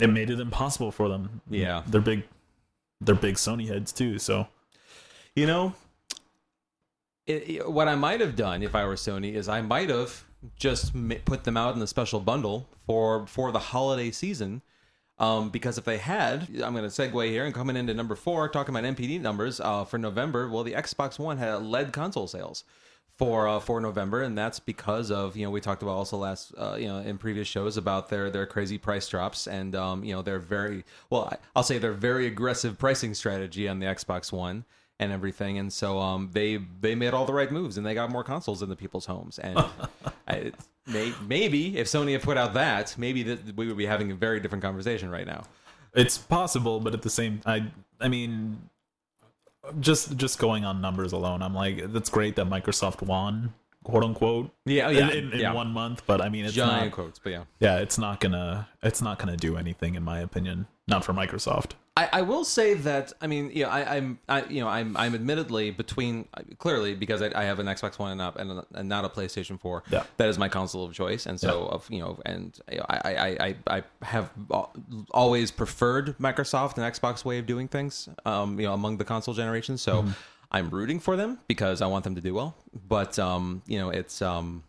it 0.00 0.08
made 0.08 0.30
it 0.30 0.40
impossible 0.40 0.90
for 0.90 1.08
them. 1.08 1.40
Yeah. 1.50 1.82
they're 1.86 2.00
big, 2.00 2.22
they're 3.00 3.14
big 3.14 3.34
Sony 3.34 3.66
heads 3.68 3.92
too. 3.92 4.18
So 4.18 4.48
You 5.34 5.46
know, 5.46 5.74
it, 7.28 7.70
what 7.70 7.88
I 7.88 7.94
might 7.94 8.20
have 8.20 8.36
done 8.36 8.62
if 8.62 8.74
I 8.74 8.84
were 8.84 8.94
Sony 8.94 9.34
is 9.34 9.48
I 9.48 9.60
might 9.60 9.90
have 9.90 10.24
just 10.56 10.92
put 11.24 11.44
them 11.44 11.56
out 11.56 11.76
in 11.76 11.82
a 11.82 11.86
special 11.86 12.20
bundle 12.20 12.68
for 12.86 13.26
for 13.26 13.52
the 13.52 13.58
holiday 13.58 14.10
season. 14.10 14.62
Um, 15.20 15.50
because 15.50 15.78
if 15.78 15.84
they 15.84 15.98
had, 15.98 16.42
I'm 16.62 16.74
going 16.74 16.88
to 16.88 16.90
segue 16.90 17.28
here 17.28 17.44
and 17.44 17.52
coming 17.52 17.76
into 17.76 17.92
number 17.92 18.14
four, 18.14 18.48
talking 18.48 18.72
about 18.72 18.88
NPD 18.94 19.20
numbers 19.20 19.58
uh, 19.58 19.84
for 19.84 19.98
November. 19.98 20.48
Well, 20.48 20.62
the 20.62 20.74
Xbox 20.74 21.18
One 21.18 21.38
had 21.38 21.64
led 21.64 21.92
console 21.92 22.28
sales 22.28 22.62
for 23.16 23.48
uh, 23.48 23.58
for 23.58 23.80
November, 23.80 24.22
and 24.22 24.38
that's 24.38 24.60
because 24.60 25.10
of 25.10 25.36
you 25.36 25.44
know 25.44 25.50
we 25.50 25.60
talked 25.60 25.82
about 25.82 25.92
also 25.94 26.16
last 26.16 26.54
uh, 26.56 26.76
you 26.78 26.86
know 26.86 26.98
in 26.98 27.18
previous 27.18 27.48
shows 27.48 27.76
about 27.76 28.08
their 28.08 28.30
their 28.30 28.46
crazy 28.46 28.78
price 28.78 29.08
drops 29.08 29.48
and 29.48 29.74
um, 29.74 30.04
you 30.04 30.14
know 30.14 30.22
their 30.22 30.38
very 30.38 30.84
well 31.10 31.36
I'll 31.56 31.64
say 31.64 31.78
their 31.78 31.92
very 31.92 32.28
aggressive 32.28 32.78
pricing 32.78 33.12
strategy 33.12 33.68
on 33.68 33.80
the 33.80 33.86
Xbox 33.86 34.30
One 34.30 34.64
and 35.00 35.12
everything, 35.12 35.58
and 35.58 35.72
so 35.72 35.98
um, 35.98 36.30
they 36.32 36.60
they 36.80 36.94
made 36.94 37.14
all 37.14 37.24
the 37.24 37.32
right 37.32 37.50
moves 37.50 37.76
and 37.76 37.86
they 37.86 37.94
got 37.94 38.10
more 38.10 38.24
consoles 38.24 38.62
in 38.62 38.68
the 38.68 38.76
people's 38.76 39.06
homes 39.06 39.38
and. 39.38 39.58
I, 40.28 40.52
may, 40.86 41.12
maybe 41.26 41.78
if 41.78 41.86
Sony 41.86 42.12
had 42.12 42.22
put 42.22 42.36
out 42.36 42.52
that, 42.52 42.94
maybe 42.98 43.22
that 43.22 43.56
we 43.56 43.66
would 43.66 43.78
be 43.78 43.86
having 43.86 44.10
a 44.10 44.14
very 44.14 44.40
different 44.40 44.62
conversation 44.62 45.10
right 45.10 45.26
now. 45.26 45.44
it's 45.94 46.18
possible, 46.18 46.80
but 46.80 46.92
at 46.92 47.00
the 47.00 47.08
same, 47.10 47.40
I 47.46 47.70
I 48.00 48.08
mean, 48.08 48.68
just 49.80 50.16
just 50.16 50.38
going 50.38 50.64
on 50.64 50.80
numbers 50.80 51.12
alone, 51.12 51.42
I'm 51.42 51.54
like, 51.54 51.92
that's 51.92 52.10
great 52.10 52.36
that 52.36 52.46
Microsoft 52.46 53.02
won, 53.02 53.54
quote 53.88 54.04
unquote, 54.04 54.50
Yeah, 54.64 54.88
in, 54.90 55.32
in, 55.32 55.40
in 55.40 55.52
one 55.54 55.68
month. 55.72 56.02
But 56.06 56.20
I 56.20 56.28
mean, 56.28 56.44
it's 56.44 56.54
giant 56.54 56.86
not. 56.86 56.92
quotes, 56.92 57.18
but 57.18 57.30
yeah. 57.30 57.44
Yeah, 57.58 57.78
it's 57.78 57.98
not 57.98 58.20
gonna 58.20 58.68
it's 58.82 59.02
not 59.02 59.18
gonna 59.18 59.36
do 59.36 59.56
anything 59.56 59.94
in 59.94 60.02
my 60.04 60.20
opinion. 60.20 60.66
Not 60.86 61.04
for 61.04 61.12
Microsoft. 61.12 61.72
I, 61.98 62.08
I 62.12 62.22
will 62.22 62.44
say 62.44 62.74
that 62.74 63.12
I 63.20 63.26
mean, 63.26 63.50
you 63.52 63.64
know, 63.64 63.70
I, 63.70 63.96
I'm, 63.96 64.20
I, 64.28 64.44
you 64.44 64.60
know, 64.60 64.68
I'm, 64.68 64.96
I'm 64.96 65.14
admittedly 65.16 65.70
between 65.72 66.28
clearly 66.58 66.94
because 66.94 67.20
I, 67.20 67.30
I 67.34 67.44
have 67.44 67.58
an 67.58 67.66
Xbox 67.66 67.98
One 67.98 68.12
and 68.12 68.18
not, 68.18 68.38
and, 68.38 68.62
and 68.72 68.88
not 68.88 69.04
a 69.04 69.08
PlayStation 69.08 69.60
Four. 69.60 69.82
Yeah. 69.90 70.04
that 70.16 70.28
is 70.28 70.38
my 70.38 70.48
console 70.48 70.84
of 70.84 70.94
choice, 70.94 71.26
and 71.26 71.38
so 71.40 71.66
of 71.66 71.90
you 71.90 71.98
know, 71.98 72.18
and 72.24 72.56
you 72.70 72.78
know, 72.78 72.86
I, 72.88 72.96
I, 73.04 73.26
I, 73.26 73.56
I 73.78 73.82
have 74.02 74.30
always 75.10 75.50
preferred 75.50 76.16
Microsoft 76.18 76.78
and 76.78 76.94
Xbox 76.94 77.24
way 77.24 77.38
of 77.38 77.46
doing 77.46 77.68
things. 77.68 78.08
Um, 78.24 78.60
you 78.60 78.66
know, 78.66 78.74
among 78.74 78.98
the 78.98 79.04
console 79.04 79.34
generations, 79.34 79.82
so 79.82 80.06
I'm 80.50 80.70
rooting 80.70 81.00
for 81.00 81.16
them 81.16 81.38
because 81.46 81.82
I 81.82 81.86
want 81.86 82.04
them 82.04 82.14
to 82.14 82.20
do 82.20 82.34
well. 82.34 82.56
But 82.88 83.18
um, 83.18 83.62
you 83.66 83.78
know, 83.78 83.90
it's 83.90 84.22
um, 84.22 84.64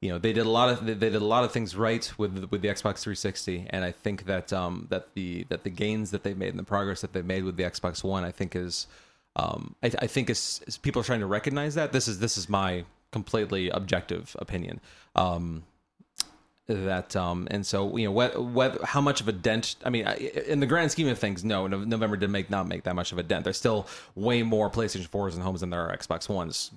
you 0.00 0.10
know 0.10 0.18
they 0.18 0.32
did 0.32 0.46
a 0.46 0.50
lot 0.50 0.68
of 0.68 0.86
they 0.86 0.94
did 0.94 1.14
a 1.14 1.20
lot 1.20 1.44
of 1.44 1.52
things 1.52 1.74
right 1.74 2.10
with 2.18 2.50
with 2.50 2.62
the 2.62 2.68
Xbox 2.68 3.00
360 3.00 3.66
and 3.70 3.84
I 3.84 3.92
think 3.92 4.26
that 4.26 4.52
um 4.52 4.86
that 4.90 5.14
the 5.14 5.44
that 5.48 5.64
the 5.64 5.70
gains 5.70 6.10
that 6.12 6.22
they've 6.22 6.36
made 6.36 6.50
and 6.50 6.58
the 6.58 6.64
progress 6.64 7.00
that 7.00 7.12
they've 7.12 7.24
made 7.24 7.44
with 7.44 7.56
the 7.56 7.64
Xbox 7.64 8.04
One 8.04 8.24
I 8.24 8.30
think 8.30 8.54
is 8.54 8.86
um 9.36 9.74
I, 9.82 9.90
I 10.00 10.06
think 10.06 10.30
is, 10.30 10.60
is 10.66 10.78
people 10.78 11.00
are 11.00 11.04
trying 11.04 11.20
to 11.20 11.26
recognize 11.26 11.74
that. 11.74 11.92
This 11.92 12.06
is 12.06 12.20
this 12.20 12.38
is 12.38 12.48
my 12.48 12.84
completely 13.10 13.70
objective 13.70 14.36
opinion. 14.38 14.80
Um 15.16 15.64
that 16.68 17.16
um 17.16 17.48
and 17.50 17.64
so 17.64 17.96
you 17.96 18.04
know 18.04 18.12
what 18.12 18.38
what 18.42 18.82
how 18.84 19.00
much 19.00 19.22
of 19.22 19.28
a 19.28 19.32
dent 19.32 19.76
I 19.84 19.90
mean 19.90 20.06
in 20.06 20.60
the 20.60 20.66
grand 20.66 20.90
scheme 20.90 21.08
of 21.08 21.18
things 21.18 21.42
no 21.42 21.66
No- 21.66 21.82
November 21.82 22.16
did 22.18 22.28
make 22.28 22.50
not 22.50 22.68
make 22.68 22.82
that 22.84 22.94
much 22.94 23.10
of 23.10 23.16
a 23.18 23.22
dent. 23.22 23.44
There's 23.44 23.56
still 23.56 23.86
way 24.14 24.42
more 24.42 24.68
PlayStation 24.70 25.08
4s 25.08 25.32
and 25.32 25.42
homes 25.42 25.60
than 25.60 25.70
there 25.70 25.80
are 25.88 25.96
Xbox 25.96 26.28
Ones 26.28 26.70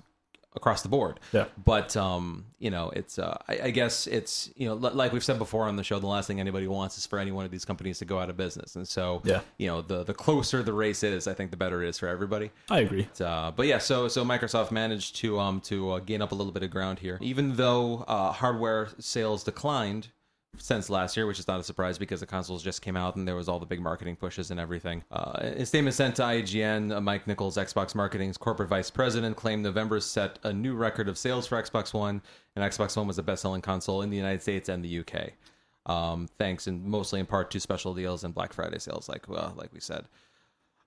across 0.54 0.82
the 0.82 0.88
board. 0.88 1.18
Yeah. 1.32 1.46
But 1.64 1.96
um, 1.96 2.44
you 2.58 2.70
know, 2.70 2.90
it's 2.94 3.18
uh, 3.18 3.36
I, 3.48 3.60
I 3.64 3.70
guess 3.70 4.06
it's 4.06 4.50
you 4.56 4.68
know, 4.68 4.74
li- 4.74 4.90
like 4.92 5.12
we've 5.12 5.24
said 5.24 5.38
before 5.38 5.64
on 5.64 5.76
the 5.76 5.84
show, 5.84 5.98
the 5.98 6.06
last 6.06 6.26
thing 6.26 6.40
anybody 6.40 6.66
wants 6.66 6.98
is 6.98 7.06
for 7.06 7.18
any 7.18 7.32
one 7.32 7.44
of 7.44 7.50
these 7.50 7.64
companies 7.64 7.98
to 8.00 8.04
go 8.04 8.18
out 8.18 8.28
of 8.30 8.36
business. 8.36 8.76
And 8.76 8.86
so, 8.86 9.22
Yeah. 9.24 9.40
you 9.58 9.66
know, 9.66 9.82
the 9.82 10.04
the 10.04 10.14
closer 10.14 10.62
the 10.62 10.72
race 10.72 11.02
is, 11.02 11.26
I 11.26 11.34
think 11.34 11.50
the 11.50 11.56
better 11.56 11.82
it 11.82 11.88
is 11.88 11.98
for 11.98 12.08
everybody. 12.08 12.50
I 12.70 12.80
agree. 12.80 13.08
But, 13.18 13.24
uh, 13.24 13.52
but 13.56 13.66
yeah, 13.66 13.78
so 13.78 14.08
so 14.08 14.24
Microsoft 14.24 14.70
managed 14.70 15.16
to 15.16 15.38
um 15.40 15.60
to 15.62 15.92
uh, 15.92 15.98
gain 16.00 16.20
up 16.22 16.32
a 16.32 16.34
little 16.34 16.52
bit 16.52 16.62
of 16.62 16.70
ground 16.70 16.98
here, 16.98 17.18
even 17.20 17.56
though 17.56 18.04
uh, 18.06 18.32
hardware 18.32 18.88
sales 18.98 19.42
declined 19.44 20.08
since 20.58 20.90
last 20.90 21.16
year, 21.16 21.26
which 21.26 21.38
is 21.38 21.48
not 21.48 21.60
a 21.60 21.62
surprise 21.62 21.98
because 21.98 22.20
the 22.20 22.26
consoles 22.26 22.62
just 22.62 22.82
came 22.82 22.96
out 22.96 23.16
and 23.16 23.26
there 23.26 23.34
was 23.34 23.48
all 23.48 23.58
the 23.58 23.66
big 23.66 23.80
marketing 23.80 24.16
pushes 24.16 24.50
and 24.50 24.60
everything. 24.60 25.02
Uh, 25.10 25.32
in 25.42 25.62
a 25.62 25.66
statement 25.66 25.94
sent 25.94 26.16
to 26.16 26.22
IGN, 26.22 26.94
uh, 26.94 27.00
Mike 27.00 27.26
Nichols, 27.26 27.56
Xbox 27.56 27.94
Marketing's 27.94 28.36
corporate 28.36 28.68
vice 28.68 28.90
president, 28.90 29.36
claimed 29.36 29.62
November 29.62 29.98
set 30.00 30.38
a 30.42 30.52
new 30.52 30.74
record 30.74 31.08
of 31.08 31.16
sales 31.16 31.46
for 31.46 31.62
Xbox 31.62 31.94
One, 31.94 32.20
and 32.54 32.64
Xbox 32.70 32.96
One 32.96 33.06
was 33.06 33.16
the 33.16 33.22
best-selling 33.22 33.62
console 33.62 34.02
in 34.02 34.10
the 34.10 34.16
United 34.16 34.42
States 34.42 34.68
and 34.68 34.84
the 34.84 34.98
UK. 34.98 35.32
Um, 35.86 36.28
thanks, 36.38 36.66
and 36.66 36.84
mostly 36.84 37.18
in 37.18 37.26
part 37.26 37.50
to 37.52 37.60
special 37.60 37.94
deals 37.94 38.22
and 38.22 38.34
Black 38.34 38.52
Friday 38.52 38.78
sales, 38.78 39.08
like 39.08 39.28
well, 39.28 39.54
like 39.56 39.72
we 39.72 39.80
said. 39.80 40.04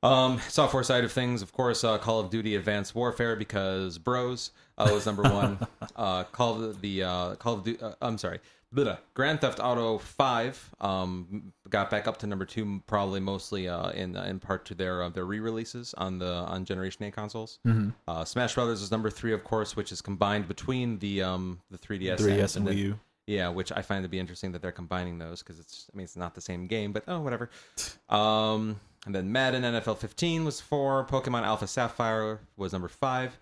Um, 0.04 0.40
software 0.50 0.84
side 0.84 1.04
of 1.04 1.12
things, 1.12 1.42
of 1.42 1.52
course, 1.52 1.84
uh, 1.84 1.98
Call 1.98 2.20
of 2.20 2.30
Duty 2.30 2.56
Advanced 2.56 2.94
Warfare 2.94 3.36
because 3.36 3.98
Bros 3.98 4.52
uh, 4.78 4.88
was 4.92 5.06
number 5.06 5.24
one. 5.24 5.58
uh, 5.96 6.26
Call 6.26 6.64
of 6.64 6.80
the 6.82 7.04
uh, 7.04 7.36
Call 7.36 7.56
of 7.56 7.64
Duty. 7.64 7.82
Uh, 7.82 7.94
I'm 8.02 8.20
sorry, 8.20 8.40
blah, 8.84 8.98
Grand 9.14 9.42
Theft 9.42 9.60
Auto 9.62 9.98
Five 9.98 10.70
um, 10.82 11.54
got 11.70 11.90
back 11.90 12.08
up 12.08 12.18
to 12.18 12.28
number 12.28 12.46
two, 12.46 12.82
probably 12.88 13.20
mostly 13.20 13.68
uh, 13.68 13.90
in 13.90 14.16
in 14.16 14.40
part 14.40 14.66
to 14.66 14.76
their 14.76 15.02
uh, 15.04 15.10
their 15.10 15.26
re-releases 15.26 15.94
on 15.96 16.20
the 16.20 16.32
on 16.32 16.66
Generation 16.66 17.06
A 17.06 17.12
consoles. 17.12 17.60
Uh, 18.08 18.24
Smash 18.26 18.54
Brothers 18.56 18.82
is 18.82 18.92
number 18.92 19.10
three, 19.10 19.34
of 19.34 19.44
course, 19.44 19.76
which 19.76 19.92
is 19.92 20.02
combined 20.02 20.48
between 20.48 21.00
the 21.00 21.24
um 21.24 21.62
the 21.72 21.78
3DS, 21.78 22.18
3DS 22.20 22.58
and 22.58 22.68
the- 22.68 22.72
Wii 22.72 22.78
U. 22.78 23.00
yeah, 23.28 23.50
which 23.50 23.72
I 23.72 23.82
find 23.82 24.04
to 24.04 24.10
be 24.10 24.20
interesting 24.20 24.52
that 24.52 24.62
they're 24.62 24.72
combining 24.72 25.18
those 25.18 25.42
because 25.42 25.60
it's 25.60 25.88
I 25.94 25.98
mean 25.98 26.04
it's 26.04 26.16
not 26.16 26.36
the 26.36 26.42
same 26.42 26.68
game, 26.68 26.92
but 26.92 27.04
oh 27.08 27.22
whatever. 27.22 27.50
Um, 28.10 28.80
and 29.06 29.14
then 29.16 29.32
Madden 29.32 29.64
NFL 29.64 29.98
15 29.98 30.46
was 30.46 30.62
four. 30.62 31.06
Pokemon 31.06 31.44
Alpha 31.44 31.68
Sapphire 31.68 32.40
was 32.58 32.72
number 32.74 32.88
five. 32.88 33.38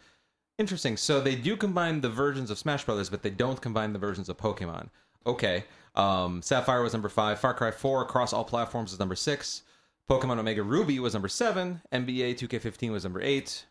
Interesting. 0.58 0.98
So 0.98 1.20
they 1.20 1.36
do 1.36 1.58
combine 1.58 2.02
the 2.02 2.10
versions 2.10 2.52
of 2.52 2.58
Smash 2.58 2.84
Brothers, 2.86 3.10
but 3.10 3.24
they 3.24 3.30
don't 3.30 3.60
combine 3.62 3.92
the 3.94 4.00
versions 4.00 4.30
of 4.30 4.38
Pokemon. 4.38 4.90
Okay. 5.26 5.66
Um, 5.96 6.42
Sapphire 6.42 6.82
was 6.82 6.94
number 6.94 7.10
five. 7.10 7.40
Far 7.40 7.54
Cry 7.54 7.72
4 7.72 8.02
across 8.04 8.34
all 8.34 8.44
platforms 8.44 8.92
was 8.92 9.00
number 9.00 9.16
six. 9.16 9.64
Pokemon 10.10 10.40
Omega 10.40 10.64
Ruby 10.64 11.00
was 11.00 11.14
number 11.14 11.28
seven. 11.28 11.82
NBA 11.92 12.36
2K15 12.38 12.92
was 12.92 13.04
number 13.04 13.22
eight. 13.22 13.66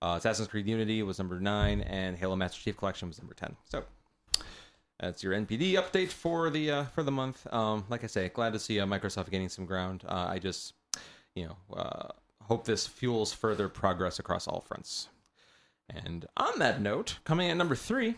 Uh, 0.00 0.16
Assassin's 0.18 0.48
Creed 0.48 0.66
Unity 0.66 1.02
was 1.02 1.18
number 1.18 1.40
nine, 1.40 1.80
and 1.82 2.16
Halo 2.16 2.36
Master 2.36 2.60
Chief 2.60 2.76
Collection 2.76 3.08
was 3.08 3.18
number 3.18 3.34
ten. 3.34 3.56
So 3.64 3.84
that's 5.00 5.22
your 5.22 5.32
NPD 5.32 5.74
update 5.74 6.08
for 6.10 6.50
the 6.50 6.70
uh, 6.70 6.84
for 6.84 7.02
the 7.02 7.10
month. 7.10 7.46
Um, 7.52 7.84
like 7.88 8.04
I 8.04 8.06
say, 8.06 8.28
glad 8.28 8.52
to 8.52 8.58
see 8.58 8.80
uh, 8.80 8.86
Microsoft 8.86 9.30
gaining 9.30 9.48
some 9.48 9.64
ground. 9.64 10.04
Uh, 10.06 10.26
I 10.28 10.38
just, 10.38 10.74
you 11.34 11.46
know, 11.46 11.56
uh, 11.74 12.08
hope 12.42 12.66
this 12.66 12.86
fuels 12.86 13.32
further 13.32 13.68
progress 13.68 14.18
across 14.18 14.46
all 14.46 14.60
fronts. 14.60 15.08
And 15.88 16.26
on 16.36 16.58
that 16.58 16.80
note, 16.80 17.18
coming 17.24 17.50
at 17.50 17.56
number 17.56 17.74
three, 17.74 18.16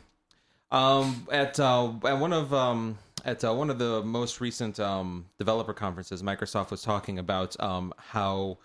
um, 0.70 1.26
at 1.30 1.58
uh, 1.60 1.92
at 2.04 2.18
one 2.18 2.32
of 2.32 2.52
um, 2.52 2.98
at 3.24 3.44
uh, 3.44 3.54
one 3.54 3.70
of 3.70 3.78
the 3.78 4.02
most 4.02 4.40
recent 4.40 4.80
um, 4.80 5.26
developer 5.38 5.72
conferences, 5.74 6.22
Microsoft 6.22 6.70
was 6.70 6.82
talking 6.82 7.18
about 7.18 7.58
um, 7.60 7.92
how 7.98 8.58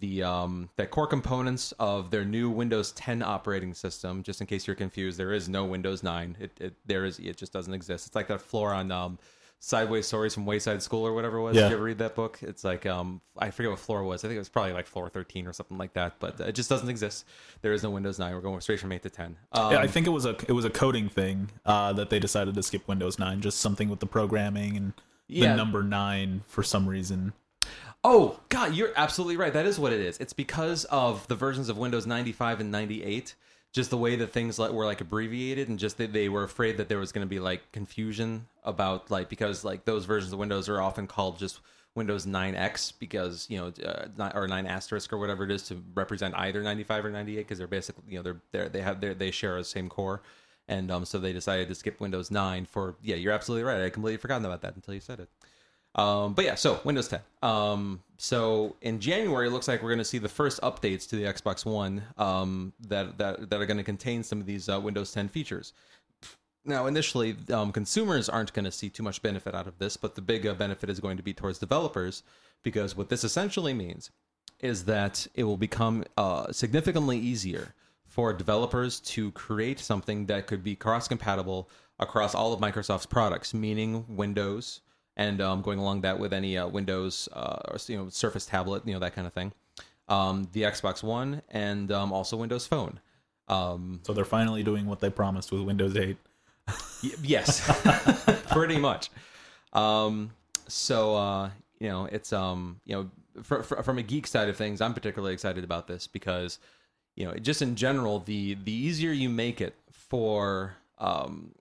the 0.00 0.22
um, 0.22 0.68
the 0.76 0.86
core 0.86 1.06
components 1.06 1.72
of 1.78 2.10
their 2.10 2.24
new 2.24 2.50
Windows 2.50 2.92
10 2.92 3.22
operating 3.22 3.74
system. 3.74 4.22
Just 4.22 4.40
in 4.40 4.46
case 4.46 4.66
you're 4.66 4.76
confused, 4.76 5.18
there 5.18 5.32
is 5.32 5.48
no 5.48 5.64
Windows 5.64 6.02
9. 6.02 6.36
It, 6.40 6.52
it 6.60 6.74
there 6.86 7.04
is 7.04 7.18
it 7.18 7.36
just 7.36 7.52
doesn't 7.52 7.74
exist. 7.74 8.06
It's 8.06 8.16
like 8.16 8.28
that 8.28 8.40
floor 8.40 8.72
on 8.72 8.90
um, 8.90 9.18
Sideways 9.60 10.06
Stories 10.06 10.34
from 10.34 10.46
Wayside 10.46 10.82
School 10.82 11.04
or 11.06 11.12
whatever 11.12 11.38
it 11.38 11.42
was. 11.42 11.56
Yeah. 11.56 11.62
Did 11.62 11.70
you 11.70 11.74
ever 11.76 11.84
read 11.84 11.98
that 11.98 12.14
book? 12.14 12.38
It's 12.42 12.62
like 12.62 12.86
um, 12.86 13.20
I 13.36 13.50
forget 13.50 13.70
what 13.70 13.80
floor 13.80 14.00
it 14.00 14.04
was. 14.06 14.24
I 14.24 14.28
think 14.28 14.36
it 14.36 14.40
was 14.40 14.48
probably 14.48 14.72
like 14.72 14.86
floor 14.86 15.08
13 15.08 15.46
or 15.46 15.52
something 15.52 15.76
like 15.78 15.94
that. 15.94 16.14
But 16.20 16.38
it 16.40 16.52
just 16.52 16.70
doesn't 16.70 16.88
exist. 16.88 17.24
There 17.62 17.72
is 17.72 17.82
no 17.82 17.90
Windows 17.90 18.18
9. 18.18 18.32
We're 18.34 18.40
going 18.40 18.60
straight 18.60 18.78
from 18.80 18.92
8 18.92 19.02
to 19.02 19.10
10. 19.10 19.36
Um, 19.52 19.72
Yeah, 19.72 19.80
I 19.80 19.86
think 19.88 20.06
it 20.06 20.10
was 20.10 20.26
a 20.26 20.36
it 20.46 20.52
was 20.52 20.64
a 20.64 20.70
coding 20.70 21.08
thing 21.08 21.50
uh, 21.66 21.92
that 21.94 22.08
they 22.10 22.18
decided 22.20 22.54
to 22.54 22.62
skip 22.62 22.86
Windows 22.86 23.18
9, 23.18 23.40
just 23.40 23.58
something 23.60 23.88
with 23.88 23.98
the 24.00 24.06
programming 24.06 24.76
and 24.76 24.92
Yeah. 25.26 25.50
the 25.50 25.56
number 25.56 25.82
nine 25.82 26.42
for 26.46 26.62
some 26.62 26.88
reason. 26.88 27.32
Oh 28.04 28.38
God, 28.48 28.74
you're 28.74 28.92
absolutely 28.94 29.36
right. 29.36 29.52
That 29.52 29.66
is 29.66 29.76
what 29.78 29.92
it 29.92 30.00
is. 30.00 30.18
It's 30.18 30.32
because 30.32 30.84
of 30.84 31.26
the 31.26 31.34
versions 31.34 31.68
of 31.68 31.76
Windows 31.76 32.06
95 32.06 32.60
and 32.60 32.70
98. 32.70 33.34
Just 33.72 33.90
the 33.90 33.98
way 33.98 34.16
that 34.16 34.32
things 34.32 34.58
like 34.58 34.72
were 34.72 34.86
like 34.86 35.00
abbreviated, 35.00 35.68
and 35.68 35.78
just 35.78 35.98
that 35.98 36.12
they 36.12 36.28
were 36.28 36.42
afraid 36.42 36.78
that 36.78 36.88
there 36.88 36.98
was 36.98 37.12
going 37.12 37.26
to 37.26 37.28
be 37.28 37.38
like 37.38 37.70
confusion 37.72 38.46
about 38.64 39.10
like 39.10 39.28
because 39.28 39.64
like 39.64 39.84
those 39.84 40.04
versions 40.04 40.32
of 40.32 40.38
Windows 40.38 40.68
are 40.68 40.80
often 40.80 41.06
called 41.06 41.38
just 41.38 41.60
Windows 41.94 42.26
9X 42.26 42.94
because 42.98 43.46
you 43.50 43.58
know 43.58 43.72
uh, 43.84 44.30
or 44.34 44.48
9 44.48 44.66
asterisk 44.66 45.12
or 45.12 45.18
whatever 45.18 45.44
it 45.44 45.50
is 45.50 45.64
to 45.64 45.82
represent 45.94 46.34
either 46.36 46.62
95 46.62 47.06
or 47.06 47.10
98 47.10 47.36
because 47.36 47.58
they're 47.58 47.66
basically 47.66 48.04
you 48.08 48.16
know 48.16 48.22
they're 48.22 48.40
they're 48.52 48.68
they 48.68 48.80
have 48.80 49.00
they 49.00 49.30
share 49.30 49.58
the 49.58 49.64
same 49.64 49.88
core, 49.88 50.22
and 50.68 50.90
um 50.90 51.04
so 51.04 51.18
they 51.18 51.32
decided 51.32 51.68
to 51.68 51.74
skip 51.74 52.00
Windows 52.00 52.30
9 52.30 52.64
for 52.66 52.96
yeah 53.02 53.16
you're 53.16 53.32
absolutely 53.32 53.64
right 53.64 53.84
I 53.84 53.90
completely 53.90 54.16
forgotten 54.16 54.44
about 54.46 54.62
that 54.62 54.76
until 54.76 54.94
you 54.94 55.00
said 55.00 55.20
it. 55.20 55.28
Um, 55.98 56.32
but 56.34 56.44
yeah, 56.44 56.54
so 56.54 56.80
Windows 56.84 57.08
10. 57.08 57.20
Um, 57.42 58.02
so 58.18 58.76
in 58.82 59.00
January, 59.00 59.48
it 59.48 59.50
looks 59.50 59.66
like 59.66 59.82
we're 59.82 59.88
going 59.88 59.98
to 59.98 60.04
see 60.04 60.18
the 60.18 60.28
first 60.28 60.60
updates 60.60 61.08
to 61.08 61.16
the 61.16 61.24
Xbox 61.24 61.66
One 61.66 62.04
um, 62.16 62.72
that, 62.86 63.18
that 63.18 63.50
that 63.50 63.60
are 63.60 63.66
going 63.66 63.78
to 63.78 63.84
contain 63.84 64.22
some 64.22 64.40
of 64.40 64.46
these 64.46 64.68
uh, 64.68 64.80
Windows 64.80 65.12
10 65.12 65.28
features. 65.28 65.72
Now, 66.64 66.86
initially, 66.86 67.34
um, 67.52 67.72
consumers 67.72 68.28
aren't 68.28 68.52
going 68.52 68.64
to 68.64 68.70
see 68.70 68.90
too 68.90 69.02
much 69.02 69.22
benefit 69.22 69.54
out 69.54 69.66
of 69.66 69.78
this, 69.78 69.96
but 69.96 70.14
the 70.14 70.20
big 70.20 70.46
uh, 70.46 70.54
benefit 70.54 70.88
is 70.88 71.00
going 71.00 71.16
to 71.16 71.22
be 71.22 71.32
towards 71.32 71.58
developers 71.58 72.22
because 72.62 72.96
what 72.96 73.08
this 73.08 73.24
essentially 73.24 73.74
means 73.74 74.10
is 74.60 74.84
that 74.84 75.26
it 75.34 75.44
will 75.44 75.56
become 75.56 76.04
uh, 76.16 76.52
significantly 76.52 77.18
easier 77.18 77.74
for 78.06 78.32
developers 78.32 79.00
to 79.00 79.32
create 79.32 79.80
something 79.80 80.26
that 80.26 80.46
could 80.46 80.62
be 80.62 80.76
cross 80.76 81.08
compatible 81.08 81.68
across 81.98 82.34
all 82.34 82.52
of 82.52 82.60
Microsoft's 82.60 83.06
products, 83.06 83.52
meaning 83.54 84.04
Windows, 84.08 84.80
and 85.18 85.42
um, 85.42 85.60
going 85.60 85.78
along 85.78 86.00
that 86.02 86.18
with 86.18 86.32
any 86.32 86.56
uh, 86.56 86.66
Windows, 86.68 87.28
uh, 87.34 87.58
or, 87.68 87.76
you 87.88 87.98
know, 87.98 88.08
Surface 88.08 88.46
tablet, 88.46 88.86
you 88.86 88.94
know, 88.94 89.00
that 89.00 89.14
kind 89.14 89.26
of 89.26 89.34
thing, 89.34 89.52
um, 90.08 90.48
the 90.52 90.62
Xbox 90.62 91.02
One, 91.02 91.42
and 91.50 91.92
um, 91.92 92.10
also 92.12 92.36
Windows 92.38 92.66
Phone. 92.66 93.00
Um, 93.48 94.00
So 94.04 94.14
they're 94.14 94.24
finally 94.24 94.62
doing 94.62 94.86
what 94.86 95.00
they 95.00 95.10
promised 95.10 95.52
with 95.52 95.60
Windows 95.62 95.94
8. 95.96 96.16
Y- 97.02 97.10
yes, 97.22 97.60
pretty 98.50 98.78
much. 98.78 99.10
Um, 99.72 100.30
so 100.68 101.14
uh, 101.16 101.50
you 101.78 101.88
know, 101.88 102.06
it's 102.06 102.32
um, 102.32 102.80
you 102.84 102.94
know, 102.96 103.42
fr- 103.42 103.62
fr- 103.62 103.82
from 103.82 103.98
a 103.98 104.02
geek 104.02 104.26
side 104.26 104.48
of 104.48 104.56
things, 104.56 104.80
I'm 104.80 104.94
particularly 104.94 105.32
excited 105.34 105.64
about 105.64 105.86
this 105.86 106.06
because 106.06 106.58
you 107.16 107.24
know, 107.24 107.34
just 107.34 107.62
in 107.62 107.74
general, 107.74 108.20
the 108.20 108.54
the 108.64 108.72
easier 108.72 109.12
you 109.12 109.28
make 109.28 109.60
it 109.60 109.74
for 109.90 110.76
um, 110.98 111.52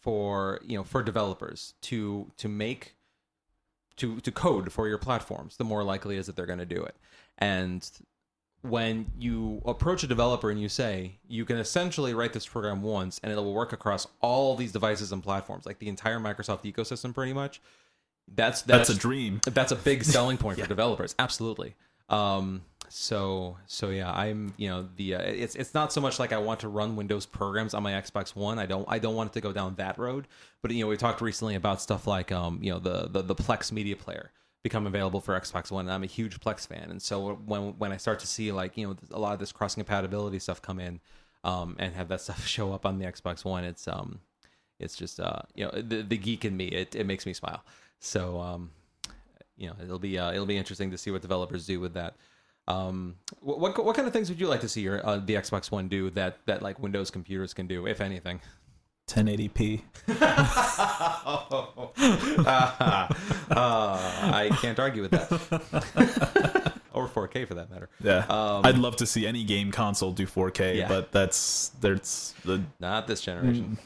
for 0.00 0.60
you 0.64 0.76
know 0.76 0.84
for 0.84 1.02
developers 1.02 1.74
to 1.82 2.30
to 2.38 2.48
make 2.48 2.96
to 3.96 4.20
to 4.20 4.32
code 4.32 4.72
for 4.72 4.88
your 4.88 4.98
platforms, 4.98 5.56
the 5.56 5.64
more 5.64 5.84
likely 5.84 6.16
is 6.16 6.26
that 6.26 6.36
they're 6.36 6.46
going 6.46 6.58
to 6.58 6.64
do 6.66 6.82
it. 6.82 6.96
And 7.38 7.88
when 8.62 9.06
you 9.18 9.62
approach 9.64 10.02
a 10.02 10.06
developer 10.06 10.50
and 10.50 10.60
you 10.60 10.68
say 10.68 11.18
you 11.26 11.44
can 11.44 11.56
essentially 11.56 12.12
write 12.12 12.32
this 12.32 12.46
program 12.46 12.82
once 12.82 13.18
and 13.22 13.32
it'll 13.32 13.52
work 13.54 13.72
across 13.72 14.06
all 14.20 14.54
these 14.56 14.72
devices 14.72 15.12
and 15.12 15.22
platforms, 15.22 15.64
like 15.64 15.78
the 15.78 15.88
entire 15.88 16.18
Microsoft 16.18 16.62
ecosystem, 16.70 17.14
pretty 17.14 17.32
much. 17.32 17.60
That's 18.32 18.62
that's, 18.62 18.88
That's 18.88 18.98
a 18.98 19.00
dream. 19.00 19.40
that's 19.44 19.72
a 19.72 19.76
big 19.76 20.04
selling 20.16 20.36
point 20.36 20.60
for 20.60 20.66
developers. 20.66 21.14
Absolutely. 21.18 21.74
Um, 22.08 22.62
so 22.90 23.56
so 23.66 23.90
yeah, 23.90 24.10
I'm 24.10 24.52
you 24.56 24.68
know 24.68 24.88
the 24.96 25.14
uh, 25.14 25.22
it's 25.22 25.54
it's 25.54 25.74
not 25.74 25.92
so 25.92 26.00
much 26.00 26.18
like 26.18 26.32
I 26.32 26.38
want 26.38 26.60
to 26.60 26.68
run 26.68 26.96
Windows 26.96 27.24
programs 27.24 27.72
on 27.72 27.84
my 27.84 27.92
Xbox 27.92 28.34
One. 28.34 28.58
I 28.58 28.66
don't 28.66 28.84
I 28.88 28.98
don't 28.98 29.14
want 29.14 29.30
it 29.30 29.32
to 29.34 29.40
go 29.40 29.52
down 29.52 29.76
that 29.76 29.96
road. 29.96 30.26
But 30.60 30.72
you 30.72 30.82
know 30.82 30.88
we 30.88 30.96
talked 30.96 31.20
recently 31.20 31.54
about 31.54 31.80
stuff 31.80 32.08
like 32.08 32.32
um 32.32 32.58
you 32.60 32.72
know 32.72 32.80
the 32.80 33.08
the, 33.08 33.22
the 33.22 33.34
Plex 33.36 33.70
Media 33.70 33.94
Player 33.94 34.32
become 34.64 34.88
available 34.88 35.20
for 35.20 35.38
Xbox 35.38 35.70
One. 35.70 35.86
And 35.86 35.92
I'm 35.92 36.02
a 36.02 36.06
huge 36.06 36.40
Plex 36.40 36.66
fan, 36.66 36.90
and 36.90 37.00
so 37.00 37.36
when 37.46 37.78
when 37.78 37.92
I 37.92 37.96
start 37.96 38.18
to 38.20 38.26
see 38.26 38.50
like 38.50 38.76
you 38.76 38.88
know 38.88 38.96
a 39.12 39.20
lot 39.20 39.34
of 39.34 39.38
this 39.38 39.52
cross 39.52 39.76
compatibility 39.76 40.40
stuff 40.40 40.60
come 40.60 40.80
in, 40.80 41.00
um 41.44 41.76
and 41.78 41.94
have 41.94 42.08
that 42.08 42.20
stuff 42.26 42.44
show 42.44 42.72
up 42.72 42.84
on 42.84 42.98
the 42.98 43.04
Xbox 43.04 43.44
One, 43.44 43.62
it's 43.62 43.86
um 43.86 44.18
it's 44.80 44.96
just 44.96 45.20
uh 45.20 45.42
you 45.54 45.64
know 45.64 45.70
the 45.70 46.02
the 46.02 46.16
geek 46.16 46.44
in 46.44 46.56
me 46.56 46.66
it 46.66 46.96
it 46.96 47.06
makes 47.06 47.24
me 47.24 47.34
smile. 47.34 47.62
So 48.00 48.40
um 48.40 48.72
you 49.56 49.68
know 49.68 49.76
it'll 49.80 50.00
be 50.00 50.18
uh, 50.18 50.32
it'll 50.32 50.46
be 50.46 50.56
interesting 50.56 50.90
to 50.90 50.98
see 50.98 51.12
what 51.12 51.22
developers 51.22 51.66
do 51.66 51.78
with 51.78 51.94
that. 51.94 52.16
Um, 52.70 53.16
what, 53.40 53.58
what 53.60 53.84
what 53.84 53.96
kind 53.96 54.06
of 54.06 54.12
things 54.12 54.28
would 54.28 54.40
you 54.40 54.46
like 54.48 54.60
to 54.60 54.68
see 54.68 54.80
your 54.82 55.04
uh, 55.06 55.18
the 55.18 55.34
Xbox 55.34 55.70
One 55.70 55.88
do 55.88 56.10
that 56.10 56.38
that 56.46 56.62
like 56.62 56.78
Windows 56.78 57.10
computers 57.10 57.52
can 57.54 57.66
do, 57.66 57.86
if 57.86 58.00
anything? 58.00 58.40
1080p. 59.08 59.82
uh, 62.46 63.08
I 63.50 64.50
can't 64.60 64.78
argue 64.78 65.02
with 65.02 65.10
that. 65.10 66.72
or 66.92 67.08
4K 67.08 67.46
for 67.48 67.54
that 67.54 67.70
matter. 67.70 67.88
Yeah, 68.02 68.18
Um, 68.28 68.64
I'd 68.64 68.78
love 68.78 68.96
to 68.96 69.06
see 69.06 69.26
any 69.26 69.44
game 69.44 69.72
console 69.72 70.12
do 70.12 70.26
4K, 70.26 70.76
Yeah. 70.76 70.88
but 70.88 71.10
that's 71.12 71.70
there's 71.80 72.34
the 72.44 72.62
Not 72.78 73.06
this 73.06 73.20
generation. 73.20 73.78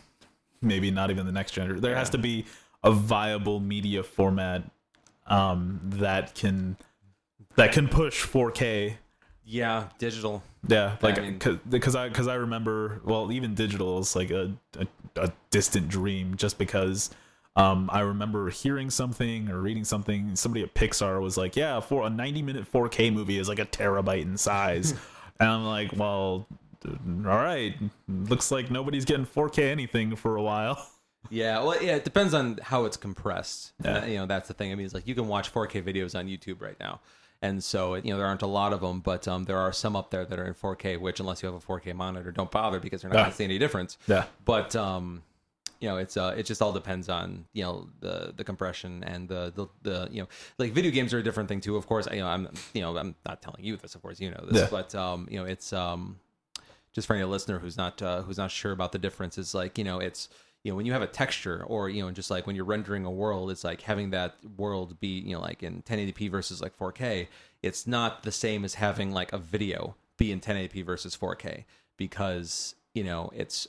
maybe 0.60 0.90
not 0.90 1.10
even 1.10 1.26
the 1.26 1.32
next 1.32 1.52
generation. 1.52 1.80
There 1.82 1.96
has 1.96 2.10
to 2.10 2.18
be 2.18 2.44
a 2.82 2.90
viable 2.90 3.60
media 3.60 4.02
format 4.02 4.62
um, 5.26 5.80
that 5.84 6.34
can 6.34 6.76
that 7.56 7.72
can 7.72 7.88
push 7.88 8.26
4K. 8.26 8.96
Yeah, 9.44 9.88
digital. 9.98 10.42
Yeah, 10.66 10.96
like 11.02 11.38
because 11.68 11.94
I 11.94 12.08
because 12.08 12.28
I 12.28 12.36
remember 12.36 13.00
well 13.04 13.30
even 13.30 13.54
digital 13.54 13.98
is 13.98 14.16
like 14.16 14.30
a, 14.30 14.52
a 14.78 14.86
a 15.16 15.32
distant 15.50 15.88
dream 15.88 16.36
just 16.36 16.58
because 16.58 17.10
um 17.56 17.90
I 17.92 18.00
remember 18.00 18.48
hearing 18.50 18.90
something 18.90 19.50
or 19.50 19.60
reading 19.60 19.84
something 19.84 20.34
somebody 20.36 20.62
at 20.62 20.74
Pixar 20.74 21.20
was 21.20 21.36
like 21.36 21.56
yeah 21.56 21.80
for 21.80 22.06
a 22.06 22.10
90 22.10 22.42
minute 22.42 22.72
4K 22.72 23.12
movie 23.12 23.38
is 23.38 23.48
like 23.48 23.58
a 23.58 23.66
terabyte 23.66 24.22
in 24.22 24.36
size 24.36 24.92
and 25.38 25.48
I'm 25.48 25.64
like 25.64 25.92
well 25.94 26.48
all 26.84 27.02
right 27.22 27.74
looks 28.08 28.50
like 28.50 28.70
nobody's 28.70 29.04
getting 29.04 29.26
4K 29.26 29.70
anything 29.70 30.16
for 30.16 30.36
a 30.36 30.42
while 30.42 30.84
Yeah, 31.30 31.62
well, 31.62 31.82
yeah, 31.82 31.96
it 31.96 32.04
depends 32.04 32.34
on 32.34 32.58
how 32.62 32.84
it's 32.84 32.98
compressed. 32.98 33.72
Yeah. 33.82 34.00
Uh, 34.00 34.04
you 34.04 34.16
know, 34.16 34.26
that's 34.26 34.46
the 34.46 34.52
thing. 34.52 34.72
I 34.72 34.74
mean, 34.74 34.84
it's 34.84 34.92
like 34.92 35.06
you 35.08 35.14
can 35.14 35.26
watch 35.26 35.50
4K 35.52 35.82
videos 35.82 36.18
on 36.18 36.26
YouTube 36.26 36.60
right 36.60 36.78
now, 36.78 37.00
and 37.46 37.62
so 37.62 37.94
you 37.94 38.10
know 38.10 38.16
there 38.18 38.26
aren't 38.26 38.42
a 38.42 38.46
lot 38.60 38.72
of 38.72 38.80
them, 38.80 39.00
but 39.00 39.28
um, 39.28 39.44
there 39.44 39.58
are 39.58 39.72
some 39.72 39.94
up 40.00 40.10
there 40.10 40.24
that 40.24 40.38
are 40.38 40.46
in 40.46 40.54
4K. 40.54 40.98
Which, 40.98 41.20
unless 41.20 41.42
you 41.42 41.46
have 41.50 41.56
a 41.62 41.66
4K 41.72 41.94
monitor, 41.94 42.30
don't 42.32 42.50
bother 42.50 42.80
because 42.80 43.02
you're 43.02 43.10
not 43.12 43.18
Yeah. 43.18 43.24
going 43.24 43.32
to 43.32 43.36
see 43.36 43.44
any 43.44 43.58
difference. 43.58 43.98
yeah 44.06 44.24
But 44.44 44.74
um, 44.74 45.22
you 45.80 45.88
know, 45.88 45.98
it's 45.98 46.16
uh, 46.16 46.34
it 46.40 46.44
just 46.50 46.62
all 46.62 46.72
depends 46.72 47.08
on 47.08 47.44
you 47.52 47.62
know 47.64 47.88
the 48.00 48.32
the 48.38 48.44
compression 48.44 49.04
and 49.04 49.28
the 49.28 49.52
the, 49.58 49.66
the 49.88 50.08
you 50.10 50.22
know 50.22 50.28
like 50.58 50.72
video 50.72 50.90
games 50.90 51.12
are 51.14 51.18
a 51.18 51.22
different 51.22 51.48
thing 51.50 51.60
too. 51.60 51.76
Of 51.76 51.86
course, 51.86 52.06
you 52.10 52.20
know, 52.20 52.28
I'm 52.34 52.48
you 52.72 52.80
know 52.82 52.96
I'm 52.96 53.14
not 53.28 53.42
telling 53.42 53.62
you 53.64 53.76
this, 53.76 53.94
of 53.94 54.00
course, 54.02 54.18
you 54.20 54.30
know 54.30 54.44
this, 54.48 54.56
Yeah. 54.62 54.68
but 54.70 54.94
um, 54.94 55.28
you 55.30 55.38
know, 55.38 55.44
it's 55.54 55.72
um, 55.72 56.18
just 56.94 57.06
for 57.06 57.14
any 57.14 57.24
listener 57.24 57.58
who's 57.58 57.76
not 57.76 58.00
uh, 58.00 58.22
who's 58.22 58.38
not 58.38 58.50
sure 58.50 58.72
about 58.72 58.92
the 58.92 58.98
difference 59.06 59.36
is 59.36 59.54
like 59.54 59.76
you 59.76 59.84
know 59.84 59.98
it's 60.08 60.28
you 60.64 60.72
know 60.72 60.76
when 60.76 60.86
you 60.86 60.92
have 60.92 61.02
a 61.02 61.06
texture 61.06 61.62
or 61.68 61.88
you 61.88 62.02
know 62.02 62.10
just 62.10 62.30
like 62.30 62.46
when 62.46 62.56
you're 62.56 62.64
rendering 62.64 63.04
a 63.04 63.10
world 63.10 63.50
it's 63.50 63.62
like 63.62 63.82
having 63.82 64.10
that 64.10 64.34
world 64.56 64.98
be 64.98 65.20
you 65.20 65.34
know 65.34 65.40
like 65.40 65.62
in 65.62 65.82
1080p 65.82 66.30
versus 66.30 66.60
like 66.60 66.76
4k 66.76 67.28
it's 67.62 67.86
not 67.86 68.24
the 68.24 68.32
same 68.32 68.64
as 68.64 68.74
having 68.74 69.12
like 69.12 69.32
a 69.32 69.38
video 69.38 69.94
be 70.16 70.32
in 70.32 70.40
1080p 70.40 70.84
versus 70.84 71.16
4k 71.16 71.64
because 71.96 72.74
you 72.94 73.04
know 73.04 73.30
it's 73.34 73.68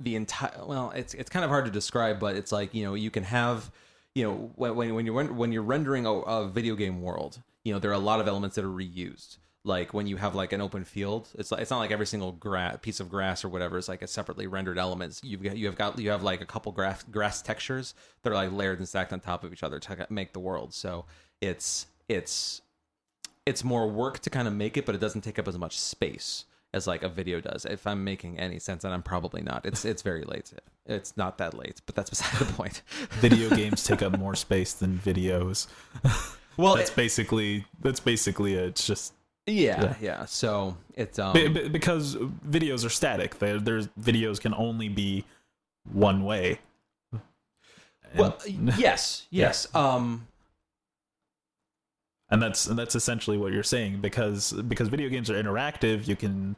the 0.00 0.16
entire 0.16 0.64
well 0.64 0.90
it's 0.96 1.14
it's 1.14 1.30
kind 1.30 1.44
of 1.44 1.50
hard 1.50 1.66
to 1.66 1.70
describe 1.70 2.18
but 2.18 2.34
it's 2.34 2.50
like 2.50 2.74
you 2.74 2.84
know 2.84 2.94
you 2.94 3.10
can 3.10 3.22
have 3.22 3.70
you 4.14 4.24
know 4.24 4.50
when 4.56 4.94
when, 4.94 5.06
you're 5.06 5.24
when 5.24 5.52
you're 5.52 5.62
rendering 5.62 6.06
a, 6.06 6.12
a 6.12 6.48
video 6.48 6.74
game 6.74 7.02
world 7.02 7.42
you 7.64 7.72
know 7.72 7.78
there 7.78 7.90
are 7.90 7.94
a 7.94 7.98
lot 7.98 8.18
of 8.18 8.26
elements 8.26 8.56
that 8.56 8.64
are 8.64 8.68
reused 8.68 9.36
like 9.64 9.92
when 9.92 10.06
you 10.06 10.16
have 10.16 10.34
like 10.34 10.52
an 10.52 10.60
open 10.60 10.84
field 10.84 11.28
it's 11.38 11.52
like 11.52 11.60
it's 11.60 11.70
not 11.70 11.78
like 11.78 11.90
every 11.90 12.06
single 12.06 12.32
gra- 12.32 12.78
piece 12.80 12.98
of 12.98 13.10
grass 13.10 13.44
or 13.44 13.48
whatever 13.48 13.76
is 13.76 13.88
like 13.88 14.00
a 14.00 14.06
separately 14.06 14.46
rendered 14.46 14.78
elements 14.78 15.20
you've 15.22 15.42
got 15.42 15.56
you 15.56 15.66
have 15.66 15.76
got 15.76 15.98
you 15.98 16.10
have 16.10 16.22
like 16.22 16.40
a 16.40 16.46
couple 16.46 16.72
grass 16.72 17.02
grass 17.04 17.42
textures 17.42 17.94
that 18.22 18.30
are 18.30 18.34
like 18.34 18.52
layered 18.52 18.78
and 18.78 18.88
stacked 18.88 19.12
on 19.12 19.20
top 19.20 19.44
of 19.44 19.52
each 19.52 19.62
other 19.62 19.78
to 19.78 20.06
make 20.08 20.32
the 20.32 20.40
world. 20.40 20.72
So 20.72 21.04
it's 21.40 21.86
it's 22.08 22.62
it's 23.46 23.64
more 23.64 23.88
work 23.88 24.18
to 24.20 24.30
kind 24.30 24.48
of 24.48 24.54
make 24.54 24.76
it 24.76 24.86
but 24.86 24.94
it 24.94 25.00
doesn't 25.00 25.22
take 25.22 25.38
up 25.38 25.48
as 25.48 25.58
much 25.58 25.78
space 25.78 26.44
as 26.72 26.86
like 26.86 27.02
a 27.02 27.08
video 27.08 27.40
does 27.40 27.64
if 27.64 27.84
i'm 27.86 28.04
making 28.04 28.38
any 28.38 28.58
sense 28.58 28.84
and 28.84 28.94
i'm 28.94 29.02
probably 29.02 29.42
not. 29.42 29.66
It's 29.66 29.84
it's 29.84 30.02
very 30.02 30.24
late. 30.24 30.52
It's 30.86 31.16
not 31.16 31.38
that 31.38 31.54
late 31.54 31.80
but 31.84 31.94
that's 31.94 32.10
beside 32.14 32.38
the 32.38 32.52
point. 32.52 32.82
Video 33.20 33.50
games 33.56 33.84
take 33.84 34.02
up 34.02 34.18
more 34.18 34.34
space 34.34 34.72
than 34.72 34.98
videos. 34.98 35.66
Well 36.56 36.76
that's 36.76 36.90
basically 36.90 37.66
that's 37.80 38.00
basically 38.00 38.54
it. 38.54 38.64
it's 38.64 38.86
just 38.86 39.12
yeah 39.50 39.94
yeah 40.00 40.24
so 40.24 40.76
it's 40.94 41.18
um 41.18 41.32
Be- 41.32 41.48
be- 41.48 41.68
because 41.68 42.16
videos 42.48 42.84
are 42.84 42.90
static. 42.90 43.38
They, 43.38 43.58
there's 43.58 43.88
videos 44.00 44.40
can 44.40 44.54
only 44.54 44.88
be 44.88 45.24
one 45.92 46.24
way. 46.24 46.58
well 48.16 48.36
yes 48.46 49.26
yes 49.30 49.72
um 49.74 50.26
and 52.30 52.40
that's 52.42 52.66
and 52.66 52.78
that's 52.78 52.94
essentially 52.94 53.36
what 53.36 53.52
you're 53.52 53.62
saying 53.62 54.00
because 54.00 54.52
because 54.52 54.88
video 54.88 55.08
games 55.08 55.30
are 55.30 55.42
interactive. 55.42 56.06
You 56.06 56.16
can 56.16 56.56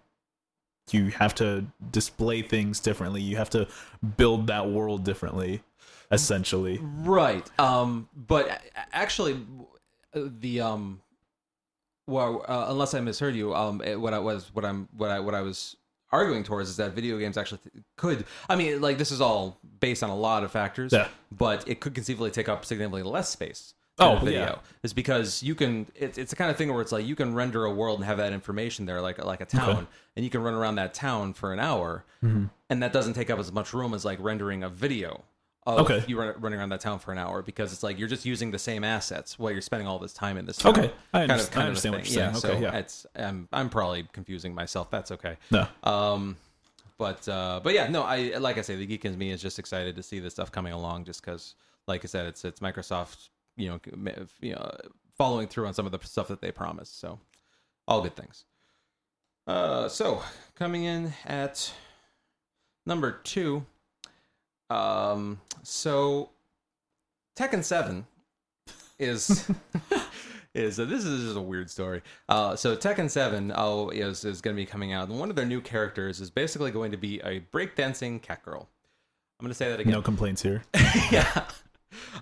you 0.91 1.11
have 1.13 1.35
to 1.37 1.65
display 1.91 2.43
things 2.43 2.81
differently. 2.81 3.23
You 3.23 3.37
have 3.37 3.51
to 3.51 3.69
build 4.17 4.49
that 4.49 4.69
world 4.69 5.05
differently. 5.05 5.63
Essentially, 6.11 6.79
Right. 6.83 7.49
Um, 7.59 8.07
but 8.15 8.61
actually, 8.93 9.41
the 10.13 10.61
um, 10.61 11.01
well, 12.07 12.45
uh, 12.49 12.67
unless 12.69 12.95
I 12.95 13.01
misheard 13.01 13.35
you, 13.35 13.55
um, 13.55 13.81
it- 13.83 14.01
what 14.01 14.15
I 14.15 14.19
was, 14.19 14.51
what 14.55 14.65
I'm, 14.65 14.89
what 14.97 15.11
I, 15.11 15.21
what 15.21 15.35
I 15.35 15.41
was 15.43 15.77
arguing 16.11 16.45
towards 16.45 16.69
is 16.69 16.77
that 16.77 16.93
video 16.93 17.17
games 17.19 17.37
actually 17.39 17.59
th- 17.73 17.85
could. 17.97 18.25
I 18.49 18.57
mean, 18.57 18.81
like 18.81 18.99
this 18.99 19.11
is 19.11 19.21
all 19.21 19.59
based 19.81 20.03
on 20.03 20.11
a 20.11 20.17
lot 20.17 20.45
of 20.45 20.51
factors. 20.53 20.93
Yeah. 20.93 21.09
But 21.31 21.67
it 21.69 21.81
could 21.81 21.95
conceivably 21.95 22.31
take 22.31 22.49
up 22.49 22.65
significantly 22.65 23.03
less 23.03 23.31
space. 23.31 23.75
Oh, 23.99 24.17
video 24.17 24.41
yeah. 24.41 24.55
is 24.83 24.93
because 24.95 25.43
you 25.43 25.55
can. 25.55 25.87
It's 25.95 26.17
it's 26.19 26.31
the 26.31 26.37
kind 26.37 26.51
of 26.51 26.57
thing 26.57 26.73
where 26.73 26.81
it's 26.81 26.93
like 26.93 27.07
you 27.07 27.15
can 27.15 27.35
render 27.35 27.65
a 27.67 27.71
world 27.71 27.99
and 27.99 28.07
have 28.07 28.17
that 28.17 28.33
information 28.33 28.87
there, 28.87 29.01
like 29.03 29.23
like 29.23 29.41
a 29.43 29.45
town, 29.47 29.87
and 30.17 30.25
you 30.25 30.31
can 30.31 30.43
run 30.43 30.55
around 30.55 30.77
that 30.77 30.95
town 30.95 31.35
for 31.35 31.53
an 31.53 31.61
hour, 31.61 32.05
Mm-hmm. 32.25 32.47
and 32.71 32.83
that 32.83 32.93
doesn't 32.95 33.13
take 33.15 33.29
up 33.31 33.39
as 33.39 33.53
much 33.53 33.73
room 33.75 33.93
as 33.95 34.05
like 34.05 34.19
rendering 34.21 34.65
a 34.65 34.69
video 34.71 35.25
Okay. 35.65 36.03
you 36.09 36.19
run, 36.19 36.35
running 36.39 36.59
around 36.59 36.71
that 36.71 36.81
town 36.81 36.99
for 36.99 37.13
an 37.13 37.19
hour 37.19 37.41
because 37.41 37.73
it's 37.73 37.85
like 37.85 37.99
you're 37.99 38.09
just 38.09 38.25
using 38.25 38.51
the 38.51 38.59
same 38.59 38.83
assets 38.83 39.39
while 39.39 39.53
you're 39.53 39.61
spending 39.61 39.87
all 39.87 39.99
this 39.99 40.13
time 40.13 40.37
in 40.37 40.45
this 40.45 40.57
town. 40.57 40.73
Okay. 40.73 40.93
I 41.13 41.27
kind 41.27 41.41
of, 41.41 41.57
I 41.57 41.67
understand 41.67 41.95
what 41.95 42.11
you're 42.11 42.25
yeah, 42.25 42.33
saying. 42.33 42.55
Okay, 42.55 42.61
so 42.61 42.67
yeah. 42.67 42.79
it's 42.79 43.07
I'm 43.15 43.49
I'm 43.53 43.69
probably 43.69 44.07
confusing 44.13 44.55
myself. 44.55 44.91
That's 44.91 45.13
okay. 45.13 45.37
no. 45.51 45.69
Um, 45.85 46.37
but 46.99 47.29
uh, 47.29 47.61
but 47.63 47.75
yeah, 47.75 47.89
no, 47.89 48.03
I 48.03 48.37
like 48.39 48.59
I 48.59 48.63
say, 48.63 48.77
the 48.77 48.87
geek 48.87 49.05
in 49.05 49.17
me 49.17 49.31
is 49.31 49.41
just 49.41 49.59
excited 49.59 49.97
to 49.97 50.03
see 50.03 50.21
this 50.21 50.35
stuff 50.35 50.51
coming 50.51 50.73
along, 50.73 51.05
just 51.05 51.25
because, 51.25 51.55
like 51.87 52.05
I 52.05 52.07
said, 52.07 52.27
it's 52.27 52.45
it's 52.45 52.61
Microsoft, 52.61 53.29
you 53.57 53.69
know, 53.69 53.81
you 54.41 54.53
know, 54.53 54.71
following 55.17 55.49
through 55.49 55.67
on 55.67 55.75
some 55.75 55.87
of 55.87 55.93
the 55.93 55.99
stuff 56.07 56.29
that 56.29 56.41
they 56.41 56.53
promised. 56.53 57.01
So, 57.01 57.19
all 57.89 58.03
good 58.03 58.17
things. 58.17 58.45
Uh, 59.47 59.89
so 59.89 60.23
coming 60.55 60.85
in 60.85 61.13
at 61.27 61.73
number 62.87 63.11
two, 63.25 63.67
um, 64.71 65.41
so 65.63 66.31
Tekken 67.37 67.65
Seven 67.65 68.07
is. 68.99 69.51
Is 70.55 70.79
uh, 70.79 70.85
this 70.85 71.07
is 71.07 71.25
just 71.25 71.37
a 71.37 71.41
weird 71.41 71.71
story? 71.71 72.03
Uh, 72.29 72.55
so 72.57 72.77
Tekken 72.77 73.09
Seven 73.09 73.53
oh, 73.57 73.89
is 73.89 74.23
is 74.23 74.43
going 74.43 74.55
to 74.55 74.63
be 74.63 74.67
coming 74.67 74.93
out, 74.93 75.09
and 75.09 75.19
one 75.19 75.31
of 75.31 75.37
their 75.37 75.47
new 75.47 75.63
characters 75.63 76.21
is 76.21 76.29
basically 76.29 76.71
going 76.71 76.91
to 76.91 76.99
be 76.99 77.21
a 77.21 77.41
breakdancing 77.55 78.21
cat 78.21 78.45
girl. 78.45 78.69
I'm 79.41 79.45
going 79.45 79.51
to 79.51 79.55
say 79.55 79.71
that 79.71 79.81
again. 79.81 79.93
No 79.93 80.03
complaints 80.03 80.43
here. 80.43 80.63
yeah. 81.11 81.47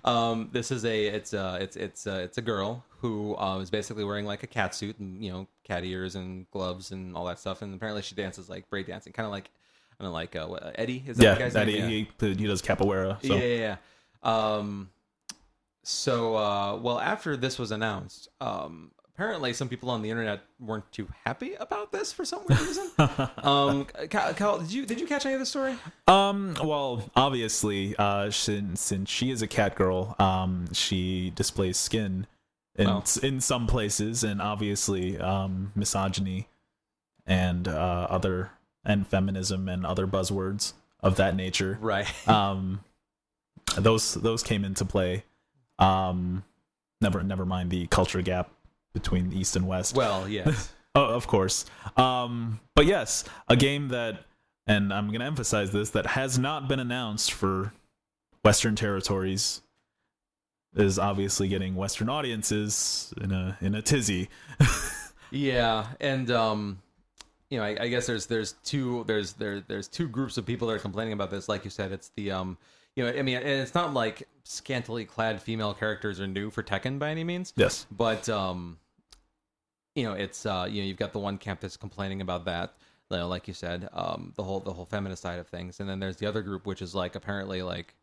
Um, 0.05 0.49
this 0.53 0.71
is 0.71 0.85
a 0.85 1.07
it's 1.07 1.33
a 1.33 1.57
it's 1.59 1.75
it's 1.75 2.07
uh, 2.07 2.21
it's 2.23 2.37
a 2.37 2.41
girl 2.41 2.85
who 2.99 3.35
uh, 3.37 3.59
is 3.59 3.69
basically 3.69 4.05
wearing 4.05 4.25
like 4.25 4.43
a 4.43 4.47
cat 4.47 4.73
suit 4.73 4.97
and 4.99 5.23
you 5.23 5.31
know 5.31 5.47
cat 5.65 5.83
ears 5.83 6.15
and 6.15 6.49
gloves 6.51 6.91
and 6.91 7.17
all 7.17 7.25
that 7.25 7.37
stuff, 7.37 7.61
and 7.61 7.73
apparently 7.75 8.01
she 8.01 8.15
dances 8.15 8.49
like 8.49 8.69
breakdancing, 8.69 9.13
kind 9.13 9.25
of 9.25 9.31
like 9.31 9.51
I 10.01 10.03
don't 10.05 10.13
like 10.13 10.35
uh, 10.35 10.47
what, 10.47 10.75
Eddy 10.79 11.03
is 11.05 11.17
that 11.17 11.23
Yeah, 11.23 11.33
the 11.35 11.39
guy's 11.39 11.53
that 11.53 11.67
name? 11.67 11.87
he, 11.87 12.07
he 12.19 12.33
he 12.33 12.47
does 12.47 12.63
capoeira. 12.63 13.23
So 13.23 13.35
Yeah, 13.35 13.43
yeah, 13.43 13.77
yeah. 14.23 14.55
Um, 14.57 14.89
so, 15.83 16.35
uh, 16.35 16.77
well, 16.77 16.99
after 16.99 17.37
this 17.37 17.59
was 17.59 17.71
announced, 17.71 18.27
um, 18.39 18.89
apparently 19.13 19.53
some 19.53 19.69
people 19.69 19.91
on 19.91 20.01
the 20.01 20.09
internet 20.09 20.41
weren't 20.59 20.91
too 20.91 21.07
happy 21.23 21.53
about 21.59 21.91
this 21.91 22.11
for 22.11 22.25
some 22.25 22.41
weird 22.47 22.61
reason. 22.61 22.89
um, 23.43 23.85
Cal, 24.09 24.33
Cal, 24.33 24.57
did 24.59 24.71
you 24.71 24.87
did 24.87 24.99
you 24.99 25.05
catch 25.05 25.25
any 25.27 25.35
of 25.35 25.39
the 25.39 25.45
story? 25.45 25.75
Um. 26.07 26.55
Well, 26.63 27.07
obviously, 27.15 27.95
uh, 27.97 28.31
since 28.31 28.81
since 28.81 29.07
she 29.07 29.29
is 29.29 29.43
a 29.43 29.47
cat 29.47 29.75
girl, 29.75 30.15
um, 30.17 30.73
she 30.73 31.31
displays 31.35 31.77
skin 31.77 32.25
in 32.75 32.87
Well. 32.87 33.03
in 33.21 33.39
some 33.39 33.67
places, 33.67 34.23
and 34.23 34.41
obviously, 34.41 35.19
um, 35.19 35.71
misogyny 35.75 36.47
and 37.27 37.67
uh, 37.67 38.07
other 38.09 38.51
and 38.83 39.07
feminism 39.07 39.67
and 39.69 39.85
other 39.85 40.07
buzzwords 40.07 40.73
of 41.01 41.15
that 41.17 41.35
nature. 41.35 41.77
Right. 41.81 42.07
Um, 42.27 42.81
those 43.77 44.15
those 44.15 44.43
came 44.43 44.65
into 44.65 44.83
play. 44.83 45.23
Um, 45.79 46.43
never 46.99 47.23
never 47.23 47.45
mind 47.45 47.69
the 47.69 47.87
culture 47.87 48.21
gap 48.21 48.51
between 48.93 49.31
East 49.31 49.55
and 49.55 49.67
West. 49.67 49.95
Well, 49.95 50.27
yes. 50.27 50.73
Oh, 50.93 51.05
of 51.05 51.25
course. 51.25 51.63
Um, 51.95 52.59
but 52.75 52.85
yes, 52.85 53.23
a 53.47 53.55
game 53.55 53.87
that, 53.89 54.25
and 54.67 54.93
I'm 54.93 55.07
going 55.07 55.21
to 55.21 55.25
emphasize 55.25 55.71
this, 55.71 55.91
that 55.91 56.05
has 56.05 56.37
not 56.37 56.67
been 56.67 56.81
announced 56.81 57.31
for 57.31 57.71
Western 58.43 58.75
territories, 58.75 59.61
is 60.75 60.99
obviously 60.99 61.47
getting 61.47 61.75
Western 61.75 62.09
audiences 62.09 63.13
in 63.21 63.31
a 63.31 63.57
in 63.61 63.73
a 63.73 63.81
tizzy. 63.81 64.27
Yeah, 65.31 65.87
and 66.01 66.29
um, 66.29 66.81
you 67.51 67.59
know, 67.59 67.63
I, 67.63 67.77
I 67.81 67.87
guess 67.89 68.07
there's 68.07 68.25
there's 68.25 68.53
two 68.63 69.03
there's 69.05 69.33
there 69.33 69.59
there's 69.59 69.87
two 69.87 70.07
groups 70.07 70.37
of 70.37 70.45
people 70.45 70.67
that 70.69 70.73
are 70.73 70.79
complaining 70.79 71.13
about 71.13 71.29
this. 71.29 71.47
Like 71.47 71.63
you 71.65 71.69
said, 71.69 71.91
it's 71.91 72.09
the 72.15 72.31
um, 72.31 72.57
you 72.95 73.03
know, 73.03 73.11
I 73.11 73.21
mean, 73.21 73.37
and 73.37 73.47
it's 73.47 73.75
not 73.75 73.93
like 73.93 74.27
scantily 74.43 75.05
clad 75.05 75.41
female 75.41 75.73
characters 75.73 76.19
are 76.19 76.27
new 76.27 76.49
for 76.49 76.63
Tekken 76.63 76.97
by 76.97 77.11
any 77.11 77.23
means. 77.23 77.53
Yes. 77.55 77.85
but 77.91 78.27
um 78.29 78.77
you 79.95 80.03
know, 80.03 80.13
it's 80.13 80.45
uh, 80.45 80.67
you 80.69 80.81
know, 80.81 80.87
you've 80.87 80.97
got 80.97 81.11
the 81.11 81.19
one 81.19 81.37
camp 81.37 81.59
that's 81.59 81.77
complaining 81.77 82.21
about 82.21 82.45
that, 82.45 82.73
you 83.09 83.17
know, 83.17 83.27
like 83.27 83.47
you 83.47 83.53
said, 83.53 83.89
um, 83.91 84.31
the 84.37 84.43
whole 84.43 84.61
the 84.61 84.71
whole 84.71 84.85
feminist 84.85 85.21
side 85.21 85.39
of 85.39 85.47
things, 85.47 85.79
and 85.79 85.89
then 85.89 85.99
there's 85.99 86.17
the 86.17 86.25
other 86.25 86.41
group 86.41 86.65
which 86.65 86.81
is 86.81 86.95
like 86.95 87.15
apparently 87.15 87.61
like, 87.61 87.93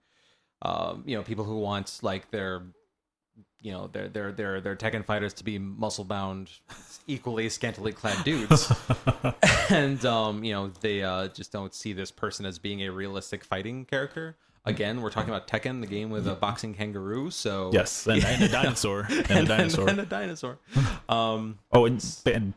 um, 0.61 1.03
you 1.07 1.17
know, 1.17 1.23
people 1.23 1.45
who 1.45 1.59
want 1.59 2.01
like 2.03 2.31
their 2.31 2.63
you 3.61 3.73
know 3.73 3.89
they're 3.93 4.09
they're 4.09 4.33
they're 4.33 4.61
their 4.61 4.77
Tekken 4.77 5.05
fighters 5.05 5.35
to 5.35 5.45
be 5.45 5.59
muscle 5.59 6.05
bound, 6.05 6.51
equally 7.07 7.49
scantily 7.49 7.93
clad 7.93 8.23
dudes, 8.25 8.73
and 9.71 10.05
um, 10.05 10.45
you 10.45 10.53
know 10.53 10.71
they 10.81 11.03
uh, 11.03 11.29
just 11.29 11.53
don't 11.53 11.75
see 11.75 11.93
this 11.93 12.11
person 12.11 12.47
as 12.47 12.59
being 12.59 12.83
a 12.83 12.91
realistic 12.91 13.45
fighting 13.45 13.85
character. 13.85 14.37
Again, 14.65 15.01
we're 15.01 15.11
talking 15.11 15.31
about 15.31 15.49
Tekken, 15.49 15.81
the 15.81 15.87
game 15.87 16.11
with 16.11 16.29
a 16.29 16.35
boxing 16.35 16.75
kangaroo. 16.75 17.31
So 17.31 17.71
yes, 17.75 18.07
and, 18.07 18.25
and 18.27 18.43
a 18.43 18.49
dinosaur, 18.49 19.07
and, 19.09 19.31
and, 19.31 19.41
a 19.41 19.45
dinosaur, 19.57 19.89
and, 19.89 20.01
a 20.01 20.07
dinosaur. 20.07 20.59
Um, 21.09 21.59
oh, 21.73 21.87
and, 21.87 22.05
and 22.27 22.53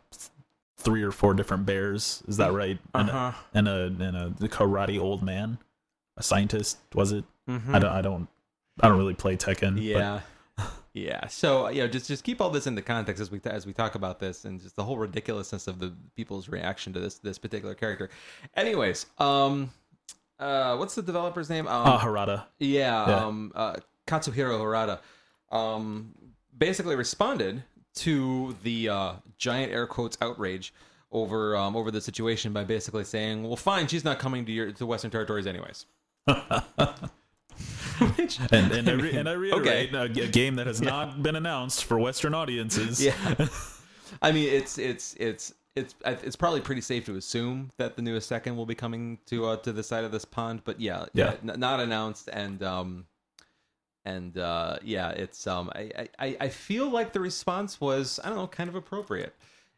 three 0.77 1.03
or 1.03 1.11
four 1.11 1.33
different 1.33 1.65
bears. 1.65 2.21
Is 2.27 2.37
that 2.37 2.51
right? 2.51 2.79
And, 2.93 3.09
uh-huh. 3.09 3.37
a, 3.53 3.57
and 3.57 3.67
a 3.67 3.85
and 3.85 4.15
a 4.17 4.47
karate 4.49 4.99
old 4.99 5.23
man, 5.23 5.57
a 6.17 6.23
scientist. 6.23 6.79
Was 6.93 7.11
it? 7.11 7.23
Mm-hmm. 7.49 7.73
I 7.73 7.79
don't. 7.79 7.91
I 7.91 8.01
don't. 8.01 8.27
I 8.81 8.87
don't 8.87 8.97
really 8.97 9.13
play 9.13 9.37
Tekken. 9.37 9.81
Yeah. 9.81 10.21
Yeah. 10.93 11.27
So 11.27 11.69
you 11.69 11.81
know, 11.81 11.87
just 11.87 12.07
just 12.07 12.23
keep 12.23 12.41
all 12.41 12.49
this 12.49 12.67
in 12.67 12.75
the 12.75 12.81
context 12.81 13.21
as 13.21 13.31
we 13.31 13.39
as 13.45 13.65
we 13.65 13.73
talk 13.73 13.95
about 13.95 14.19
this, 14.19 14.45
and 14.45 14.61
just 14.61 14.75
the 14.75 14.83
whole 14.83 14.97
ridiculousness 14.97 15.67
of 15.67 15.79
the 15.79 15.93
people's 16.15 16.49
reaction 16.49 16.91
to 16.93 16.99
this 16.99 17.17
this 17.19 17.37
particular 17.37 17.73
character. 17.73 18.09
Anyways, 18.55 19.05
um, 19.17 19.71
uh, 20.39 20.75
what's 20.75 20.95
the 20.95 21.01
developer's 21.01 21.49
name? 21.49 21.67
Um, 21.67 21.87
uh, 21.87 21.99
Harada. 21.99 22.43
Yeah, 22.59 23.07
Yeah. 23.07 23.25
Um, 23.25 23.51
uh, 23.55 23.75
Katsuhiro 24.07 24.59
Harada, 24.59 24.99
um, 25.55 26.13
basically 26.57 26.95
responded 26.95 27.63
to 27.93 28.55
the 28.63 28.89
uh, 28.89 29.13
giant 29.37 29.71
air 29.71 29.87
quotes 29.87 30.17
outrage 30.21 30.73
over 31.11 31.55
um, 31.55 31.75
over 31.75 31.91
the 31.91 32.01
situation 32.01 32.51
by 32.51 32.65
basically 32.65 33.05
saying, 33.05 33.43
"Well, 33.43 33.55
fine, 33.55 33.87
she's 33.87 34.03
not 34.03 34.19
coming 34.19 34.45
to 34.45 34.51
your 34.51 34.71
to 34.73 34.85
Western 34.85 35.11
territories 35.11 35.47
anyways." 35.47 35.85
Which- 38.15 38.39
And 38.51 38.71
and 38.71 38.89
I, 38.89 38.93
re- 38.93 39.15
and 39.17 39.29
I 39.29 39.33
reiterate, 39.33 39.93
a, 39.93 40.03
a 40.03 40.27
game 40.27 40.55
that 40.55 40.67
has 40.67 40.81
not 40.81 41.21
been 41.23 41.35
announced 41.35 41.85
for 41.85 41.99
Western 41.99 42.33
audiences. 42.33 43.03
yeah. 43.03 43.15
I 44.21 44.31
mean 44.31 44.49
it's 44.49 44.77
it's 44.77 45.15
it's 45.19 45.53
it's 45.75 45.95
it's 46.05 46.35
probably 46.35 46.59
pretty 46.61 46.81
safe 46.81 47.05
to 47.05 47.15
assume 47.15 47.71
that 47.77 47.95
the 47.95 48.01
newest 48.01 48.29
Tekken 48.29 48.55
will 48.57 48.65
be 48.65 48.75
coming 48.75 49.19
to 49.27 49.45
uh, 49.45 49.55
to 49.57 49.71
the 49.71 49.83
side 49.83 50.03
of 50.03 50.11
this 50.11 50.25
pond 50.25 50.61
but 50.65 50.81
yeah 50.81 51.05
Yeah. 51.13 51.35
n- 51.47 51.57
not 51.59 51.79
announced 51.79 52.27
and 52.31 52.61
um 52.61 53.05
and 54.03 54.37
uh 54.37 54.77
yeah 54.83 55.11
it's 55.11 55.47
um 55.47 55.71
I, 55.75 56.09
I 56.19 56.37
i 56.41 56.49
feel 56.49 56.89
like 56.89 57.13
the 57.13 57.19
response 57.21 57.79
was 57.79 58.19
i 58.23 58.27
don't 58.27 58.37
know 58.37 58.47
kind 58.47 58.67
of 58.69 58.75
appropriate. 58.75 59.33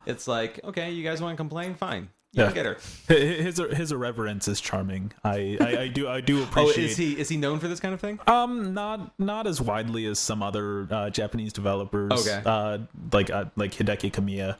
It's 0.05 0.27
like 0.27 0.59
okay 0.63 0.91
you 0.91 1.03
guys 1.03 1.21
want 1.21 1.33
to 1.33 1.37
complain? 1.37 1.75
Fine 1.75 2.09
Yeah. 2.35 2.51
get 2.51 2.65
her 2.65 2.77
His 3.07 3.57
his 3.57 3.91
irreverence 3.91 4.47
is 4.47 4.59
charming. 4.59 5.13
I, 5.23 5.55
I, 5.61 5.77
I 5.83 5.87
do 5.87 6.07
I 6.07 6.19
do 6.19 6.41
appreciate. 6.41 6.85
oh 6.87 6.91
is 6.91 6.97
he 6.97 7.13
is 7.19 7.29
he 7.29 7.37
known 7.37 7.59
for 7.59 7.67
this 7.67 7.79
kind 7.79 7.93
of 7.93 8.01
thing 8.01 8.19
Um, 8.25 8.73
not 8.73 9.17
not 9.19 9.45
as 9.45 9.61
widely 9.61 10.05
as 10.07 10.17
some 10.17 10.41
other 10.41 10.87
uh, 10.89 11.09
Japanese 11.11 11.53
developers. 11.53 12.11
Okay. 12.11 12.41
Uh, 12.43 12.79
like 13.11 13.29
uh, 13.29 13.45
like 13.55 13.71
Hideki 13.73 14.11
Kamiya 14.11 14.57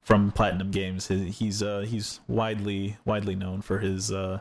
from 0.00 0.32
Platinum 0.32 0.70
Games. 0.70 1.08
He's 1.08 1.62
uh 1.62 1.80
he's 1.80 2.20
widely 2.26 2.96
widely 3.04 3.34
known 3.36 3.60
for 3.60 3.78
his 3.80 4.10
uh 4.10 4.40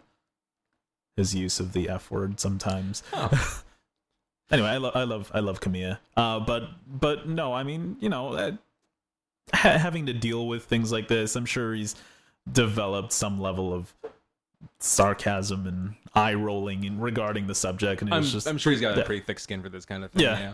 his 1.17 1.35
use 1.35 1.59
of 1.59 1.73
the 1.73 1.89
F 1.89 2.09
word 2.09 2.39
sometimes. 2.39 3.03
oh. 3.13 3.63
Anyway, 4.51 4.67
I 4.67 4.77
love 4.77 4.95
I 4.95 5.03
love 5.03 5.31
I 5.33 5.39
love 5.39 5.61
Kamiya. 5.61 5.99
Uh, 6.17 6.39
but 6.41 6.63
but 6.85 7.25
no, 7.27 7.53
I 7.53 7.63
mean 7.63 7.95
you 8.01 8.09
know, 8.09 8.33
uh, 8.33 8.51
ha- 9.53 9.77
having 9.77 10.07
to 10.07 10.13
deal 10.13 10.45
with 10.45 10.65
things 10.65 10.91
like 10.91 11.07
this, 11.07 11.37
I'm 11.37 11.45
sure 11.45 11.73
he's 11.73 11.95
developed 12.49 13.11
some 13.11 13.39
level 13.39 13.73
of 13.73 13.93
sarcasm 14.79 15.67
and 15.67 15.95
eye 16.13 16.33
rolling 16.33 16.83
in 16.83 16.99
regarding 16.99 17.47
the 17.47 17.55
subject, 17.55 18.01
and 18.01 18.13
I'm, 18.13 18.23
just 18.23 18.47
I'm 18.47 18.57
sure 18.57 18.71
he's 18.71 18.81
got 18.81 18.97
a 18.97 19.03
pretty 19.03 19.23
thick 19.23 19.39
skin 19.39 19.61
for 19.61 19.69
this 19.69 19.85
kind 19.85 20.03
of 20.03 20.11
thing 20.11 20.23
Yeah. 20.23 20.39
yeah. 20.39 20.53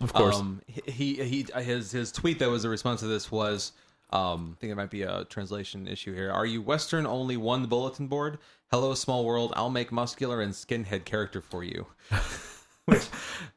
of 0.00 0.12
course. 0.12 0.36
Um, 0.36 0.62
he 0.66 1.14
he 1.14 1.46
his 1.60 1.90
his 1.92 2.12
tweet 2.12 2.38
that 2.38 2.50
was 2.50 2.64
a 2.64 2.68
response 2.68 3.00
to 3.00 3.06
this 3.06 3.30
was 3.30 3.72
um, 4.10 4.56
I 4.56 4.60
think 4.60 4.72
it 4.72 4.76
might 4.76 4.90
be 4.90 5.02
a 5.02 5.24
translation 5.24 5.86
issue 5.86 6.14
here. 6.14 6.30
Are 6.30 6.46
you 6.46 6.62
Western 6.62 7.06
only 7.06 7.36
one 7.36 7.66
bulletin 7.66 8.06
board? 8.06 8.38
Hello, 8.70 8.94
small 8.94 9.24
world. 9.24 9.52
I'll 9.56 9.70
make 9.70 9.92
muscular 9.92 10.40
and 10.40 10.52
skinhead 10.52 11.04
character 11.04 11.40
for 11.40 11.62
you. 11.64 11.86
Which, 12.94 13.06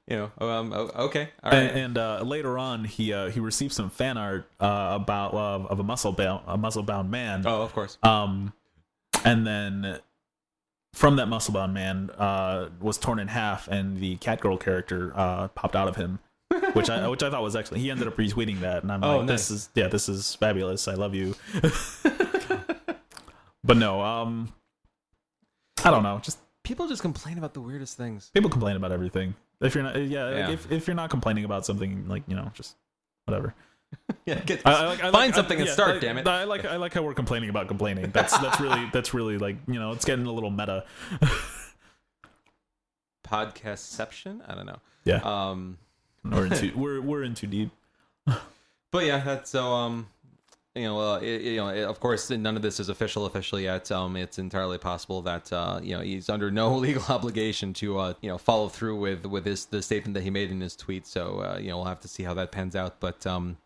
you 0.07 0.17
know, 0.17 0.31
um, 0.45 0.73
okay, 0.73 1.29
all 1.43 1.51
right. 1.51 1.57
and, 1.63 1.77
and 1.79 1.97
uh, 1.97 2.21
later 2.23 2.57
on, 2.57 2.83
he 2.83 3.13
uh, 3.13 3.29
he 3.29 3.39
received 3.39 3.73
some 3.73 3.89
fan 3.89 4.17
art 4.17 4.45
uh, 4.59 4.97
about 4.99 5.33
uh, 5.33 5.65
of 5.69 5.79
a 5.79 5.83
muscle 5.83 6.11
bound 6.11 6.43
a 6.47 6.57
muscle 6.57 6.83
bound 6.83 7.09
man. 7.09 7.43
oh, 7.47 7.61
of 7.61 7.71
course. 7.73 7.97
Um, 8.03 8.51
and 9.23 9.45
then 9.47 9.99
from 10.93 11.15
that 11.15 11.27
muscle 11.27 11.53
bound 11.53 11.73
man 11.73 12.09
uh, 12.17 12.69
was 12.81 12.97
torn 12.97 13.19
in 13.19 13.29
half, 13.29 13.67
and 13.69 13.97
the 14.01 14.17
Catgirl 14.17 14.59
character 14.59 15.13
uh, 15.15 15.47
popped 15.49 15.75
out 15.77 15.87
of 15.87 15.95
him, 15.95 16.19
which 16.73 16.89
I 16.89 17.07
which 17.07 17.23
I 17.23 17.29
thought 17.29 17.43
was 17.43 17.55
excellent. 17.55 17.81
He 17.81 17.89
ended 17.89 18.07
up 18.07 18.17
retweeting 18.17 18.59
that, 18.61 18.83
and 18.83 18.91
I'm 18.91 19.01
Oh, 19.03 19.17
like, 19.19 19.27
nice. 19.27 19.47
this 19.47 19.51
is 19.51 19.69
yeah, 19.75 19.87
this 19.87 20.09
is 20.09 20.35
fabulous. 20.35 20.89
I 20.89 20.95
love 20.95 21.15
you. 21.15 21.35
but 23.63 23.77
no, 23.77 24.01
um, 24.01 24.51
I 25.85 25.91
don't 25.91 26.03
know. 26.03 26.19
Just 26.21 26.39
People 26.63 26.87
just 26.87 27.01
complain 27.01 27.37
about 27.37 27.53
the 27.53 27.61
weirdest 27.61 27.97
things. 27.97 28.29
people 28.33 28.49
complain 28.49 28.75
about 28.75 28.91
everything. 28.91 29.35
If 29.61 29.75
you're 29.75 29.83
not, 29.83 29.95
yeah, 29.95 30.25
like, 30.25 30.49
if 30.53 30.71
if 30.71 30.87
you're 30.87 30.95
not 30.95 31.09
complaining 31.09 31.43
about 31.43 31.65
something, 31.65 32.07
like 32.07 32.23
you 32.27 32.35
know, 32.35 32.51
just 32.53 32.75
whatever. 33.25 33.53
Yeah, 34.25 34.39
get 34.39 34.61
I, 34.65 34.71
I 34.71 34.85
like, 34.85 34.99
I 34.99 35.01
Find 35.01 35.13
like, 35.13 35.35
something 35.35 35.57
I, 35.57 35.61
and 35.61 35.67
yeah, 35.67 35.73
start, 35.73 35.95
I, 35.97 35.99
damn 35.99 36.17
it. 36.17 36.25
I 36.25 36.45
like 36.45 36.63
I 36.63 36.77
like 36.77 36.93
how 36.93 37.01
we're 37.01 37.13
complaining 37.13 37.49
about 37.49 37.67
complaining. 37.67 38.09
That's 38.11 38.37
that's 38.37 38.59
really 38.61 38.89
that's 38.93 39.13
really 39.13 39.37
like 39.37 39.57
you 39.67 39.79
know 39.79 39.91
it's 39.91 40.05
getting 40.05 40.25
a 40.25 40.31
little 40.31 40.49
meta. 40.49 40.85
podcastception. 43.27 44.41
I 44.47 44.55
don't 44.55 44.65
know. 44.65 44.79
Yeah. 45.03 45.19
Um, 45.23 45.77
We're 46.23 46.45
in 46.45 46.51
too 46.51 46.71
we're 46.75 47.01
we're 47.01 47.23
in 47.23 47.33
too 47.33 47.47
deep. 47.47 47.71
But 48.91 49.05
yeah, 49.05 49.19
that's 49.19 49.49
so. 49.49 49.71
Um, 49.71 50.07
you 50.75 50.83
know, 50.83 50.99
uh, 50.99 51.19
you 51.19 51.57
know, 51.57 51.69
of 51.89 51.99
course, 51.99 52.29
none 52.29 52.55
of 52.55 52.61
this 52.61 52.79
is 52.79 52.87
official 52.87 53.25
official 53.25 53.59
yet. 53.59 53.91
Um, 53.91 54.15
it's 54.15 54.39
entirely 54.39 54.77
possible 54.77 55.21
that 55.23 55.51
uh, 55.51 55.81
you 55.83 55.95
know 55.95 56.01
he's 56.01 56.29
under 56.29 56.49
no 56.49 56.75
legal 56.77 57.03
obligation 57.09 57.73
to 57.75 57.99
uh, 57.99 58.13
you 58.21 58.29
know 58.29 58.37
follow 58.37 58.69
through 58.69 58.97
with 58.97 59.25
with 59.25 59.45
his 59.45 59.65
the 59.65 59.81
statement 59.81 60.13
that 60.13 60.23
he 60.23 60.29
made 60.29 60.49
in 60.49 60.61
his 60.61 60.75
tweet. 60.75 61.05
So 61.05 61.39
uh, 61.39 61.57
you 61.59 61.69
know, 61.69 61.77
we'll 61.77 61.85
have 61.85 61.99
to 62.01 62.07
see 62.07 62.23
how 62.23 62.33
that 62.35 62.51
pans 62.51 62.75
out. 62.75 62.99
But 63.01 63.27
um, 63.27 63.57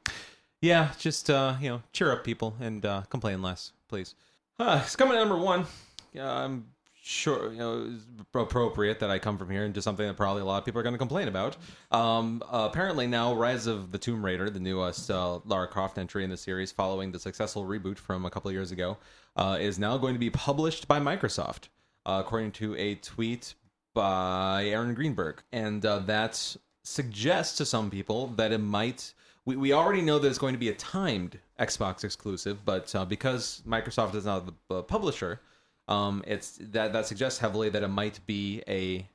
yeah, 0.62 0.94
just 0.98 1.30
uh, 1.30 1.58
you 1.62 1.70
know, 1.70 1.84
cheer 1.94 2.12
up, 2.12 2.24
people, 2.24 2.56
and 2.60 2.84
uh, 2.86 3.04
complain 3.10 3.42
less, 3.42 3.72
please. 3.88 4.16
It's 4.60 4.96
coming 4.96 5.16
at 5.16 5.20
number 5.20 5.38
one. 5.38 5.66
Yeah, 6.12 6.32
I'm 6.32 6.66
sure 7.08 7.52
you 7.52 7.60
know 7.60 7.88
it's 7.94 8.04
appropriate 8.34 9.00
that 9.00 9.12
I 9.12 9.20
come 9.20 9.38
from 9.38 9.52
here 9.52 9.64
into 9.64 9.80
something 9.80 10.08
that 10.08 10.18
probably 10.18 10.42
a 10.42 10.46
lot 10.46 10.58
of 10.58 10.66
people 10.66 10.80
are 10.80 10.84
going 10.84 10.96
to 10.96 11.00
complain 11.00 11.28
about. 11.28 11.56
Um, 11.92 12.42
uh, 12.52 12.68
apparently 12.72 13.06
now, 13.06 13.36
Rise 13.36 13.68
of 13.68 13.92
the 13.92 14.00
Tomb 14.00 14.26
Raider, 14.26 14.50
the 14.50 14.60
newest 14.60 15.12
uh, 15.12 15.40
Lara 15.46 15.68
Croft 15.68 16.00
entry 16.00 16.24
in 16.24 16.32
the 16.32 16.38
series, 16.38 16.72
following 16.72 17.12
the 17.12 17.20
successful 17.20 17.64
reboot 17.64 18.00
from 18.00 18.26
a 18.26 18.32
couple 18.32 18.52
years 18.52 18.72
ago, 18.72 18.98
uh, 19.36 19.58
is 19.62 19.78
now 19.78 19.98
going 19.98 20.16
to 20.16 20.20
be 20.20 20.32
published 20.32 20.88
by 20.88 21.00
Microsoft, 21.00 21.70
uh, 22.08 22.24
according 22.26 22.52
to 22.54 22.76
a 22.76 22.96
tweet 22.96 23.54
by 23.94 24.66
Aaron 24.66 24.96
Greenberg, 24.96 25.44
and 25.52 25.86
uh, 25.86 26.00
that 26.00 26.58
suggests 26.82 27.56
to 27.58 27.66
some 27.66 27.92
people 27.92 28.28
that 28.30 28.52
it 28.52 28.58
might. 28.58 29.14
We, 29.46 29.56
we 29.56 29.74
already 29.74 30.02
know 30.02 30.18
that 30.18 30.28
it's 30.28 30.40
going 30.40 30.56
to 30.56 30.60
be 30.60 30.70
a 30.70 30.74
timed 30.74 31.38
Xbox 31.60 32.04
exclusive, 32.04 32.66
but 32.66 32.94
uh, 32.96 33.06
because 33.06 33.62
Microsoft 33.68 34.16
is 34.16 34.26
now 34.26 34.44
the 34.70 34.82
publisher, 34.82 35.40
um, 35.88 36.24
it's 36.26 36.58
that 36.60 36.94
that 36.94 37.06
suggests 37.06 37.40
heavily 37.40 37.70
that 37.70 37.84
it 37.84 37.88
might 37.88 38.20
be 38.26 38.64
a 38.68 39.08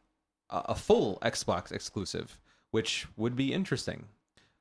a 0.51 0.75
full 0.75 1.19
Xbox 1.23 1.73
exclusive, 1.73 2.39
which 2.71 3.07
would 3.17 3.37
be 3.37 3.53
interesting. 3.53 4.07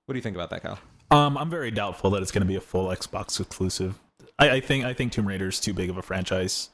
What 0.06 0.14
do 0.14 0.18
you 0.18 0.24
think 0.24 0.36
about 0.36 0.50
that, 0.52 0.64
Kyle? 0.64 0.80
Um, 1.12 1.38
I'm 1.38 1.50
very 1.50 1.72
doubtful 1.72 2.12
that 2.12 2.22
it's 2.22 2.32
going 2.32 2.42
to 2.42 2.48
be 2.48 2.56
a 2.56 2.62
full 2.62 2.88
Xbox 2.88 3.40
exclusive. 3.40 4.00
I, 4.38 4.50
I 4.52 4.60
think 4.60 4.86
I 4.86 4.94
think 4.94 5.12
Tomb 5.12 5.28
Raider 5.28 5.48
is 5.48 5.60
too 5.60 5.74
big 5.74 5.90
of 5.90 5.98
a 5.98 6.02
franchise. 6.02 6.70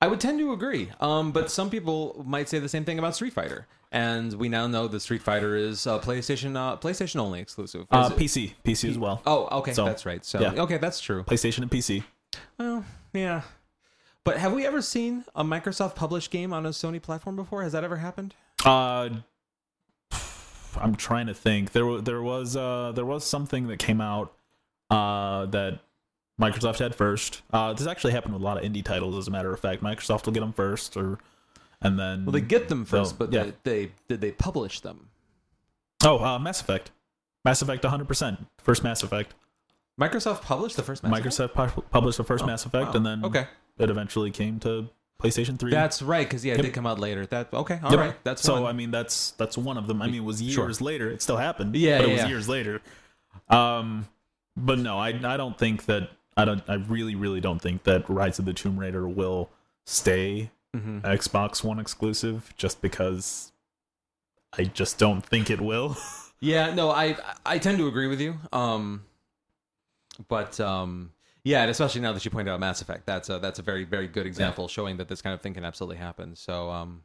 I 0.00 0.08
would 0.08 0.20
tend 0.20 0.38
to 0.40 0.52
agree, 0.52 0.90
um, 1.00 1.32
but 1.32 1.50
some 1.50 1.70
people 1.70 2.22
might 2.26 2.48
say 2.48 2.58
the 2.58 2.68
same 2.68 2.84
thing 2.84 2.98
about 2.98 3.14
Street 3.14 3.32
Fighter, 3.32 3.66
and 3.90 4.34
we 4.34 4.48
now 4.48 4.66
know 4.66 4.86
that 4.88 5.00
Street 5.00 5.22
Fighter 5.22 5.56
is 5.56 5.86
uh, 5.86 5.98
PlayStation 6.00 6.56
uh, 6.56 6.76
PlayStation 6.76 7.16
only 7.20 7.40
exclusive. 7.40 7.86
Uh, 7.90 8.10
PC, 8.10 8.52
PC 8.64 8.90
as 8.90 8.98
well. 8.98 9.22
oh, 9.24 9.60
okay, 9.60 9.72
so, 9.72 9.84
that's 9.84 10.04
right. 10.04 10.24
So 10.24 10.40
yeah. 10.40 10.62
okay, 10.62 10.78
that's 10.78 11.00
true. 11.00 11.22
PlayStation 11.22 11.62
and 11.62 11.70
PC. 11.70 12.04
Well, 12.58 12.84
yeah. 13.12 13.42
But 14.24 14.38
have 14.38 14.52
we 14.54 14.66
ever 14.66 14.80
seen 14.80 15.24
a 15.34 15.44
Microsoft 15.44 15.94
published 15.94 16.30
game 16.30 16.52
on 16.52 16.64
a 16.64 16.70
Sony 16.70 17.00
platform 17.00 17.36
before? 17.36 17.62
Has 17.62 17.72
that 17.72 17.84
ever 17.84 17.96
happened? 17.96 18.34
Uh, 18.64 19.10
I'm 20.80 20.94
trying 20.96 21.26
to 21.26 21.34
think. 21.34 21.72
There 21.72 22.00
there 22.00 22.22
was 22.22 22.56
uh 22.56 22.92
there 22.94 23.04
was 23.04 23.24
something 23.24 23.68
that 23.68 23.78
came 23.78 24.00
out 24.00 24.32
uh 24.90 25.46
that 25.46 25.80
Microsoft 26.40 26.78
had 26.78 26.94
first. 26.94 27.42
Uh, 27.52 27.72
this 27.74 27.86
actually 27.86 28.12
happened 28.12 28.32
with 28.34 28.42
a 28.42 28.44
lot 28.44 28.56
of 28.56 28.64
indie 28.64 28.84
titles. 28.84 29.16
As 29.16 29.28
a 29.28 29.30
matter 29.30 29.52
of 29.52 29.60
fact, 29.60 29.82
Microsoft 29.82 30.26
will 30.26 30.32
get 30.32 30.40
them 30.40 30.52
first, 30.52 30.96
or 30.96 31.18
and 31.80 31.98
then 31.98 32.24
Well, 32.24 32.32
they 32.32 32.40
get 32.40 32.68
them 32.68 32.84
first, 32.84 33.18
but 33.18 33.32
yeah. 33.32 33.50
they, 33.62 33.86
they 33.86 33.92
did 34.08 34.20
they 34.20 34.32
publish 34.32 34.80
them? 34.80 35.10
oh 36.02 36.18
uh, 36.24 36.38
Mass 36.38 36.60
Effect, 36.60 36.90
Mass 37.44 37.62
Effect 37.62 37.84
100 37.84 38.08
percent 38.08 38.46
first 38.58 38.82
Mass 38.82 39.02
Effect. 39.04 39.34
Microsoft 40.00 40.42
published 40.42 40.74
the 40.76 40.82
first 40.82 41.04
Mass 41.04 41.12
Effect. 41.12 41.54
Microsoft 41.54 41.72
pu- 41.74 41.82
published 41.82 42.18
the 42.18 42.24
first 42.24 42.42
Oh, 42.42 42.46
Mass 42.48 42.66
Effect, 42.66 42.88
wow. 42.88 42.92
and 42.94 43.06
then 43.06 43.24
Okay. 43.24 43.46
It 43.78 43.90
eventually 43.90 44.30
came 44.30 44.58
to 44.60 44.88
PlayStation 45.22 45.58
Three. 45.58 45.70
That's 45.70 46.02
right, 46.02 46.26
because 46.26 46.44
yeah, 46.44 46.52
it 46.54 46.56
Yep. 46.58 46.64
did 46.66 46.74
come 46.74 46.86
out 46.86 46.98
later. 47.00 47.24
That 47.26 47.52
okay, 47.52 47.80
all 47.82 47.96
right. 47.96 48.06
Yep. 48.06 48.18
That's 48.24 48.42
so. 48.42 48.54
one. 48.62 48.64
I 48.64 48.72
mean, 48.72 48.90
that's 48.90 49.32
that's 49.32 49.56
one 49.56 49.76
of 49.78 49.86
them. 49.86 50.02
I 50.02 50.06
mean, 50.06 50.16
it 50.16 50.24
was 50.24 50.40
years 50.42 50.54
Sure. 50.54 50.70
later. 50.86 51.10
It 51.10 51.22
still 51.22 51.36
happened. 51.36 51.74
Yeah, 51.76 51.98
but 51.98 52.04
it 52.04 52.08
yeah, 52.08 52.14
was 52.14 52.22
yeah. 52.22 52.28
years 52.28 52.48
later. 52.48 52.80
Um, 53.48 54.08
but 54.56 54.78
no, 54.78 54.98
I 54.98 55.08
I 55.08 55.36
don't 55.36 55.58
think 55.58 55.86
that 55.86 56.10
I 56.36 56.44
don't. 56.44 56.62
I 56.68 56.74
really 56.74 57.14
really 57.14 57.40
don't 57.40 57.60
think 57.60 57.84
that 57.84 58.08
Rise 58.08 58.38
of 58.38 58.44
the 58.44 58.52
Tomb 58.52 58.78
Raider 58.78 59.08
will 59.08 59.50
stay 59.86 60.50
Mhm. 60.76 61.02
Xbox 61.02 61.62
One 61.62 61.78
exclusive 61.78 62.52
just 62.56 62.82
because 62.82 63.52
I 64.58 64.64
just 64.64 64.98
don't 64.98 65.24
think 65.24 65.50
it 65.50 65.60
will. 65.60 65.96
Yeah, 66.40 66.74
no, 66.74 66.90
I 66.90 67.16
I 67.46 67.56
tend 67.58 67.78
to 67.78 67.86
agree 67.88 68.06
with 68.06 68.20
you. 68.20 68.34
Um, 68.52 69.04
but 70.28 70.60
um, 70.60 71.12
yeah, 71.44 71.62
and 71.62 71.70
especially 71.70 72.00
now 72.00 72.12
that 72.12 72.24
you 72.24 72.30
point 72.30 72.48
out 72.48 72.58
Mass 72.58 72.82
Effect, 72.82 73.06
that's 73.06 73.28
a 73.30 73.38
that's 73.38 73.58
a 73.58 73.62
very 73.62 73.84
very 73.84 74.08
good 74.08 74.26
example 74.26 74.66
showing 74.68 74.96
that 74.96 75.08
this 75.08 75.22
kind 75.22 75.34
of 75.34 75.40
thing 75.40 75.54
can 75.54 75.64
absolutely 75.64 75.96
happen. 75.98 76.34
So 76.34 76.70
um, 76.70 77.02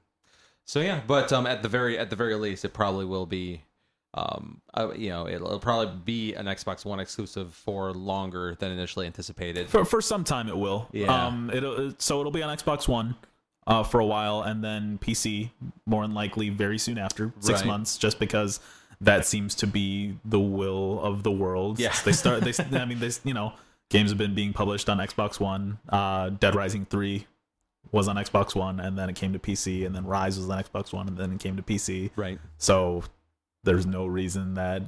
so 0.66 0.80
yeah, 0.80 1.02
but 1.06 1.32
um, 1.32 1.46
at 1.46 1.62
the 1.64 1.70
very 1.70 1.98
at 2.00 2.10
the 2.10 2.16
very 2.16 2.36
least, 2.36 2.66
it 2.66 2.74
probably 2.74 3.06
will 3.06 3.26
be. 3.26 3.64
Um, 4.16 4.62
uh, 4.74 4.90
you 4.96 5.10
know, 5.10 5.28
it'll, 5.28 5.46
it'll 5.46 5.60
probably 5.60 5.94
be 6.04 6.34
an 6.34 6.48
Xbox 6.48 6.84
One 6.84 7.00
exclusive 7.00 7.54
for 7.54 7.94
longer 7.94 8.56
than 8.58 8.72
initially 8.72 9.06
anticipated. 9.06 9.70
for 9.70 9.86
for 9.86 10.02
some 10.02 10.24
time 10.24 10.50
it 10.50 10.58
will. 10.58 10.88
Yeah. 10.92 11.28
Um. 11.28 11.52
It'll 11.54 11.94
so 12.00 12.20
it'll 12.20 12.32
be 12.32 12.42
on 12.42 12.56
Xbox 12.58 12.88
One. 12.88 13.16
Uh, 13.68 13.84
for 13.84 14.00
a 14.00 14.06
while, 14.06 14.42
and 14.42 14.64
then 14.64 14.98
PC 14.98 15.52
more 15.86 16.02
than 16.02 16.16
likely 16.16 16.50
very 16.50 16.80
soon 16.80 16.98
after 16.98 17.32
six 17.40 17.60
Right. 17.60 17.68
months, 17.68 18.00
just 18.00 18.18
because 18.18 18.60
that 19.00 19.28
seems 19.28 19.54
to 19.56 19.68
be 19.68 20.18
the 20.26 20.40
will 20.40 21.00
of 21.02 21.22
the 21.22 21.30
world. 21.32 21.80
Yeah. 21.80 21.94
they 22.04 22.14
start. 22.14 22.42
They, 22.42 22.54
I 22.80 22.86
mean, 22.86 23.00
they, 23.00 23.12
you 23.24 23.36
know, 23.36 23.54
games 23.90 24.12
have 24.12 24.18
been 24.18 24.36
being 24.36 24.54
published 24.54 24.90
on 24.90 24.98
Xbox 24.98 25.40
One. 25.40 25.80
Uh, 25.90 26.30
Dead 26.30 26.56
Rising 26.56 26.86
three 26.86 27.28
was 27.92 28.08
on 28.08 28.16
Xbox 28.16 28.56
One, 28.56 28.80
and 28.80 28.98
then 28.98 29.10
it 29.10 29.16
came 29.16 29.34
to 29.34 29.40
PC, 29.40 29.86
and 29.86 29.96
then 29.96 30.04
Ryse 30.04 30.38
was 30.38 30.50
on 30.50 30.64
Xbox 30.64 30.94
One, 30.94 31.08
and 31.08 31.18
then 31.18 31.32
it 31.32 31.40
came 31.40 31.56
to 31.58 31.64
PC. 31.64 32.12
Right. 32.16 32.40
So 32.58 33.04
there's 33.64 33.86
no 33.86 34.06
reason 34.06 34.54
that 34.56 34.84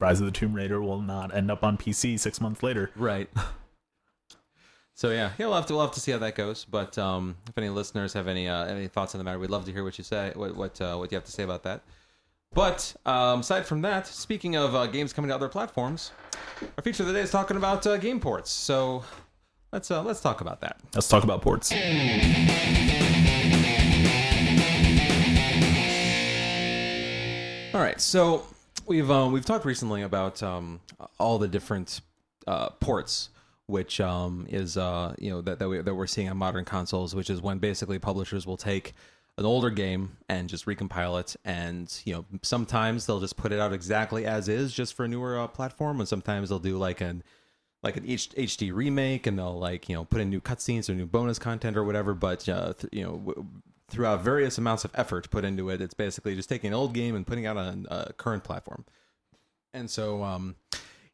Rise 0.00 0.20
of 0.20 0.26
the 0.26 0.32
Tomb 0.32 0.54
Raider 0.54 0.80
will 0.80 1.00
not 1.00 1.34
end 1.34 1.50
up 1.50 1.62
on 1.62 1.78
PC 1.78 2.18
six 2.18 2.40
months 2.40 2.62
later. 2.62 2.90
Right. 2.96 3.28
So 4.94 5.10
yeah, 5.10 5.32
yeah, 5.38 5.46
we'll 5.46 5.56
have 5.56 5.66
to 5.66 5.72
we'll 5.72 5.82
have 5.82 5.94
to 5.94 6.00
see 6.00 6.12
how 6.12 6.18
that 6.18 6.34
goes. 6.34 6.64
But 6.64 6.98
um, 6.98 7.36
if 7.48 7.56
any 7.56 7.70
listeners 7.70 8.12
have 8.12 8.28
any 8.28 8.48
uh, 8.48 8.66
any 8.66 8.88
thoughts 8.88 9.14
on 9.14 9.18
the 9.18 9.24
matter, 9.24 9.38
we'd 9.38 9.50
love 9.50 9.64
to 9.64 9.72
hear 9.72 9.84
what 9.84 9.96
you 9.98 10.04
say, 10.04 10.32
what 10.34 10.54
what 10.54 10.80
uh, 10.80 10.96
what 10.96 11.10
you 11.10 11.16
have 11.16 11.24
to 11.24 11.32
say 11.32 11.42
about 11.42 11.62
that. 11.62 11.82
But 12.54 12.94
um, 13.06 13.40
aside 13.40 13.66
from 13.66 13.82
that, 13.82 14.06
speaking 14.06 14.56
of 14.56 14.74
uh, 14.74 14.86
games 14.86 15.12
coming 15.12 15.30
to 15.30 15.34
other 15.34 15.48
platforms, 15.48 16.12
our 16.76 16.82
feature 16.82 17.02
of 17.02 17.06
the 17.06 17.14
day 17.14 17.20
is 17.20 17.30
talking 17.30 17.56
about 17.56 17.86
uh, 17.86 17.96
game 17.96 18.20
ports. 18.20 18.50
So 18.50 19.04
let's 19.72 19.90
uh, 19.90 20.02
let's 20.02 20.20
talk 20.20 20.42
about 20.42 20.60
that. 20.60 20.78
Let's 20.94 21.08
talk 21.08 21.24
about 21.24 21.40
ports. 21.40 21.72
All 27.74 27.80
right, 27.80 27.98
so 27.98 28.44
we've 28.86 29.10
um, 29.10 29.32
we've 29.32 29.46
talked 29.46 29.64
recently 29.64 30.02
about 30.02 30.42
um, 30.42 30.80
all 31.18 31.38
the 31.38 31.48
different 31.48 32.02
uh, 32.46 32.68
ports, 32.68 33.30
which 33.64 33.98
um, 33.98 34.46
is 34.50 34.76
uh, 34.76 35.14
you 35.18 35.30
know 35.30 35.40
that 35.40 35.58
that, 35.58 35.68
we, 35.70 35.80
that 35.80 35.94
we're 35.94 36.06
seeing 36.06 36.28
on 36.28 36.36
modern 36.36 36.66
consoles, 36.66 37.14
which 37.14 37.30
is 37.30 37.40
when 37.40 37.56
basically 37.56 37.98
publishers 37.98 38.46
will 38.46 38.58
take 38.58 38.92
an 39.38 39.44
older 39.46 39.70
game 39.70 40.16
and 40.28 40.48
just 40.48 40.66
recompile 40.66 41.18
it, 41.18 41.36
and 41.44 42.00
you 42.04 42.12
know 42.12 42.24
sometimes 42.42 43.06
they'll 43.06 43.20
just 43.20 43.36
put 43.36 43.52
it 43.52 43.58
out 43.58 43.72
exactly 43.72 44.26
as 44.26 44.48
is, 44.48 44.72
just 44.72 44.94
for 44.94 45.04
a 45.04 45.08
newer 45.08 45.38
uh, 45.38 45.46
platform, 45.46 46.00
and 46.00 46.08
sometimes 46.08 46.48
they'll 46.48 46.58
do 46.58 46.76
like 46.76 47.00
an 47.00 47.22
like 47.82 47.96
an 47.96 48.04
H- 48.06 48.30
HD 48.30 48.72
remake, 48.72 49.26
and 49.26 49.38
they'll 49.38 49.58
like 49.58 49.88
you 49.88 49.94
know 49.94 50.04
put 50.04 50.20
in 50.20 50.30
new 50.30 50.40
cutscenes 50.40 50.88
or 50.88 50.94
new 50.94 51.06
bonus 51.06 51.38
content 51.38 51.76
or 51.76 51.84
whatever. 51.84 52.14
But 52.14 52.48
uh, 52.48 52.74
th- 52.74 52.92
you 52.92 53.02
know, 53.02 53.12
w- 53.12 53.46
throughout 53.88 54.22
various 54.22 54.58
amounts 54.58 54.84
of 54.84 54.90
effort 54.94 55.30
put 55.30 55.44
into 55.44 55.70
it, 55.70 55.80
it's 55.80 55.94
basically 55.94 56.34
just 56.34 56.48
taking 56.48 56.68
an 56.68 56.74
old 56.74 56.94
game 56.94 57.14
and 57.14 57.26
putting 57.26 57.46
out 57.46 57.56
on 57.56 57.86
a 57.90 58.12
current 58.12 58.44
platform. 58.44 58.84
And 59.74 59.90
so, 59.90 60.22
um, 60.22 60.56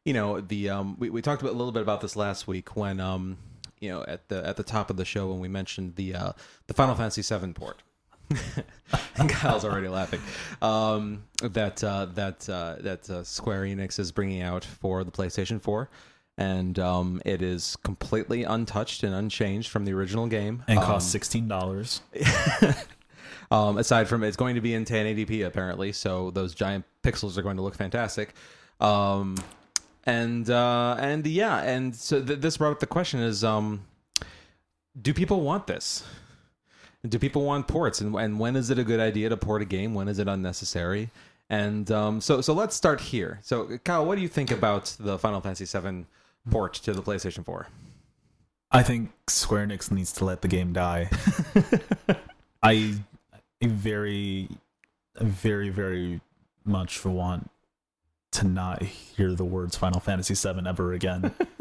you 0.03 0.13
know, 0.13 0.41
the 0.41 0.69
um, 0.69 0.97
we 0.99 1.09
we 1.09 1.21
talked 1.21 1.41
about, 1.41 1.53
a 1.53 1.57
little 1.57 1.71
bit 1.71 1.81
about 1.81 2.01
this 2.01 2.15
last 2.15 2.47
week 2.47 2.75
when 2.75 2.99
um, 2.99 3.37
you 3.79 3.89
know 3.89 4.03
at 4.07 4.27
the 4.29 4.45
at 4.45 4.57
the 4.57 4.63
top 4.63 4.89
of 4.89 4.97
the 4.97 5.05
show 5.05 5.29
when 5.29 5.39
we 5.39 5.47
mentioned 5.47 5.95
the 5.95 6.15
uh, 6.15 6.31
the 6.67 6.73
Final 6.73 6.95
Fantasy 6.95 7.21
VII 7.21 7.53
port. 7.53 7.81
and 9.17 9.29
Kyle's 9.29 9.65
already 9.65 9.87
laughing. 9.87 10.21
Um, 10.61 11.23
that 11.41 11.83
uh, 11.83 12.05
that 12.15 12.47
uh, 12.49 12.75
that 12.79 13.09
uh, 13.09 13.23
Square 13.23 13.63
Enix 13.63 13.99
is 13.99 14.11
bringing 14.11 14.41
out 14.41 14.63
for 14.63 15.03
the 15.03 15.11
PlayStation 15.11 15.61
4, 15.61 15.89
and 16.37 16.77
um, 16.79 17.21
it 17.25 17.41
is 17.41 17.75
completely 17.77 18.43
untouched 18.43 19.03
and 19.03 19.13
unchanged 19.13 19.69
from 19.69 19.85
the 19.85 19.93
original 19.93 20.27
game. 20.27 20.63
And 20.67 20.79
Um, 20.79 20.85
costs 20.85 21.11
sixteen 21.11 21.47
dollars. 21.47 22.01
um, 23.51 23.77
aside 23.77 24.07
from 24.07 24.23
it's 24.23 24.37
going 24.37 24.55
to 24.55 24.61
be 24.61 24.73
in 24.73 24.85
1080p 24.85 25.45
apparently, 25.45 25.91
so 25.91 26.31
those 26.31 26.53
giant 26.53 26.85
pixels 27.03 27.37
are 27.37 27.41
going 27.41 27.57
to 27.57 27.63
look 27.63 27.75
fantastic. 27.75 28.33
Um, 28.79 29.35
and 30.05 30.49
uh, 30.49 30.95
and 30.99 31.25
yeah, 31.27 31.61
and 31.61 31.95
so 31.95 32.23
th- 32.23 32.39
this 32.39 32.57
brought 32.57 32.71
up 32.71 32.79
the 32.79 32.87
question: 32.87 33.19
is 33.19 33.43
um, 33.43 33.85
do 34.99 35.13
people 35.13 35.41
want 35.41 35.67
this? 35.67 36.03
Do 37.07 37.17
people 37.17 37.45
want 37.45 37.67
ports, 37.67 38.01
and, 38.01 38.13
and 38.15 38.39
when 38.39 38.55
is 38.55 38.69
it 38.69 38.77
a 38.77 38.83
good 38.83 38.99
idea 38.99 39.29
to 39.29 39.37
port 39.37 39.61
a 39.61 39.65
game? 39.65 39.93
When 39.93 40.07
is 40.07 40.19
it 40.19 40.27
unnecessary? 40.27 41.09
And 41.49 41.89
um, 41.91 42.21
so 42.21 42.41
so 42.41 42.53
let's 42.53 42.75
start 42.75 42.99
here. 42.99 43.39
So 43.41 43.77
Kyle, 43.83 44.05
what 44.05 44.15
do 44.15 44.21
you 44.21 44.27
think 44.27 44.51
about 44.51 44.95
the 44.99 45.17
Final 45.17 45.41
Fantasy 45.41 45.65
VII 45.65 46.05
port 46.49 46.73
to 46.75 46.93
the 46.93 47.01
PlayStation 47.01 47.45
4? 47.45 47.67
I 48.71 48.83
think 48.83 49.11
Square 49.27 49.67
Enix 49.67 49.91
needs 49.91 50.11
to 50.13 50.25
let 50.25 50.41
the 50.41 50.47
game 50.47 50.73
die. 50.73 51.09
I, 52.63 52.95
I 53.61 53.67
very, 53.67 54.47
very, 55.15 55.69
very 55.69 56.21
much 56.65 57.03
want 57.03 57.49
to 58.33 58.45
not 58.45 58.83
hear 58.83 59.33
the 59.33 59.45
words 59.45 59.75
Final 59.75 59.99
Fantasy 59.99 60.35
7 60.35 60.67
ever 60.67 60.93
again. 60.93 61.33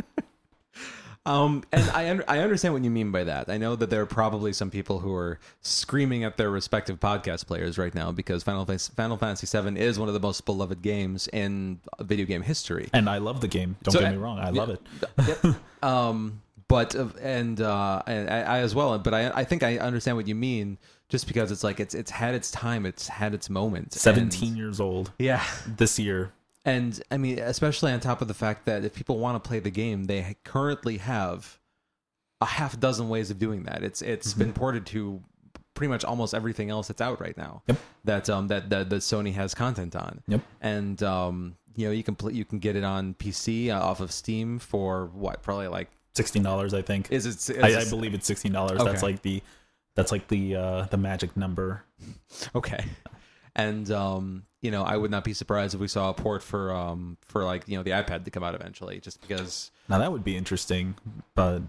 Um, 1.29 1.63
and 1.73 1.91
I 1.91 2.09
un- 2.11 2.25
I 2.27 2.39
understand 2.39 2.73
what 2.75 2.83
you 2.85 2.91
mean 2.91 3.11
by 3.13 3.25
that. 3.25 3.49
I 3.49 3.59
know 3.59 3.77
that 3.77 3.91
there 3.91 4.01
are 4.01 4.07
probably 4.07 4.53
some 4.53 4.71
people 4.71 5.01
who 5.01 5.15
are 5.15 5.39
screaming 5.61 6.25
at 6.25 6.37
their 6.39 6.51
respective 6.51 6.99
podcast 7.01 7.47
players 7.47 7.77
right 7.77 7.95
now 7.95 8.13
because 8.13 8.43
Final 8.43 8.65
Fantasy, 8.65 8.93
Final 8.97 9.17
Fantasy 9.19 9.47
VII 9.61 9.79
is 9.79 9.99
one 9.99 10.09
of 10.09 10.15
the 10.15 10.21
most 10.21 10.45
beloved 10.47 10.81
games 10.81 11.29
in 11.33 11.81
video 12.01 12.25
game 12.27 12.43
history. 12.43 12.89
and 12.95 13.09
I 13.11 13.19
love 13.19 13.41
the 13.43 13.49
game. 13.49 13.77
Don't 13.83 13.93
So, 13.93 14.01
get 14.01 14.11
me 14.13 14.17
uh, 14.17 14.21
wrong. 14.21 14.39
I 14.39 14.51
love 14.51 14.71
it. 14.71 14.81
Um, 15.83 16.41
but 16.67 16.95
uh, 16.97 17.09
and 17.23 17.61
uh, 17.61 18.03
and 18.07 18.29
I, 18.29 18.41
I 18.41 18.59
as 18.61 18.75
well. 18.75 18.99
But 18.99 19.15
I 19.15 19.31
I 19.31 19.45
think 19.45 19.63
I 19.63 19.79
understand 19.79 20.17
what 20.17 20.27
you 20.29 20.35
mean. 20.35 20.79
Just 21.09 21.27
because 21.27 21.51
it's 21.51 21.65
like 21.65 21.81
it's 21.81 21.95
it's 21.95 22.11
had 22.11 22.35
its 22.35 22.51
time, 22.51 22.85
it's 22.85 23.09
had 23.09 23.33
its 23.33 23.49
moment. 23.49 23.85
and- 23.85 23.93
Seventeen 23.95 24.57
years 24.57 24.79
old 24.81 25.11
yeah. 25.19 25.43
this 25.67 25.99
year. 25.99 26.33
And 26.69 27.03
I 27.11 27.17
mean, 27.17 27.39
especially 27.39 27.93
on 27.93 28.01
top 28.01 28.21
of 28.23 28.29
the 28.29 28.35
fact 28.35 28.67
that 28.67 28.85
if 28.85 28.95
people 28.95 29.19
want 29.19 29.43
to 29.43 29.49
play 29.49 29.59
the 29.61 29.71
game, 29.71 30.05
they 30.05 30.37
currently 30.45 30.99
have 30.99 31.59
a 32.41 32.47
half 32.47 32.79
dozen 32.79 33.09
ways 33.09 33.31
of 33.31 33.39
doing 33.39 33.65
that. 33.65 33.83
It's 33.83 34.03
it's 34.03 34.35
been 34.35 34.53
ported 34.53 34.87
to 34.87 35.23
pretty 35.75 35.89
much 35.89 36.05
almost 36.05 36.35
everything 36.35 36.71
else 36.71 36.89
that's 36.89 37.01
out 37.01 37.21
right 37.21 37.37
now. 37.37 37.63
Yep. 37.67 37.77
That 38.05 38.31
um 38.31 38.49
that 38.49 38.71
that, 38.71 38.91
that 38.91 38.97
Sony 38.97 39.33
has 39.35 39.55
content 39.55 39.97
on. 39.97 40.23
Yep. 40.29 40.41
And 40.61 41.03
um 41.03 41.57
you 41.77 41.87
know 41.87 41.93
you 41.93 42.03
can 42.03 42.15
pl- 42.15 42.33
you 42.33 42.45
can 42.45 42.59
get 42.59 42.77
it 42.77 42.85
on 42.85 43.15
PC 43.15 43.71
uh, 43.71 43.81
off 43.81 44.01
of 44.01 44.13
Steam 44.13 44.59
for 44.59 45.07
what 45.15 45.43
probably 45.43 45.69
like 45.69 45.89
Sixteen 46.19 46.43
dollars, 46.43 46.75
I 46.75 46.83
think. 46.83 47.13
is 47.13 47.27
it? 47.27 47.57
Is 47.57 47.63
I, 47.63 47.81
I 47.81 47.89
believe 47.89 48.13
it's 48.13 48.27
sixteen 48.27 48.51
dollars. 48.51 48.81
Okay. 48.81 48.91
That's 48.91 49.05
like 49.05 49.23
the, 49.23 49.41
that's 49.95 50.11
like 50.11 50.27
the 50.27 50.57
uh, 50.57 50.83
the 50.91 50.97
magic 50.97 51.37
number. 51.37 51.85
Okay. 52.57 52.85
And 53.59 53.91
um, 53.91 54.45
you 54.63 54.71
know, 54.71 54.83
I 54.85 54.97
would 54.97 55.11
not 55.11 55.25
be 55.25 55.35
surprised 55.35 55.75
if 55.75 55.81
we 55.81 55.89
saw 55.89 56.09
a 56.11 56.15
port 56.15 56.43
for 56.43 56.73
um 56.73 57.19
for 57.27 57.45
like 57.45 57.69
you 57.69 57.77
know 57.77 57.83
the 57.83 57.91
iPad 57.91 58.25
to 58.25 58.31
come 58.31 58.43
out 58.43 58.55
eventually, 58.55 59.01
just 59.01 59.21
because. 59.21 59.71
Now 59.89 59.99
that 59.99 60.11
would 60.13 60.25
be 60.25 60.37
interesting, 60.37 60.95
but 61.35 61.61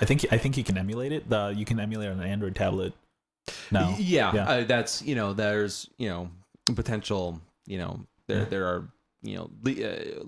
I 0.00 0.04
think 0.04 0.26
I 0.32 0.38
think 0.38 0.56
you 0.56 0.64
can 0.64 0.76
emulate 0.76 1.12
it. 1.12 1.28
The 1.30 1.54
you 1.56 1.64
can 1.64 1.78
emulate 1.80 2.08
it 2.08 2.12
on 2.12 2.20
an 2.20 2.26
Android 2.28 2.54
tablet. 2.54 2.92
No, 3.70 3.94
yeah, 3.98 4.32
Yeah. 4.34 4.48
Uh, 4.48 4.64
that's 4.64 5.02
you 5.02 5.14
know, 5.14 5.32
there's 5.32 5.88
you 5.96 6.08
know 6.08 6.30
potential. 6.74 7.40
You 7.66 7.78
know, 7.78 8.00
there 8.26 8.38
Yeah. 8.40 8.44
there 8.46 8.66
are 8.66 8.88
you 9.22 9.36
know 9.36 9.50
le- 9.62 9.84
uh, 9.88 10.24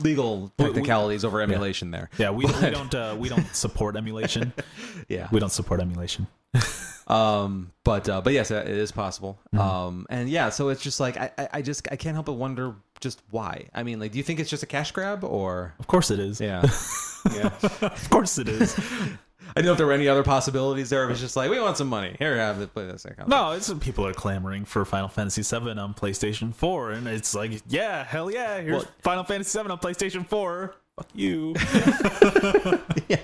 legal 0.00 0.40
We- 0.58 0.64
we- 0.64 0.64
technicalities 0.72 1.24
over 1.24 1.40
emulation 1.40 1.90
there. 1.92 2.10
yeah, 2.18 2.30
we, 2.30 2.44
we 2.46 2.70
don't 2.70 2.94
uh, 2.94 3.16
we 3.18 3.28
don't 3.28 3.46
support 3.54 3.96
emulation. 3.96 4.52
Yeah. 5.08 5.28
We 5.32 5.40
don't 5.40 5.50
support 5.52 5.80
emulation. 5.80 6.26
Um, 7.10 7.72
but 7.84 8.08
uh, 8.08 8.20
but 8.20 8.32
yes, 8.32 8.50
it 8.50 8.68
is 8.68 8.92
possible. 8.92 9.38
Mhm. 9.54 9.58
Um, 9.60 10.06
and 10.10 10.28
yeah, 10.28 10.50
so 10.50 10.68
it's 10.68 10.82
just 10.82 11.00
like 11.00 11.16
I, 11.16 11.30
I 11.38 11.48
I 11.54 11.62
just 11.62 11.88
I 11.90 11.96
can't 11.96 12.14
help 12.14 12.26
but 12.26 12.34
wonder 12.34 12.74
just 13.00 13.22
why. 13.30 13.66
I 13.74 13.82
mean, 13.82 13.98
like, 13.98 14.12
do 14.12 14.18
you 14.18 14.24
think 14.24 14.40
it's 14.40 14.50
just 14.50 14.62
a 14.62 14.66
cash 14.66 14.92
grab 14.92 15.24
or? 15.24 15.74
Of 15.78 15.86
course 15.86 16.10
it 16.10 16.20
is. 16.20 16.40
Yeah. 16.40 16.62
yeah. 17.34 17.50
of 17.82 18.10
course 18.10 18.38
it 18.38 18.48
is. 18.48 18.78
I 19.56 19.62
don't 19.62 19.64
know 19.64 19.72
if 19.72 19.78
there 19.78 19.86
were 19.86 19.92
any 19.92 20.06
other 20.06 20.22
possibilities 20.22 20.90
there. 20.90 21.02
It 21.04 21.08
was 21.08 21.18
just 21.18 21.34
like, 21.34 21.50
we 21.50 21.58
want 21.58 21.76
some 21.76 21.88
money. 21.88 22.14
Here, 22.20 22.34
we 22.34 22.38
have 22.38 22.60
it. 22.60 22.72
Play 22.72 22.86
this. 22.86 23.04
Like, 23.04 23.26
No, 23.26 23.50
it's 23.50 23.72
people 23.80 24.06
are 24.06 24.12
clamoring 24.12 24.64
for 24.64 24.84
Final 24.84 25.08
Fantasy 25.08 25.42
VII 25.42 25.70
on 25.72 25.92
PlayStation 25.92 26.54
4, 26.54 26.92
and 26.92 27.08
it's 27.08 27.34
like, 27.34 27.60
yeah, 27.66 28.04
hell 28.04 28.30
yeah, 28.30 28.60
here's 28.60 28.84
Well- 28.84 28.92
Final 29.02 29.24
Fantasy 29.24 29.60
VII 29.60 29.68
on 29.70 29.78
PlayStation 29.78 30.24
4. 30.24 30.72
Fuck 31.00 31.08
you. 31.14 31.54
yeah, 33.08 33.18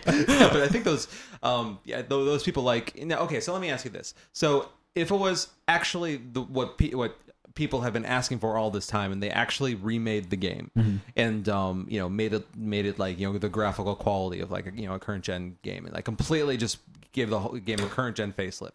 but 0.51 0.63
I 0.63 0.69
think 0.69 0.85
those, 0.85 1.09
um, 1.43 1.79
yeah, 1.85 2.03
tho- 2.03 2.25
those 2.25 2.43
people 2.43 2.63
like. 2.63 2.97
Now, 2.97 3.19
okay, 3.21 3.41
so 3.41 3.53
let 3.53 3.61
me 3.61 3.69
ask 3.71 3.85
you 3.85 3.91
this: 3.91 4.15
so 4.33 4.69
if 4.95 5.11
it 5.11 5.15
was 5.17 5.49
actually 5.69 6.17
the 6.17 6.41
what 6.43 6.79
pe- 6.79 6.95
what 6.95 7.17
people 7.55 7.81
have 7.83 7.93
been 7.93 8.05
asking 8.05 8.39
for 8.39 8.57
all 8.57 8.71
this 8.71 8.87
time, 8.87 9.13
and 9.13 9.23
they 9.23 9.31
actually 9.31 9.75
remade 9.75 10.31
the 10.31 10.37
game, 10.37 10.71
and 11.17 11.49
um, 11.49 11.87
you 11.91 11.99
know, 11.99 12.09
made 12.09 12.33
it 12.33 12.47
made 12.57 12.87
it 12.87 12.99
like 12.99 13.19
you 13.19 13.31
know 13.31 13.39
the 13.39 13.49
graphical 13.49 13.95
quality 13.95 14.41
of 14.41 14.51
like 14.51 14.67
a, 14.67 14.73
you 14.73 14.87
know 14.87 14.95
a 14.95 14.99
current 14.99 15.25
gen 15.25 15.57
game, 15.63 15.85
and 15.85 15.95
like 15.95 16.05
completely 16.05 16.57
just 16.57 16.79
gave 17.13 17.29
the 17.31 17.39
whole 17.41 17.53
game 17.59 17.81
a 17.81 17.87
current 17.89 18.17
gen 18.17 18.33
facelift. 18.33 18.73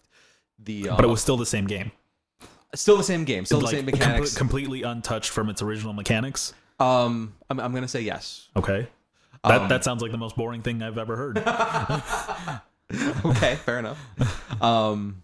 The 0.64 0.90
um, 0.90 0.96
but 0.98 1.06
it 1.06 1.10
was 1.10 1.22
still 1.22 1.38
the 1.38 1.46
same 1.46 1.66
game. 1.66 1.92
still 2.76 2.98
the 2.98 3.04
same 3.04 3.26
game, 3.26 3.46
still 3.46 3.60
the 3.60 3.66
Like, 3.66 3.76
same 3.76 3.86
comple- 3.88 3.92
mechanics. 4.00 4.38
completely 4.38 4.84
untouched 4.84 5.32
from 5.32 5.50
its 5.50 5.62
original 5.64 5.94
mechanics. 5.94 6.54
Um, 6.82 7.34
I'm, 7.50 7.60
I'm 7.60 7.74
gonna 7.74 7.88
say 7.88 8.02
yes. 8.02 8.48
Okay. 8.56 8.88
That, 9.44 9.62
Um, 9.62 9.70
that 9.70 9.84
sounds 9.84 10.02
like 10.02 10.12
the 10.12 10.18
most 10.18 10.36
boring 10.36 10.62
thing 10.62 10.84
I've 10.84 10.98
ever 10.98 11.16
heard. 11.16 11.38
okay, 13.26 13.56
fair 13.56 13.80
enough. 13.80 14.62
Um, 14.62 15.24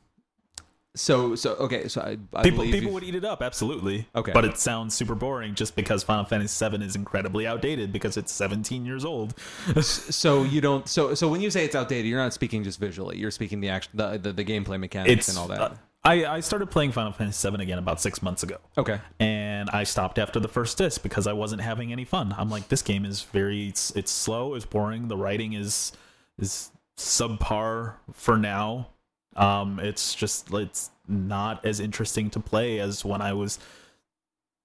so 0.96 1.36
so 1.36 1.54
okay, 1.56 1.88
so 1.88 2.02
I, 2.02 2.18
I 2.34 2.42
people 2.42 2.64
people 2.64 2.92
would 2.94 3.04
eat 3.04 3.14
it 3.14 3.24
up, 3.24 3.44
absolutely. 3.44 4.08
Okay. 4.16 4.32
But 4.32 4.46
it 4.46 4.58
sounds 4.58 4.96
super 4.96 5.14
boring 5.14 5.54
just 5.54 5.76
because 5.76 6.04
Final 6.04 6.26
Fantasy 6.26 6.68
VII 6.68 6.84
is 6.84 6.96
incredibly 6.96 7.46
outdated 7.46 7.94
because 7.94 8.18
it's 8.18 8.32
17 8.32 8.84
years 8.86 9.06
old. 9.06 9.36
So 9.84 10.44
you 10.44 10.60
don't. 10.60 10.88
So 10.88 11.14
so 11.14 11.28
when 11.28 11.42
you 11.42 11.52
say 11.52 11.64
it's 11.66 11.76
outdated, 11.76 12.08
you're 12.08 12.20
not 12.20 12.34
speaking 12.34 12.64
just 12.64 12.80
visually. 12.80 13.18
You're 13.20 13.30
speaking 13.32 13.60
the 13.62 13.70
action, 13.70 13.92
the 13.94 14.18
the, 14.18 14.34
the 14.34 14.44
gameplay 14.44 14.80
mechanics 14.80 15.12
It's 15.12 15.30
and 15.30 15.38
all 15.38 15.48
that. 15.50 15.62
uh, 15.62 15.74
I, 16.08 16.26
I 16.38 16.40
started 16.40 16.72
playing 16.72 16.94
Final 16.94 17.12
Fantasy 17.12 17.50
VII 17.50 17.62
again 17.62 17.78
about 17.80 18.00
six 18.00 18.22
months 18.22 18.42
ago. 18.42 18.58
okay. 18.78 19.00
and 19.20 19.70
I 19.70 19.84
stopped 19.84 20.18
after 20.18 20.40
the 20.40 20.48
first 20.48 20.78
disc 20.78 21.04
because 21.04 21.28
I 21.28 21.34
wasn't 21.34 21.62
having 21.62 21.92
any 21.92 22.06
fun. 22.06 22.34
I'm 22.38 22.50
like, 22.50 22.70
this 22.70 22.82
game 22.82 23.04
is 23.04 23.24
very, 23.24 23.68
it's, 23.68 23.92
it's 23.92 24.12
slow, 24.12 24.54
it's 24.56 24.66
boring. 24.66 25.10
The 25.10 25.18
writing 25.18 25.54
is 25.54 25.92
is 26.40 26.72
subpar 26.98 27.96
for 28.14 28.38
now. 28.38 28.88
Um, 29.36 29.80
it's 29.80 30.16
just 30.16 30.54
it's 30.54 30.92
not 31.08 31.66
as 31.66 31.80
interesting 31.80 32.30
to 32.32 32.40
play 32.40 32.80
as 32.80 33.04
when 33.04 33.22
I 33.22 33.34
was 33.34 33.60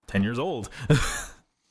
ten 0.07 0.22
years 0.22 0.38
old. 0.38 0.70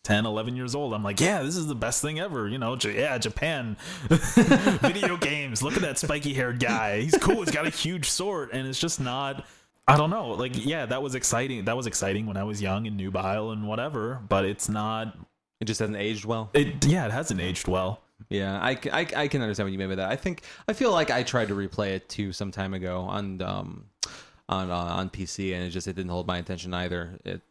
10 0.04 0.26
11 0.26 0.56
years 0.56 0.74
old 0.74 0.96
i'm 0.96 1.04
like 1.04 1.22
yeah 1.22 1.44
this 1.44 1.56
is 1.56 1.68
the 1.68 1.76
best 1.76 2.02
thing 2.02 2.20
ever 2.20 2.48
you 2.48 2.58
know 2.58 2.76
J- 2.76 3.02
yeah 3.02 3.20
japan 3.20 3.78
video 4.10 5.16
games 5.16 5.62
look 5.62 5.76
at 5.76 5.84
that 5.84 6.00
spiky 6.00 6.34
haired 6.34 6.60
guy 6.60 7.02
he's 7.02 7.16
cool 7.20 7.36
he's 7.36 7.52
got 7.52 7.68
a 7.68 7.70
huge 7.70 8.10
sword 8.10 8.50
and 8.52 8.68
it's 8.68 8.80
just 8.80 9.00
not 9.00 9.46
I 9.92 9.98
don't 9.98 10.10
know. 10.10 10.30
Like, 10.30 10.54
yeah, 10.66 10.86
that 10.86 11.02
was 11.02 11.16
exciting. 11.16 11.66
That 11.66 11.76
was 11.76 11.86
exciting 11.86 12.26
when 12.26 12.38
I 12.38 12.44
was 12.44 12.62
young 12.62 12.88
and 12.88 12.96
nubile 12.96 13.52
and 13.52 13.68
whatever. 13.68 14.22
But 14.28 14.46
it's 14.46 14.70
not. 14.70 15.18
It 15.60 15.66
just 15.66 15.80
hasn't 15.80 15.98
aged 15.98 16.26
well. 16.26 16.50
It 16.54 16.86
yeah, 16.86 17.06
it 17.06 17.12
hasn't 17.12 17.42
aged 17.42 17.68
well. 17.68 18.02
Yeah, 18.30 18.60
I, 18.60 18.78
I, 18.92 19.08
I 19.16 19.28
can 19.28 19.42
understand 19.42 19.66
what 19.66 19.74
you 19.74 19.78
mean 19.78 19.90
by 19.90 19.96
that. 19.96 20.10
I 20.10 20.16
think 20.16 20.44
I 20.68 20.74
feel 20.74 20.92
like 20.92 21.12
I 21.12 21.24
tried 21.24 21.50
to 21.50 21.56
replay 21.56 21.90
it 21.90 22.08
too 22.08 22.32
some 22.32 22.52
time 22.52 22.74
ago 22.74 23.02
on 23.02 23.42
um 23.42 23.86
on 24.48 24.72
uh, 24.72 24.76
on 24.76 25.10
PC, 25.10 25.54
and 25.54 25.64
it 25.64 25.70
just 25.72 25.88
it 25.88 25.96
didn't 25.96 26.12
hold 26.12 26.28
my 26.28 26.38
attention 26.38 26.74
either. 26.74 27.20
It 27.26 27.42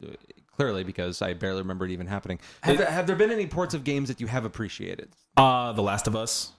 clearly 0.57 0.85
because 0.85 1.23
I 1.23 1.35
barely 1.35 1.61
remember 1.61 1.85
it 1.85 1.91
even 1.91 2.07
happening. 2.07 2.39
Have, 2.63 2.79
there, 2.79 2.91
have 2.91 3.07
there 3.07 3.17
been 3.17 3.31
any 3.31 3.47
ports 3.47 3.75
of 3.75 3.85
games 3.85 4.09
that 4.09 4.21
you 4.21 4.27
have 4.27 4.45
appreciated? 4.45 5.11
Uh 5.37 5.73
The 5.73 5.83
Last 5.83 6.07
of 6.07 6.17
Us, 6.17 6.53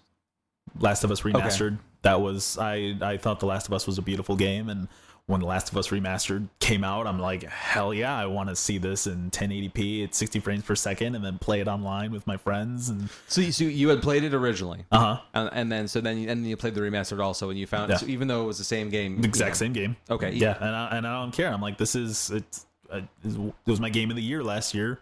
Last 0.80 1.04
of 1.04 1.12
Us 1.12 1.22
remastered. 1.22 1.80
That 2.04 2.22
was 2.22 2.58
I. 2.58 2.96
I 3.02 3.18
thought 3.18 3.40
The 3.40 3.46
Last 3.46 3.68
of 3.68 3.74
Us 3.74 3.86
was 3.86 3.98
a 3.98 4.02
beautiful 4.02 4.36
game, 4.36 4.70
and 4.70 4.88
when 5.32 5.40
The 5.42 5.48
Last 5.48 5.70
of 5.72 5.78
Us 5.78 5.88
remastered 5.88 6.50
came 6.60 6.84
out, 6.84 7.08
I'm 7.08 7.18
like, 7.18 7.44
hell 7.44 7.94
yeah, 7.94 8.16
I 8.16 8.26
want 8.26 8.50
to 8.50 8.56
see 8.56 8.78
this 8.78 9.08
in 9.08 9.32
1080p 9.32 10.04
at 10.04 10.14
60 10.14 10.40
frames 10.42 10.64
per 10.64 10.76
second, 10.76 11.16
and 11.16 11.24
then 11.24 11.38
play 11.40 11.62
it 11.62 11.68
online 11.68 12.12
with 12.12 12.28
my 12.28 12.36
friends. 12.38 12.90
And 12.90 13.10
So 13.28 13.42
you, 13.42 13.52
so 13.52 13.64
you 13.64 13.88
had 13.90 14.02
played 14.02 14.24
it 14.26 14.34
originally, 14.34 14.86
uh 14.92 15.16
huh, 15.16 15.22
and, 15.34 15.50
and 15.54 15.72
then 15.72 15.88
so 15.88 16.02
then 16.02 16.18
you, 16.18 16.30
and 16.30 16.42
then 16.44 16.50
you 16.50 16.58
played 16.58 16.76
the 16.76 16.82
remastered 16.82 17.20
also, 17.24 17.50
and 17.50 17.58
you 17.58 17.66
found 17.66 17.90
Yeah. 17.90 17.98
so 17.98 18.06
even 18.08 18.28
though 18.28 18.44
it 18.44 18.48
was 18.48 18.58
the 18.58 18.64
same 18.66 18.90
game, 18.90 19.22
the 19.22 19.28
exact 19.28 19.56
same 19.58 19.74
game. 19.74 19.96
Okay, 20.10 20.32
Yeah, 20.34 20.58
and 20.60 20.76
I, 20.76 20.98
and 20.98 21.08
I 21.08 21.22
don't 21.22 21.32
care. 21.32 21.52
I'm 21.52 21.62
like, 21.62 21.78
this 21.78 21.96
is 21.96 22.30
it's 22.30 22.66
uh, 22.92 23.02
it 23.24 23.54
was 23.66 23.80
my 23.80 23.90
game 23.90 24.10
of 24.10 24.18
the 24.18 24.22
year 24.22 24.44
last 24.44 24.74
year, 24.74 25.00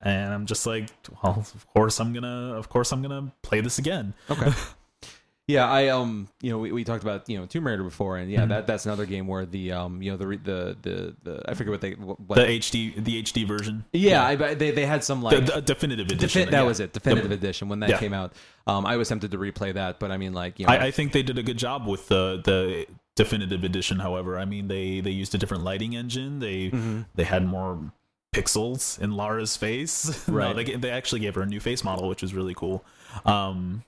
and 0.00 0.32
I'm 0.32 0.46
just 0.46 0.64
like, 0.64 0.90
well, 1.24 1.38
of 1.40 1.66
course 1.74 1.98
I'm 2.00 2.12
gonna, 2.12 2.54
of 2.54 2.68
course 2.68 2.92
I'm 2.92 3.02
gonna 3.02 3.32
play 3.42 3.60
this 3.60 3.78
again. 3.80 4.14
Okay. 4.30 4.52
Yeah, 5.48 5.68
I 5.70 5.88
um, 5.88 6.26
you 6.40 6.50
know, 6.50 6.58
we, 6.58 6.72
we 6.72 6.82
talked 6.82 7.04
about 7.04 7.28
you 7.28 7.38
know 7.38 7.46
Tomb 7.46 7.68
Raider 7.68 7.84
before, 7.84 8.16
and 8.16 8.28
yeah, 8.28 8.46
that 8.46 8.66
that's 8.66 8.84
another 8.84 9.06
game 9.06 9.28
where 9.28 9.46
the 9.46 9.70
um, 9.70 10.02
you 10.02 10.10
know, 10.10 10.16
the 10.16 10.26
the 10.42 10.76
the, 10.82 11.14
the 11.22 11.42
I 11.48 11.54
forget 11.54 11.70
what 11.70 11.80
they 11.80 11.92
what, 11.92 12.34
The 12.34 12.46
HD, 12.46 13.04
the 13.04 13.22
HD 13.22 13.46
version. 13.46 13.84
yeah, 13.92 14.24
I, 14.26 14.34
they 14.54 14.72
they 14.72 14.84
had 14.86 15.04
some 15.04 15.22
like 15.22 15.46
the 15.46 15.60
definitive 15.62 16.08
defi- 16.08 16.16
edition. 16.18 16.50
that 16.50 16.58
yeah. 16.58 16.62
was 16.64 16.80
it, 16.80 16.92
definitive 16.92 17.28
The- 17.30 17.36
edition 17.36 17.68
when 17.68 17.78
that 17.80 17.90
Yeah. 17.90 17.98
came 17.98 18.12
out. 18.12 18.32
Um, 18.66 18.84
I 18.84 18.96
was 18.96 19.08
tempted 19.08 19.30
to 19.30 19.38
replay 19.38 19.72
that, 19.74 20.00
but 20.00 20.10
I 20.10 20.16
mean, 20.16 20.32
like 20.32 20.58
you 20.58 20.66
know, 20.66 20.72
I, 20.72 20.86
I 20.86 20.90
think 20.90 21.12
they 21.12 21.22
did 21.22 21.38
a 21.38 21.44
good 21.44 21.58
job 21.58 21.86
with 21.86 22.08
the 22.08 22.40
the 22.44 22.86
definitive 23.14 23.62
edition. 23.62 24.00
However, 24.00 24.38
I 24.40 24.46
mean 24.46 24.66
they 24.66 24.98
they 25.00 25.12
used 25.12 25.32
a 25.36 25.38
different 25.38 25.62
lighting 25.62 25.94
engine. 25.94 26.40
They 26.40 26.70
Mm-hmm. 26.70 27.02
they 27.14 27.22
had 27.24 27.46
more 27.46 27.92
pixels 28.34 28.98
in 29.00 29.12
Lara's 29.12 29.56
face. 29.56 30.26
no, 30.28 30.34
Right. 30.34 30.56
they 30.56 30.64
they 30.74 30.90
actually 30.90 31.20
gave 31.20 31.36
her 31.36 31.42
a 31.42 31.46
new 31.46 31.60
face 31.60 31.84
model, 31.84 32.08
which 32.08 32.22
was 32.22 32.34
really 32.34 32.54
cool. 32.54 32.84
Um, 33.24 33.84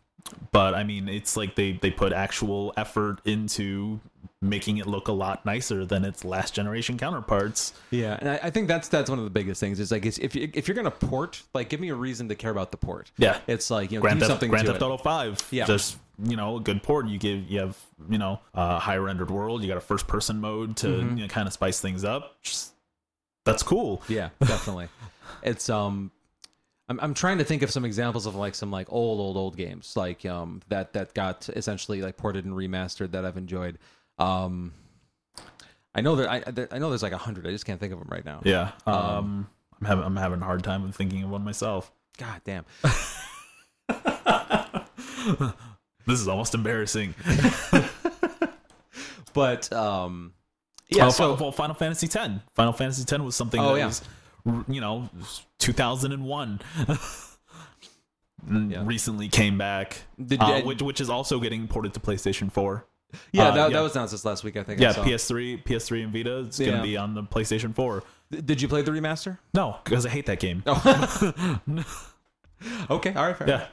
but 0.53 0.75
I 0.75 0.85
mean, 0.85 1.09
it's 1.09 1.37
like 1.37 1.55
they 1.55 1.73
they 1.73 1.91
put 1.91 2.13
actual 2.13 2.73
effort 2.77 3.21
into 3.25 4.01
making 4.41 4.77
it 4.77 4.87
look 4.87 5.09
a 5.09 5.13
lot 5.13 5.45
nicer 5.45 5.85
than 5.85 6.05
its 6.05 6.25
last 6.25 6.55
generation 6.55 6.97
counterparts. 6.97 7.73
yeah, 7.91 8.17
and 8.21 8.31
I, 8.31 8.41
I 8.45 8.51
think 8.51 8.69
that's 8.69 8.89
that's 8.89 9.11
one 9.11 9.19
of 9.19 9.25
the 9.25 9.31
biggest 9.31 9.61
things. 9.61 9.81
Is 9.81 9.91
like 9.91 10.07
it's, 10.07 10.19
if 10.19 10.35
you, 10.35 10.51
if 10.55 10.69
you're 10.69 10.75
gonna 10.75 10.91
port, 10.91 11.43
like 11.55 11.69
give 11.69 11.81
me 11.81 11.89
a 11.89 11.95
reason 11.95 12.29
to 12.29 12.35
care 12.35 12.51
about 12.51 12.71
the 12.71 12.77
port. 12.77 13.11
Yeah. 13.19 13.41
It's 13.47 13.71
like 13.71 13.91
you 13.91 13.99
know, 13.99 14.03
Grand 14.03 14.19
do 14.21 14.27
Theft, 14.27 14.31
something 14.33 14.51
Grand 14.51 14.67
to 14.67 14.73
Theft. 14.73 14.83
Auto 14.83 14.97
Five. 14.97 15.47
Yeah. 15.51 15.65
just 15.65 15.99
you 16.25 16.37
know, 16.37 16.57
a 16.57 16.61
good 16.61 16.83
port. 16.83 17.07
You 17.07 17.19
give 17.19 17.49
you 17.51 17.61
have 17.61 17.77
you 18.09 18.19
know 18.19 18.41
a 18.55 18.79
high 18.79 18.97
rendered 18.97 19.31
world. 19.31 19.63
You 19.63 19.69
got 19.69 19.77
a 19.77 19.81
first 19.81 20.07
person 20.07 20.41
mode 20.41 20.77
to 20.79 20.89
Mm-hmm. 20.89 21.17
you 21.17 21.23
know, 21.25 21.29
kind 21.29 21.47
of 21.47 21.53
spice 21.53 21.81
things 21.81 22.05
up. 22.05 22.41
Just, 22.43 22.73
that's 23.45 23.63
cool. 23.63 24.03
Yeah, 24.09 24.31
definitely. 24.41 24.89
it's 25.43 25.69
um 25.71 26.11
I'm 26.89 26.99
I'm 27.01 27.15
trying 27.15 27.39
to 27.39 27.45
think 27.45 27.63
of 27.63 27.71
some 27.71 27.85
examples 27.85 28.27
of 28.27 28.35
like 28.35 28.55
some 28.55 28.71
like 28.71 28.87
old 28.91 29.21
old 29.21 29.37
old 29.37 29.57
games 29.57 29.95
like 29.97 30.25
um 30.27 30.63
that 30.69 30.93
that 30.95 31.15
got 31.15 31.49
essentially 31.51 32.03
like 32.03 32.17
ported 32.17 32.45
and 32.45 32.55
remastered 32.55 33.13
that 33.13 33.25
I've 33.25 33.37
enjoyed. 33.37 33.79
Um 34.19 34.73
I 35.95 36.01
know 36.01 36.17
that 36.17 36.29
I 36.31 36.41
there- 36.51 36.69
I 36.71 36.79
know 36.79 36.89
there's 36.91 37.03
like 37.03 37.13
a 37.13 37.19
hundred. 37.19 37.47
I 37.47 37.51
just 37.51 37.67
can't 37.67 37.81
think 37.81 37.93
of 37.93 37.99
them 37.99 38.09
right 38.11 38.25
now. 38.25 38.41
Yeah. 38.45 38.73
Um, 38.87 39.49
I'm 39.81 39.87
having 39.87 40.05
I'm 40.05 40.17
having 40.17 40.41
a 40.41 40.45
hard 40.45 40.63
time 40.65 40.85
of 40.85 40.95
thinking 40.95 41.23
of 41.25 41.31
one 41.31 41.45
myself. 41.45 41.91
God 42.19 42.41
damn. 42.45 42.65
This 46.07 46.21
is 46.21 46.29
almost 46.29 46.55
embarrassing. 46.55 47.15
But 49.35 49.73
um 49.73 50.33
yeah, 50.89 51.07
oh, 51.07 51.11
so 51.11 51.35
well, 51.35 51.53
Final 51.53 51.75
Fantasy 51.77 52.07
X. 52.07 52.31
Final 52.55 52.73
Fantasy 52.73 53.03
X 53.03 53.23
was 53.23 53.37
something 53.37 53.61
Oh, 53.61 53.75
that 53.75 53.79
yeah. 53.79 53.87
was, 53.87 54.03
you 54.69 54.81
know, 54.81 55.09
2001. 55.59 56.61
Yeah. 58.51 58.83
Recently 58.87 59.29
came 59.29 59.59
back, 59.59 60.03
Did- 60.25 60.41
uh, 60.41 60.61
which 60.63 60.81
which 60.81 61.01
is 61.01 61.11
also 61.11 61.41
getting 61.41 61.67
ported 61.69 61.93
to 61.95 62.01
PlayStation 62.01 62.51
4. 62.53 62.87
yeah, 63.33 63.49
uh, 63.49 63.51
that, 63.51 63.57
yeah. 63.57 63.77
that 63.77 63.81
was 63.83 63.97
announced 63.97 64.13
this 64.13 64.25
last 64.25 64.45
week 64.45 64.57
I 64.57 64.63
think. 64.63 64.81
I 64.81 64.85
Yeah, 64.85 64.93
saw. 64.93 65.03
PS3, 65.05 65.65
PS3 65.65 66.05
and 66.05 66.13
Vita. 66.13 66.39
It's 66.41 66.59
Yeah. 66.61 66.71
gonna 66.71 66.83
be 66.83 66.97
on 66.97 67.15
the 67.15 67.23
PlayStation 67.25 67.75
4. 67.75 68.03
Did 68.31 68.63
you 68.63 68.69
play 68.69 68.83
the 68.83 68.93
remaster? 68.93 69.39
No, 69.55 69.79
because 69.85 70.07
I 70.07 70.11
hate 70.11 70.27
that 70.27 70.39
game. 70.41 70.63
Oh. 70.67 71.63
okay, 72.91 73.13
all 73.15 73.27
right, 73.27 73.37
fair. 73.37 73.49
Yeah. 73.49 73.67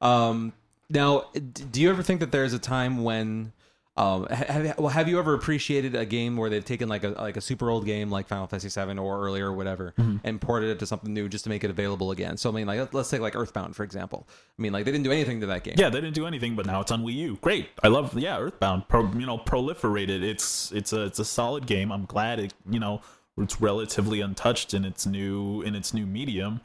Um, 0.00 0.52
now, 0.90 1.24
do 1.70 1.80
you 1.80 1.90
ever 1.90 2.02
think 2.02 2.20
that 2.20 2.30
there's 2.32 2.52
a 2.52 2.58
time 2.58 3.02
when, 3.02 3.52
um, 3.98 4.26
have, 4.26 4.78
well, 4.78 4.90
have 4.90 5.08
you 5.08 5.18
ever 5.18 5.34
appreciated 5.34 5.96
a 5.96 6.06
game 6.06 6.36
where 6.36 6.48
they've 6.48 6.64
taken 6.64 6.88
like 6.88 7.02
a 7.02 7.08
like 7.08 7.36
a 7.36 7.40
super 7.40 7.68
old 7.68 7.84
game 7.84 8.10
like 8.10 8.28
Final 8.28 8.46
Fantasy 8.46 8.68
VII 8.68 8.96
or 8.96 9.20
earlier 9.20 9.48
or 9.48 9.52
whatever 9.52 9.92
and 10.22 10.40
ported 10.40 10.70
it 10.70 10.78
to 10.78 10.86
something 10.86 11.12
new 11.12 11.28
just 11.28 11.42
to 11.44 11.50
make 11.50 11.64
it 11.64 11.70
available 11.70 12.12
again? 12.12 12.36
So 12.36 12.48
I 12.48 12.52
mean, 12.52 12.68
like 12.68 12.94
let's 12.94 13.10
take 13.10 13.20
like 13.20 13.34
Earthbound 13.34 13.74
for 13.74 13.82
example. 13.82 14.28
I 14.56 14.62
mean, 14.62 14.72
like 14.72 14.84
they 14.84 14.92
didn't 14.92 15.02
do 15.02 15.10
anything 15.10 15.40
to 15.40 15.46
that 15.46 15.64
game. 15.64 15.74
Yeah, 15.76 15.88
they 15.88 16.00
didn't 16.00 16.14
do 16.14 16.28
anything, 16.28 16.54
but 16.54 16.64
now 16.64 16.80
it's 16.80 16.92
on 16.92 17.02
Wii 17.02 17.14
U. 17.14 17.38
Great, 17.40 17.70
I 17.82 17.88
love. 17.88 18.16
Yeah, 18.16 18.38
Earthbound. 18.38 18.88
Pro, 18.88 19.10
you 19.12 19.26
know, 19.26 19.36
proliferated. 19.36 20.22
It's 20.22 20.70
it's 20.70 20.92
a 20.92 21.02
it's 21.02 21.18
a 21.18 21.24
solid 21.24 21.66
game. 21.66 21.90
I'm 21.90 22.04
glad 22.04 22.38
it. 22.38 22.54
You 22.70 22.78
know, 22.78 23.00
it's 23.36 23.60
relatively 23.60 24.20
untouched 24.20 24.74
in 24.74 24.84
its 24.84 25.06
new 25.06 25.62
in 25.62 25.74
its 25.74 25.92
new 25.92 26.06
medium. 26.06 26.60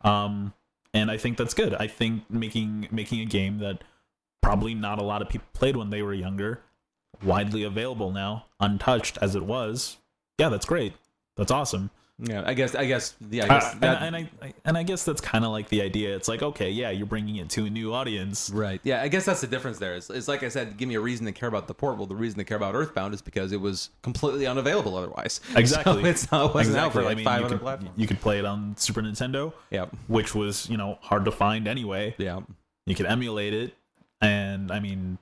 Um, 0.00 0.52
and 0.92 1.12
I 1.12 1.16
think 1.16 1.38
that's 1.38 1.54
good. 1.54 1.74
I 1.74 1.86
think 1.86 2.28
making 2.28 2.88
making 2.90 3.20
a 3.20 3.26
game 3.26 3.58
that 3.58 3.84
probably 4.42 4.74
not 4.74 4.98
a 4.98 5.02
lot 5.02 5.22
of 5.22 5.28
people 5.28 5.46
played 5.52 5.76
when 5.76 5.90
they 5.90 6.02
were 6.02 6.12
younger, 6.12 6.60
widely 7.22 7.62
available 7.62 8.10
now, 8.10 8.46
untouched 8.60 9.18
as 9.20 9.34
it 9.34 9.44
was. 9.44 9.98
Yeah, 10.38 10.48
that's 10.48 10.66
great. 10.66 10.94
That's 11.36 11.50
awesome. 11.50 11.90
Yeah, 12.18 12.42
I 12.46 12.54
guess. 12.54 12.74
I 12.74 12.86
guess. 12.86 13.14
Yeah, 13.30 13.44
I 13.44 13.48
guess. 13.48 13.74
Uh, 13.74 13.78
that, 13.80 14.02
and, 14.02 14.14
and 14.16 14.28
I 14.40 14.54
and 14.64 14.78
I 14.78 14.82
guess 14.84 15.04
that's 15.04 15.20
kind 15.20 15.44
of 15.44 15.50
like 15.50 15.68
the 15.70 15.82
idea. 15.82 16.14
It's 16.14 16.28
like 16.28 16.40
okay, 16.42 16.70
yeah, 16.70 16.90
you're 16.90 17.06
bringing 17.06 17.36
it 17.36 17.48
to 17.50 17.64
a 17.64 17.70
new 17.70 17.92
audience. 17.92 18.50
Right. 18.50 18.80
Yeah, 18.84 19.02
I 19.02 19.08
guess 19.08 19.24
that's 19.24 19.40
the 19.40 19.46
difference 19.48 19.78
there. 19.78 19.94
It's, 19.96 20.08
it's 20.08 20.28
like 20.28 20.42
I 20.44 20.48
said, 20.48 20.76
give 20.76 20.88
me 20.88 20.94
a 20.94 21.00
reason 21.00 21.26
to 21.26 21.32
care 21.32 21.48
about 21.48 21.66
the 21.66 21.74
portable. 21.74 22.06
The 22.06 22.14
reason 22.14 22.38
to 22.38 22.44
care 22.44 22.56
about 22.56 22.74
Earthbound 22.74 23.12
is 23.14 23.22
because 23.22 23.50
it 23.50 23.60
was 23.60 23.90
completely 24.02 24.46
unavailable 24.46 24.96
otherwise. 24.96 25.40
Exactly. 25.56 26.02
So 26.02 26.08
it's 26.08 26.30
not, 26.30 26.50
it 26.50 26.54
wasn't 26.54 26.76
out 26.76 26.92
for 26.92 27.02
like 27.02 27.12
I 27.12 27.14
mean, 27.16 27.24
five 27.24 27.40
you 27.42 27.48
could, 27.48 27.60
platforms. 27.60 27.94
you 27.96 28.06
could 28.06 28.20
play 28.20 28.38
it 28.38 28.44
on 28.44 28.76
Super 28.76 29.00
Nintendo, 29.02 29.52
Yeah. 29.70 29.86
which 30.06 30.34
was 30.34 30.68
you 30.68 30.76
know 30.76 30.98
hard 31.00 31.24
to 31.24 31.32
find 31.32 31.66
anyway. 31.66 32.14
Yeah. 32.18 32.40
You 32.86 32.94
could 32.94 33.06
emulate 33.06 33.54
it, 33.54 33.74
and 34.20 34.70
I 34.70 34.78
mean, 34.80 35.18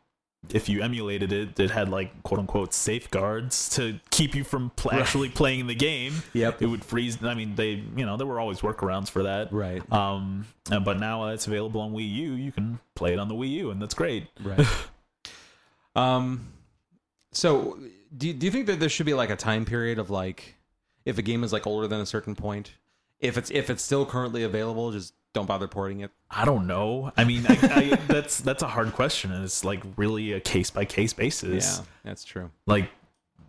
if 0.48 0.68
you 0.68 0.82
emulated 0.82 1.32
it, 1.32 1.60
it 1.60 1.70
had 1.70 1.88
like 1.88 2.22
quote 2.22 2.40
unquote 2.40 2.72
safeguards 2.72 3.68
to 3.70 4.00
keep 4.10 4.34
you 4.34 4.42
from 4.42 4.70
pl- 4.70 4.92
actually 4.92 5.28
playing 5.28 5.66
the 5.66 5.74
game. 5.74 6.14
Yep. 6.32 6.62
It 6.62 6.66
would 6.66 6.84
freeze. 6.84 7.22
I 7.22 7.34
mean, 7.34 7.54
they 7.54 7.82
you 7.96 8.06
know 8.06 8.16
there 8.16 8.26
were 8.26 8.40
always 8.40 8.60
workarounds 8.60 9.10
for 9.10 9.24
that. 9.24 9.52
Right. 9.52 9.82
Um, 9.92 10.46
but 10.68 10.98
now 10.98 11.28
it's 11.28 11.46
available 11.46 11.80
on 11.80 11.92
Wii 11.92 12.14
U. 12.14 12.32
You 12.32 12.52
can 12.52 12.80
play 12.94 13.12
it 13.12 13.18
on 13.18 13.28
the 13.28 13.34
Wii 13.34 13.50
U, 13.50 13.70
and 13.70 13.80
that's 13.80 13.94
great. 13.94 14.26
Right. 14.42 14.66
um. 15.96 16.48
So, 17.32 17.78
do 18.16 18.26
you, 18.26 18.34
do 18.34 18.46
you 18.46 18.50
think 18.50 18.66
that 18.66 18.80
there 18.80 18.88
should 18.88 19.06
be 19.06 19.14
like 19.14 19.30
a 19.30 19.36
time 19.36 19.64
period 19.64 20.00
of 20.00 20.10
like, 20.10 20.56
if 21.04 21.16
a 21.16 21.22
game 21.22 21.44
is 21.44 21.52
like 21.52 21.64
older 21.64 21.86
than 21.86 22.00
a 22.00 22.06
certain 22.06 22.34
point, 22.34 22.74
if 23.20 23.38
it's 23.38 23.50
if 23.50 23.70
it's 23.70 23.82
still 23.82 24.04
currently 24.04 24.42
available, 24.42 24.90
just 24.90 25.14
don't 25.32 25.46
bother 25.46 25.68
porting 25.68 26.00
it. 26.00 26.10
I 26.30 26.44
don't 26.44 26.66
know. 26.66 27.12
I 27.16 27.24
mean, 27.24 27.44
I, 27.48 27.58
I, 27.62 27.96
that's 28.08 28.40
that's 28.40 28.62
a 28.62 28.68
hard 28.68 28.92
question, 28.92 29.32
and 29.32 29.44
it's 29.44 29.64
like 29.64 29.82
really 29.96 30.32
a 30.32 30.40
case 30.40 30.70
by 30.70 30.84
case 30.84 31.12
basis. 31.12 31.78
Yeah, 31.78 31.84
that's 32.04 32.24
true. 32.24 32.50
Like 32.66 32.90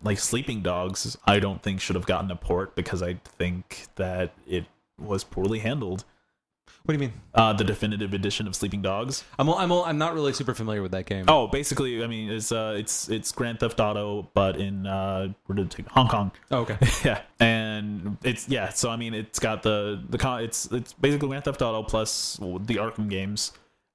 like 0.02 0.18
Sleeping 0.18 0.62
Dogs, 0.62 1.16
I 1.26 1.38
don't 1.38 1.62
think 1.62 1.80
should 1.80 1.96
have 1.96 2.06
gotten 2.06 2.30
a 2.30 2.36
port 2.36 2.74
because 2.74 3.02
I 3.02 3.14
think 3.14 3.86
that 3.96 4.32
it 4.46 4.66
was 4.98 5.24
poorly 5.24 5.60
handled. 5.60 6.04
What 6.84 6.92
do 6.92 6.92
you 6.94 6.98
mean? 7.10 7.12
Uh, 7.32 7.52
the 7.52 7.62
definitive 7.62 8.12
edition 8.12 8.48
of 8.48 8.56
Sleeping 8.56 8.82
Dogs. 8.82 9.22
I'm 9.38 9.48
I'm 9.48 9.70
I'm 9.72 9.98
not 9.98 10.14
really 10.14 10.32
super 10.32 10.52
familiar 10.52 10.82
with 10.82 10.90
that 10.92 11.06
game. 11.06 11.26
Oh, 11.28 11.46
basically, 11.46 12.02
I 12.02 12.08
mean, 12.08 12.28
it's 12.30 12.50
uh, 12.50 12.74
it's 12.76 13.08
it's 13.08 13.30
Grand 13.30 13.60
Theft 13.60 13.78
Auto, 13.78 14.28
but 14.34 14.56
in 14.56 14.86
uh, 14.86 15.28
where 15.46 15.54
did 15.56 15.66
it 15.66 15.70
take 15.70 15.88
Hong 15.90 16.08
Kong. 16.08 16.32
Oh, 16.50 16.58
okay. 16.62 16.76
yeah, 17.04 17.22
and 17.38 18.16
it's 18.24 18.48
yeah. 18.48 18.70
So 18.70 18.90
I 18.90 18.96
mean, 18.96 19.14
it's 19.14 19.38
got 19.38 19.62
the 19.62 20.02
the 20.10 20.18
con- 20.18 20.42
it's 20.42 20.66
it's 20.72 20.92
basically 20.94 21.28
Grand 21.28 21.44
Theft 21.44 21.62
Auto 21.62 21.84
plus 21.84 22.36
the 22.38 22.76
Arkham 22.76 23.08
games, 23.08 23.52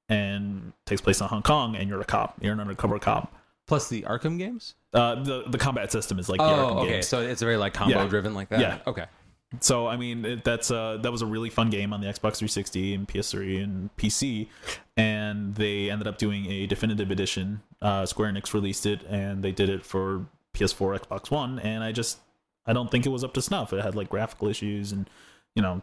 and 0.08 0.72
takes 0.86 1.02
place 1.02 1.20
in 1.20 1.28
Hong 1.28 1.42
Kong, 1.44 1.76
and 1.76 1.90
you're 1.90 2.00
a 2.02 2.06
cop. 2.06 2.38
You're 2.42 2.54
an 2.54 2.60
undercover 2.60 3.00
cop. 3.00 3.34
Plus 3.68 3.90
the 3.90 4.04
Arkham 4.04 4.38
games. 4.38 4.76
Uh, 4.94 5.22
the 5.22 5.44
the 5.48 5.58
combat 5.58 5.92
system 5.92 6.20
is 6.20 6.30
like 6.30 6.40
the 6.40 6.46
Oh, 6.46 6.50
Arkham 6.56 6.76
okay. 6.84 6.90
games. 6.94 7.08
So 7.10 7.20
it's 7.22 7.42
very 7.42 7.58
like 7.58 7.74
combo 7.74 8.02
Yeah. 8.04 8.08
driven 8.08 8.34
like 8.34 8.48
that. 8.50 8.62
Yeah. 8.62 8.78
Okay. 8.88 9.06
So 9.62 9.88
I 9.88 9.96
mean, 9.96 10.26
it, 10.26 10.44
that's 10.44 10.72
uh 10.72 10.98
that 11.02 11.12
was 11.12 11.22
a 11.22 11.26
really 11.26 11.50
fun 11.50 11.70
game 11.70 11.94
on 11.94 12.02
the 12.02 12.08
Xbox 12.08 12.38
360 12.38 12.94
and 12.94 13.08
PS3 13.08 13.64
and 13.64 13.96
PC, 13.96 14.48
and 14.98 15.56
they 15.56 15.90
ended 15.90 16.08
up 16.08 16.18
doing 16.18 16.52
a 16.52 16.68
definitive 16.68 17.12
edition. 17.12 17.62
Uh, 17.82 18.06
Square 18.06 18.34
Enix 18.34 18.54
released 18.54 18.86
it, 18.86 19.04
and 19.08 19.44
they 19.44 19.52
did 19.52 19.70
it 19.70 19.86
for 19.86 20.26
PS4, 20.54 21.00
Xbox 21.00 21.32
One, 21.32 21.60
and 21.60 21.84
I 21.84 21.92
just 21.92 22.20
I 22.66 22.74
don't 22.74 22.92
think 22.92 23.06
it 23.06 23.10
was 23.10 23.24
up 23.24 23.34
to 23.36 23.42
snuff. 23.42 23.72
It 23.72 23.84
had 23.84 23.96
like 23.96 24.10
graphical 24.10 24.50
issues 24.50 24.92
and 24.92 25.10
you 25.56 25.62
know 25.62 25.82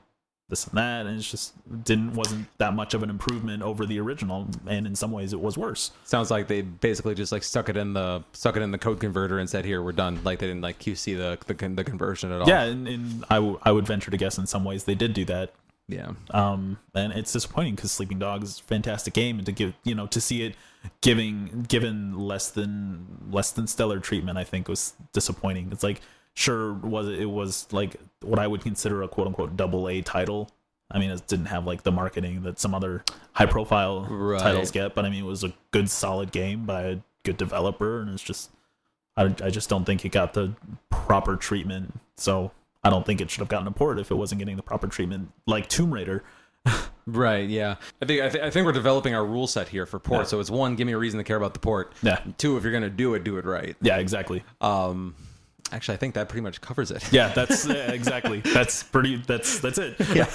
this 0.49 0.67
and 0.67 0.77
that, 0.77 1.07
and 1.07 1.17
it's 1.19 1.31
just 1.31 1.55
didn't 1.85 2.15
wasn't 2.15 2.47
that 2.59 2.75
much 2.75 2.93
of 2.95 3.03
an 3.03 3.11
improvement 3.11 3.63
over 3.63 3.87
the 3.87 3.99
original, 3.99 4.47
and 4.67 4.87
in 4.87 4.95
some 4.95 5.11
ways 5.11 5.33
it 5.33 5.41
was 5.41 5.57
worse. 5.57 5.91
Sounds 6.05 6.31
like 6.31 6.49
they 6.49 6.61
basically 6.63 7.15
just 7.15 7.33
like 7.33 7.43
stuck 7.43 7.69
it 7.69 7.77
in 7.77 7.95
the 7.95 8.23
stuck 8.33 8.57
it 8.57 8.63
in 8.63 8.71
the 8.71 8.79
code 8.79 9.01
converter 9.01 9.39
and 9.39 9.49
said, 9.49 9.65
"Here, 9.65 9.83
we're 9.83 9.93
done." 9.93 10.21
Like 10.23 10.39
they 10.41 10.47
didn't 10.47 10.63
like 10.63 10.79
QC 10.79 11.17
the 11.17 11.55
the, 11.55 11.69
the 11.69 11.85
conversion 11.85 12.31
at 12.31 12.43
all. 12.43 12.49
Yeah, 12.49 12.65
and, 12.65 12.87
and 12.87 13.25
I, 13.31 13.37
w- 13.37 13.59
I 13.63 13.73
would 13.73 13.87
venture 13.87 14.11
to 14.11 14.17
guess 14.17 14.37
in 14.39 14.47
some 14.47 14.65
ways 14.65 14.85
they 14.85 14.95
did 14.95 15.15
do 15.15 15.25
that. 15.27 15.53
Yeah. 15.87 16.13
um 16.31 16.79
and 16.95 17.13
it's 17.13 17.31
disappointing 17.31 17.75
because 17.75 17.93
sleeping 17.93 18.19
dogs 18.19 18.49
is 18.49 18.61
a 18.61 18.63
fantastic 18.63 19.13
game 19.13 19.37
and 19.37 19.45
to 19.45 19.53
give 19.53 19.75
you 19.85 19.95
know 19.95 20.07
to 20.07 20.19
see 20.19 20.43
it 20.43 20.55
giving 21.03 21.67
given 21.69 22.17
less 22.19 22.49
than 22.51 23.07
less 23.31 23.51
than 23.51 23.67
stellar 23.67 24.01
treatment 24.01 24.39
i 24.39 24.45
think 24.45 24.67
was 24.67 24.95
disappointing 25.13 25.69
it's 25.73 25.83
like 25.83 26.01
sure 26.35 26.73
was 26.75 27.09
it, 27.09 27.25
was 27.31 27.67
like 27.73 27.97
what 28.23 28.39
i 28.39 28.47
would 28.47 28.63
consider 28.63 29.03
a 29.03 29.09
quote 29.09 29.27
unquote 29.27 29.57
double 29.57 29.89
a 29.89 30.03
title 30.03 30.51
i 30.91 30.99
mean 30.99 31.11
it 31.11 31.27
didn't 31.27 31.47
have 31.47 31.67
like 31.67 31.83
the 31.85 31.93
marketing 31.93 32.43
that 32.43 32.59
some 32.59 32.75
other 32.75 33.05
high 33.33 33.47
profile 33.47 34.05
Right. 34.11 34.41
titles 34.41 34.71
get 34.71 34.95
but 34.95 35.05
i 35.05 35.11
mean 35.11 35.25
it 35.25 35.27
was 35.27 35.45
a 35.45 35.53
good 35.71 35.89
solid 35.89 36.33
game 36.33 36.65
by 36.67 36.83
a 36.83 36.97
good 37.23 37.37
developer 37.37 38.01
and 38.01 38.11
it's 38.11 38.23
just 38.23 38.51
I, 39.17 39.25
I 39.43 39.51
just 39.51 39.69
don't 39.69 39.85
think 39.85 40.05
it 40.05 40.11
got 40.11 40.35
the 40.35 40.53
proper 40.91 41.37
treatment 41.37 41.99
so 42.17 42.51
i 42.83 42.91
don't 42.91 43.07
think 43.07 43.21
it 43.21 43.31
should 43.31 43.41
have 43.41 43.49
gotten 43.49 43.69
a 43.69 43.73
port 43.73 43.99
if 44.01 44.11
it 44.11 44.15
wasn't 44.17 44.41
getting 44.41 44.57
the 44.57 44.63
proper 44.63 44.89
treatment 44.89 45.31
like 45.47 45.69
tomb 45.69 45.93
raider 45.95 46.23
Right. 47.07 47.51
Yeah. 47.51 47.75
I 48.01 48.07
think 48.07 48.23
I, 48.23 48.29
th- 48.31 48.43
I 48.45 48.49
think 48.49 48.65
we're 48.65 48.73
developing 48.73 49.15
our 49.15 49.27
rule 49.27 49.47
set 49.47 49.69
here 49.69 49.85
for 49.85 49.99
port. 49.99 50.21
Yeah. 50.23 50.25
So 50.25 50.41
it's 50.41 50.49
one, 50.49 50.75
give 50.75 50.87
me 50.87 50.95
a 50.95 50.97
reason 50.97 51.19
to 51.19 51.25
care 51.25 51.37
about 51.37 51.53
the 51.53 51.61
port. 51.61 51.93
Yeah. 52.03 52.19
Two, 52.39 52.57
if 52.57 52.63
you're 52.63 52.73
gonna 52.73 52.89
do 52.89 53.13
it, 53.13 53.25
do 53.25 53.37
it 53.37 53.45
right. 53.45 53.77
Yeah, 53.83 53.99
exactly. 53.99 54.43
Um, 54.63 55.15
actually, 55.73 55.95
I 55.95 55.99
think 55.99 56.15
that 56.15 56.29
pretty 56.29 56.43
much 56.43 56.61
covers 56.61 56.91
it. 56.91 57.13
Yeah, 57.13 57.29
that's 57.29 57.67
yeah, 57.69 57.91
exactly. 57.91 58.41
That's 58.41 58.83
pretty. 58.83 59.17
That's 59.17 59.61
that's 59.61 59.79
it. 59.79 59.97
yeah. 60.15 60.31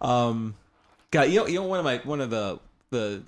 um, 0.00 0.54
God, 1.10 1.30
you 1.30 1.40
know, 1.40 1.46
you 1.46 1.60
know, 1.60 1.66
one 1.66 1.78
of 1.78 1.84
my 1.84 1.98
one 2.04 2.20
of 2.20 2.30
the 2.30 2.58
the 2.90 3.22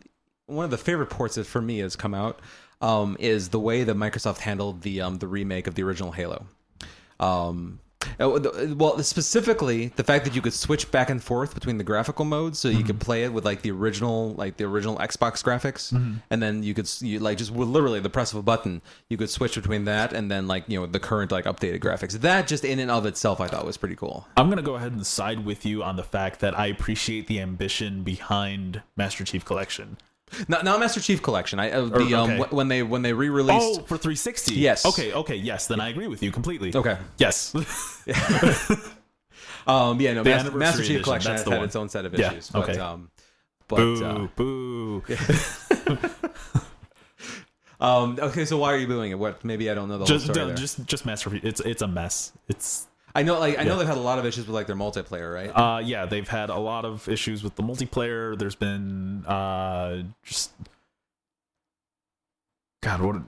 one 0.46 0.64
of 0.64 0.70
the 0.70 0.78
favorite 0.78 1.10
ports 1.10 1.36
that 1.36 1.46
for 1.46 1.62
me 1.62 1.78
has 1.78 1.96
come 1.96 2.14
out 2.14 2.40
um, 2.80 3.16
is 3.20 3.48
the 3.50 3.60
way 3.60 3.84
that 3.84 3.96
Microsoft 3.96 4.38
handled 4.38 4.82
the 4.82 5.00
um, 5.00 5.18
the 5.18 5.28
remake 5.28 5.66
of 5.66 5.74
the 5.74 5.82
original 5.82 6.12
Halo. 6.12 6.46
Um, 7.18 7.80
uh, 7.82 7.89
Uh, 8.18 8.40
well, 8.76 9.02
specifically 9.02 9.88
the 9.96 10.04
fact 10.04 10.24
that 10.24 10.34
you 10.34 10.42
could 10.42 10.52
switch 10.52 10.90
back 10.90 11.10
and 11.10 11.22
forth 11.22 11.54
between 11.54 11.78
the 11.78 11.84
graphical 11.84 12.24
modes, 12.24 12.58
so 12.58 12.68
you 12.68 12.84
could 12.84 12.96
mm-hmm. 12.96 13.04
play 13.04 13.24
it 13.24 13.32
with 13.32 13.44
like 13.44 13.62
the 13.62 13.70
original, 13.70 14.34
like 14.34 14.56
the 14.56 14.64
original 14.64 14.96
Xbox 14.98 15.42
graphics, 15.42 15.92
mm-hmm. 15.92 16.14
and 16.30 16.42
then 16.42 16.62
you 16.62 16.74
could 16.74 16.90
you, 17.00 17.18
like 17.18 17.38
just 17.38 17.50
with 17.50 17.68
literally 17.68 18.00
the 18.00 18.10
press 18.10 18.32
of 18.32 18.38
a 18.38 18.42
button, 18.42 18.82
you 19.08 19.16
could 19.16 19.30
switch 19.30 19.54
between 19.54 19.84
that 19.84 20.12
and 20.12 20.30
then 20.30 20.46
like 20.46 20.64
you 20.66 20.80
know 20.80 20.86
the 20.86 21.00
current 21.00 21.32
like 21.32 21.44
updated 21.44 21.80
graphics. 21.80 22.12
That 22.12 22.46
just 22.46 22.64
in 22.64 22.78
and 22.78 22.90
of 22.90 23.06
itself, 23.06 23.40
I 23.40 23.48
thought 23.48 23.64
was 23.64 23.76
pretty 23.76 23.96
cool. 23.96 24.26
I'm 24.36 24.48
gonna 24.48 24.62
go 24.62 24.74
ahead 24.74 24.92
and 24.92 25.06
side 25.06 25.44
with 25.44 25.64
you 25.64 25.82
on 25.82 25.96
the 25.96 26.04
fact 26.04 26.40
that 26.40 26.58
I 26.58 26.66
appreciate 26.66 27.26
the 27.26 27.40
ambition 27.40 28.02
behind 28.02 28.82
Master 28.96 29.24
Chief 29.24 29.44
Collection. 29.44 29.96
Not, 30.48 30.64
not 30.64 30.78
Master 30.80 31.00
Chief 31.00 31.22
Collection. 31.22 31.58
I 31.58 31.70
uh, 31.72 31.86
the 31.86 32.14
um, 32.14 32.30
okay. 32.30 32.38
wh- 32.42 32.52
when 32.52 32.68
they 32.68 32.82
when 32.82 33.02
they 33.02 33.12
re-released. 33.12 33.80
Oh, 33.80 33.82
for 33.82 33.96
360. 33.98 34.54
Yes. 34.54 34.86
Okay. 34.86 35.12
Okay. 35.12 35.34
Yes. 35.36 35.66
Then 35.66 35.80
I 35.80 35.88
agree 35.88 36.06
with 36.06 36.22
you 36.22 36.30
completely. 36.30 36.72
Okay. 36.74 36.96
Yes. 37.18 37.52
Um, 39.66 40.00
yeah, 40.00 40.14
no, 40.14 40.22
The 40.22 40.30
Mas- 40.30 40.52
Master 40.52 40.78
Chief 40.78 40.86
Edition, 40.86 41.02
Collection 41.04 41.32
has 41.32 41.42
had 41.42 41.48
one. 41.58 41.64
its 41.64 41.76
own 41.76 41.88
set 41.90 42.04
of 42.06 42.18
Yeah, 42.18 42.32
issues. 42.32 42.48
But, 42.50 42.70
okay. 42.70 42.78
um, 42.80 43.10
but 43.68 43.76
boo. 43.76 44.04
uh, 44.04 44.26
boo. 44.34 45.02
um, 47.80 48.18
okay, 48.20 48.44
so 48.46 48.56
why 48.56 48.72
are 48.72 48.76
you 48.78 48.86
booing 48.86 49.10
it? 49.12 49.18
What? 49.18 49.44
Maybe 49.44 49.70
I 49.70 49.74
don't 49.74 49.88
know 49.88 49.98
the 49.98 50.06
Just, 50.06 50.26
whole 50.26 50.34
story 50.34 50.46
there. 50.48 50.56
just, 50.56 50.84
just 50.86 51.06
Master. 51.06 51.30
It's, 51.42 51.60
it's 51.60 51.82
a 51.82 51.86
mess. 51.88 52.32
It's. 52.48 52.86
I 53.14 53.22
know, 53.22 53.38
like, 53.38 53.58
I 53.58 53.64
know 53.64 53.72
yeah. 53.72 53.78
they've 53.78 53.88
had 53.88 53.96
a 53.96 54.00
lot 54.00 54.18
of 54.18 54.26
issues 54.26 54.46
with 54.46 54.54
like 54.54 54.66
their 54.66 54.76
multiplayer, 54.76 55.32
right? 55.32 55.50
Uh, 55.50 55.78
yeah, 55.78 56.06
they've 56.06 56.28
had 56.28 56.50
a 56.50 56.58
lot 56.58 56.84
of 56.84 57.08
issues 57.08 57.42
with 57.42 57.56
the 57.56 57.62
multiplayer. 57.62 58.38
There's 58.38 58.54
been 58.54 59.24
uh, 59.26 60.04
just 60.22 60.52
God, 62.82 63.00
what? 63.00 63.22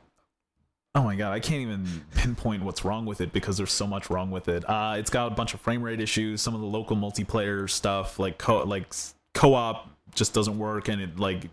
Oh 0.95 1.03
my 1.03 1.17
god, 1.17 1.33
I 1.33 1.41
can't 1.41 1.63
even 1.63 1.87
pinpoint 2.15 2.63
what's 2.63 2.85
wrong 2.85 3.07
with 3.07 3.21
it 3.21 3.33
because 3.33 3.57
there's 3.57 3.73
so 3.73 3.87
much 3.87 4.11
wrong 4.11 4.31
with 4.31 4.49
it. 4.49 4.69
Uh, 4.69 4.97
it's 4.99 5.11
got 5.11 5.31
a 5.31 5.35
bunch 5.35 5.55
of 5.55 5.61
frame 5.61 5.83
rate 5.83 6.01
issues. 6.01 6.43
Some 6.43 6.55
of 6.55 6.61
the 6.61 6.67
local 6.67 6.97
multiplayer 6.97 7.69
stuff, 7.69 8.19
like 8.19 8.39
co- 8.39 8.65
like 8.65 8.93
co-op, 9.35 9.89
just 10.15 10.35
doesn't 10.35 10.59
work, 10.59 10.89
and 10.89 11.01
it 11.01 11.19
like 11.19 11.49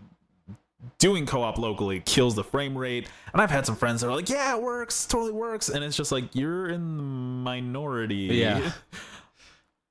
doing 0.98 1.26
co-op 1.26 1.58
locally 1.58 2.00
kills 2.04 2.34
the 2.34 2.44
frame 2.44 2.76
rate. 2.76 3.08
And 3.32 3.40
I've 3.42 3.50
had 3.50 3.66
some 3.66 3.76
friends 3.76 4.00
that 4.00 4.08
are 4.08 4.14
like, 4.14 4.28
"Yeah, 4.28 4.56
it 4.56 4.62
works, 4.62 5.06
totally 5.06 5.32
works," 5.32 5.68
and 5.68 5.84
it's 5.84 5.96
just 5.96 6.12
like 6.12 6.34
you're 6.34 6.68
in 6.68 6.96
the 6.96 7.02
minority. 7.02 8.28
Yeah. 8.32 8.72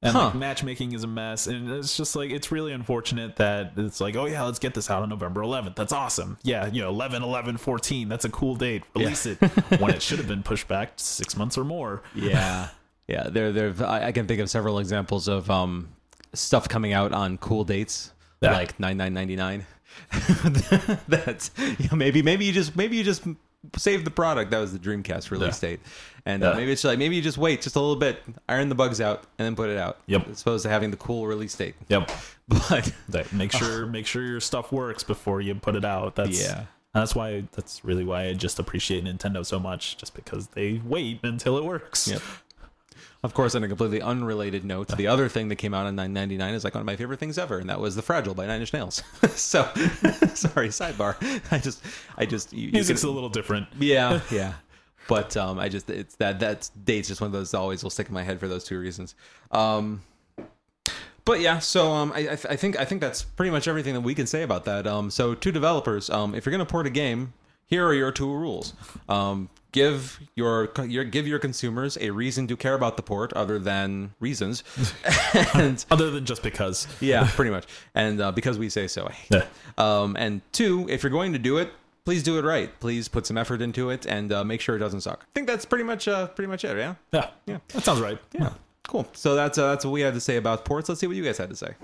And 0.01 0.13
Huh. 0.13 0.25
like 0.27 0.35
matchmaking 0.35 0.93
is 0.93 1.03
a 1.03 1.07
mess, 1.07 1.45
and 1.47 1.69
it's 1.71 1.97
just 1.97 2.15
like 2.15 2.31
it's 2.31 2.53
really 2.53 2.71
unfortunate 2.71 3.35
that 3.35 3.73
it's 3.75 3.99
like, 3.99 4.15
oh 4.15 4.27
yeah, 4.27 4.43
let's 4.43 4.57
get 4.57 4.73
this 4.73 4.89
out 4.89 5.03
on 5.03 5.09
November 5.09 5.41
11th. 5.41 5.75
That's 5.75 5.91
awesome. 5.91 6.37
Yeah, 6.41 6.67
you 6.67 6.81
know, 6.81 6.87
11, 6.87 7.21
11, 7.21 7.57
14. 7.57 8.07
That's 8.07 8.23
a 8.23 8.29
cool 8.29 8.55
date. 8.55 8.83
Release 8.95 9.25
it 9.25 9.35
when 9.81 9.89
it 9.93 10.01
should 10.01 10.17
have 10.19 10.27
been 10.29 10.41
pushed 10.41 10.69
back 10.69 10.93
six 10.95 11.35
months 11.35 11.57
or 11.57 11.65
more. 11.65 12.01
yeah, 12.15 12.69
yeah. 13.09 13.23
There, 13.29 13.51
there. 13.51 13.73
I, 13.85 14.13
can 14.13 14.25
think 14.25 14.39
of 14.39 14.49
several 14.49 14.79
examples 14.79 15.27
of 15.27 15.51
um 15.51 15.89
stuff 16.31 16.69
coming 16.69 16.93
out 16.93 17.11
on 17.11 17.37
cool 17.37 17.65
dates, 17.65 18.13
Yeah. 18.39 18.53
like 18.53 18.79
nine 18.79 18.95
nine 18.95 19.13
ninety 19.13 19.35
nine. 19.35 19.65
That's 21.07 21.51
you 21.57 21.87
know, 21.89 21.97
maybe 21.97 22.21
maybe 22.21 22.45
you 22.45 22.51
just 22.53 22.75
maybe 22.75 22.97
you 22.97 23.03
just 23.03 23.23
save 23.77 24.05
the 24.05 24.11
product. 24.11 24.51
That 24.51 24.59
was 24.59 24.73
the 24.73 24.79
Dreamcast 24.79 25.31
release 25.31 25.61
Yeah. 25.61 25.69
date, 25.69 25.79
and 26.25 26.43
uh, 26.43 26.53
maybe 26.55 26.71
it's 26.71 26.83
like 26.83 26.97
maybe 26.99 27.15
you 27.15 27.21
just 27.21 27.37
wait 27.37 27.61
just 27.61 27.75
a 27.75 27.79
little 27.79 27.95
bit, 27.95 28.21
iron 28.47 28.69
the 28.69 28.75
bugs 28.75 29.01
out, 29.01 29.23
and 29.37 29.45
then 29.45 29.55
put 29.55 29.69
it 29.69 29.77
out. 29.77 29.97
Yep. 30.07 30.27
as 30.29 30.41
opposed 30.41 30.63
to 30.63 30.69
having 30.69 30.91
the 30.91 30.97
cool 30.97 31.27
release 31.27 31.55
date. 31.55 31.75
Yep. 31.89 32.09
But 32.49 32.91
make 33.31 33.51
sure 33.51 33.85
make 33.85 34.07
sure 34.07 34.23
your 34.23 34.39
stuff 34.39 34.71
works 34.71 35.03
before 35.03 35.39
you 35.39 35.53
put 35.55 35.75
it 35.75 35.85
out. 35.85 36.15
That's 36.15 36.41
Yeah. 36.41 36.65
That's 36.95 37.13
why. 37.13 37.43
That's 37.51 37.85
really 37.85 38.03
why 38.03 38.23
I 38.25 38.33
just 38.33 38.57
appreciate 38.57 39.03
Nintendo 39.05 39.45
so 39.45 39.59
much, 39.59 39.97
just 39.97 40.15
because 40.15 40.47
they 40.47 40.81
wait 40.83 41.19
until 41.21 41.59
it 41.59 41.63
works. 41.63 42.07
Yep. 42.07 42.21
Of 43.21 43.33
course, 43.33 43.53
on 43.53 43.63
a 43.65 43.67
completely 43.67 44.01
unrelated 44.01 44.63
note, 44.63 44.87
the 44.95 45.07
other 45.07 45.27
thing 45.27 45.49
that 45.49 45.57
came 45.57 45.73
out 45.73 45.85
in 45.87 45.95
999 45.95 46.53
is 46.53 46.63
like 46.63 46.73
one 46.73 46.79
of 46.81 46.85
my 46.85 46.95
favorite 46.95 47.19
things 47.19 47.37
ever, 47.37 47.59
and 47.59 47.69
that 47.69 47.79
was 47.81 47.95
The 47.97 48.01
Fragile 48.01 48.33
by 48.33 48.45
Nine 48.45 48.61
Inch 48.61 48.71
Nails. 48.71 49.03
so, 49.31 49.63
sorry, 50.35 50.69
sidebar. 50.69 51.15
I 51.51 51.57
just, 51.59 51.83
I 52.17 52.25
just, 52.25 52.53
you, 52.53 52.67
you 52.67 52.71
Music's 52.71 53.01
can- 53.01 53.09
a 53.09 53.11
little 53.11 53.27
different. 53.29 53.67
yeah, 53.77 54.21
yeah. 54.31 54.53
But 55.09 55.35
um, 55.35 55.59
I 55.59 55.67
just, 55.69 55.89
it's 55.89 56.15
that 56.15 56.39
that 56.39 56.69
date's 56.85 57.07
just 57.07 57.19
one 57.19 57.25
of 57.27 57.31
those 57.33 57.53
always 57.53 57.83
will 57.83 57.89
stick 57.89 58.07
in 58.07 58.13
my 58.13 58.23
head 58.23 58.39
for 58.39 58.47
those 58.47 58.63
two 58.63 58.79
reasons. 58.79 59.15
Um, 59.51 60.01
but 61.25 61.41
yeah, 61.41 61.59
so 61.59 61.91
um, 61.91 62.11
I, 62.15 62.29
I 62.29 62.35
think 62.55 62.79
I 62.79 62.85
think 62.85 63.01
that's 63.01 63.23
pretty 63.23 63.49
much 63.51 63.67
everything 63.67 63.95
that 63.95 64.01
we 64.01 64.15
can 64.15 64.27
say 64.27 64.43
about 64.43 64.65
that. 64.65 64.87
Um, 64.87 65.09
so 65.11 65.35
two 65.35 65.51
developers, 65.51 66.09
um, 66.09 66.35
if 66.35 66.45
you're 66.45 66.51
going 66.51 66.65
to 66.65 66.71
port 66.71 66.87
a 66.87 66.91
game, 66.91 67.33
here 67.69 67.85
are 67.87 67.93
your 67.93 68.11
two 68.11 68.31
rules. 68.33 68.73
Um, 69.07 69.49
give 69.71 70.19
your, 70.35 70.71
your 70.87 71.03
give 71.03 71.27
your 71.27 71.37
consumers 71.39 71.97
a 72.01 72.09
reason 72.09 72.47
to 72.47 72.57
care 72.57 72.73
about 72.73 72.97
the 72.97 73.03
port 73.03 73.31
other 73.33 73.59
than 73.59 74.13
reasons, 74.19 74.63
and 75.53 75.83
Other 75.91 76.09
than 76.09 76.25
just 76.25 76.41
because. 76.43 76.87
yeah, 76.99 77.29
pretty 77.35 77.51
much. 77.51 77.65
And 77.93 78.19
uh, 78.19 78.31
because 78.31 78.57
we 78.57 78.69
say 78.69 78.87
so. 78.87 79.09
Yeah. 79.29 79.45
Um, 79.77 80.15
and 80.19 80.41
two, 80.51 80.87
if 80.89 81.03
you're 81.03 81.11
going 81.11 81.33
to 81.33 81.39
do 81.39 81.57
it, 81.57 81.71
please 82.05 82.23
do 82.23 82.39
it 82.39 82.43
right. 82.45 82.71
Please 82.79 83.07
put 83.07 83.27
some 83.27 83.37
effort 83.37 83.61
into 83.61 83.91
it 83.91 84.07
and 84.07 84.31
uh, 84.31 84.43
make 84.43 84.61
sure 84.61 84.75
it 84.75 84.79
doesn't 84.79 85.01
suck. 85.01 85.23
I 85.23 85.29
think 85.35 85.45
that's 85.47 85.65
pretty 85.65 85.83
much 85.83 86.07
uh, 86.07 86.27
pretty 86.27 86.49
much 86.49 86.63
it. 86.65 86.75
Yeah. 86.75 86.95
Yeah. 87.11 87.29
Yeah. 87.45 87.57
That 87.69 87.83
sounds 87.83 88.01
right. 88.01 88.17
Yeah. 88.33 88.53
Cool. 88.87 89.07
So 89.13 89.35
that's 89.35 89.59
uh, 89.59 89.69
that's 89.69 89.85
what 89.85 89.91
we 89.91 90.01
had 90.01 90.15
to 90.15 90.19
say 90.19 90.37
about 90.37 90.65
ports. 90.65 90.89
Let's 90.89 90.99
see 91.01 91.05
what 91.05 91.15
you 91.15 91.23
guys 91.23 91.37
had 91.37 91.51
to 91.51 91.55
say. 91.55 91.75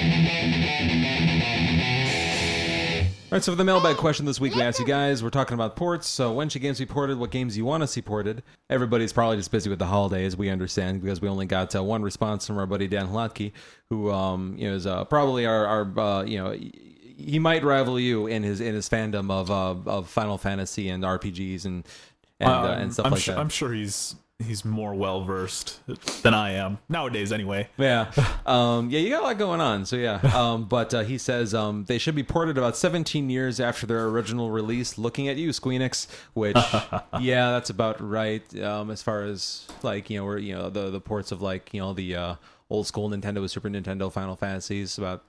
All 3.36 3.38
right, 3.38 3.44
so 3.44 3.52
for 3.52 3.58
the 3.58 3.66
mailbag 3.66 3.98
question 3.98 4.26
this 4.26 4.40
week, 4.40 4.56
we 4.56 4.62
asked 4.62 4.80
you 4.80 4.86
guys, 4.86 5.22
we're 5.22 5.30
talking 5.30 5.56
about 5.56 5.76
ports. 5.76 6.08
So 6.08 6.32
when 6.32 6.48
should 6.48 6.62
games 6.62 6.80
be 6.80 6.86
ported? 6.86 7.18
What 7.18 7.32
games 7.32 7.58
you 7.58 7.66
want 7.66 7.84
to 7.84 7.88
see 7.88 8.02
ported? 8.02 8.44
Everybody's 8.70 9.12
probably 9.12 9.36
just 9.36 9.52
busy 9.52 9.70
with 9.70 9.78
the 9.78 9.88
holidays, 9.88 10.38
we 10.38 10.50
understand, 10.50 11.02
because 11.02 11.20
we 11.20 11.28
only 11.28 11.46
got 11.46 11.76
uh, 11.76 11.84
one 11.84 12.02
response 12.02 12.48
from 12.48 12.58
our 12.58 12.66
buddy 12.66 12.88
Dan 12.88 13.10
Hlatke, 13.10 13.52
who 13.90 14.10
um, 14.10 14.56
you 14.58 14.70
know 14.70 14.76
is 14.78 14.88
uh, 14.88 15.04
probably 15.04 15.46
our, 15.46 15.66
our 15.68 16.00
uh, 16.00 16.24
you 16.24 16.38
know 16.38 16.52
he 16.54 17.38
might 17.38 17.66
rival 17.66 18.00
you 18.00 18.28
in 18.28 18.42
his 18.42 18.62
in 18.62 18.74
his 18.74 18.88
fandom 18.88 19.30
of 19.30 19.52
uh, 19.52 19.92
of 19.92 20.08
Final 20.08 20.38
Fantasy 20.38 20.88
and 20.88 21.04
RPGs 21.04 21.66
and 21.66 21.86
and, 22.40 22.50
uh, 22.50 22.54
Um, 22.54 22.66
and 22.80 22.94
stuff 22.94 23.06
I'm 23.08 23.12
like 23.12 23.22
su- 23.22 23.32
that. 23.32 23.38
I'm 23.38 23.50
sure 23.50 23.74
he's 23.74 24.16
he's 24.40 24.66
more 24.66 24.94
well 24.94 25.24
versed 25.24 25.80
than 26.22 26.34
I 26.34 26.52
am 26.52 26.78
nowadays. 26.90 27.32
Anyway. 27.32 27.70
Yeah. 27.78 28.12
Um, 28.46 28.90
yeah, 28.90 29.00
you 29.00 29.10
got 29.10 29.22
a 29.22 29.26
lot 29.26 29.38
going 29.38 29.62
on. 29.62 29.86
So, 29.86 29.96
yeah. 29.96 30.20
Um, 30.34 30.66
but 30.66 30.94
uh, 30.94 31.04
he 31.04 31.18
says 31.18 31.54
um, 31.54 31.86
they 31.86 31.98
should 31.98 32.16
be 32.16 32.24
ported 32.24 32.58
about 32.58 32.76
17 32.76 33.30
years 33.30 33.60
after 33.60 33.86
their 33.86 34.08
original 34.08 34.52
release. 34.52 34.98
Looking 34.98 35.30
at 35.30 35.38
you, 35.38 35.50
Squeenix, 35.50 36.08
which, 36.34 36.56
yeah, 37.20 37.52
that's 37.52 37.70
about 37.70 38.02
right. 38.02 38.44
Um, 38.62 38.92
as 38.92 39.02
far 39.02 39.24
as, 39.24 39.68
like, 39.84 40.10
you 40.10 40.20
know, 40.20 40.26
we're, 40.26 40.40
you 40.40 40.56
know, 40.56 40.70
the, 40.70 40.90
the 40.90 41.02
ports 41.02 41.32
of, 41.32 41.42
like, 41.42 41.74
you 41.74 41.80
know, 41.80 41.94
the 41.94 42.16
uh, 42.16 42.36
old 42.70 42.88
school 42.88 43.10
Nintendo, 43.10 43.50
Super 43.50 43.70
Nintendo, 43.70 44.12
Final 44.12 44.36
Fantasies, 44.36 44.98
about, 44.98 45.24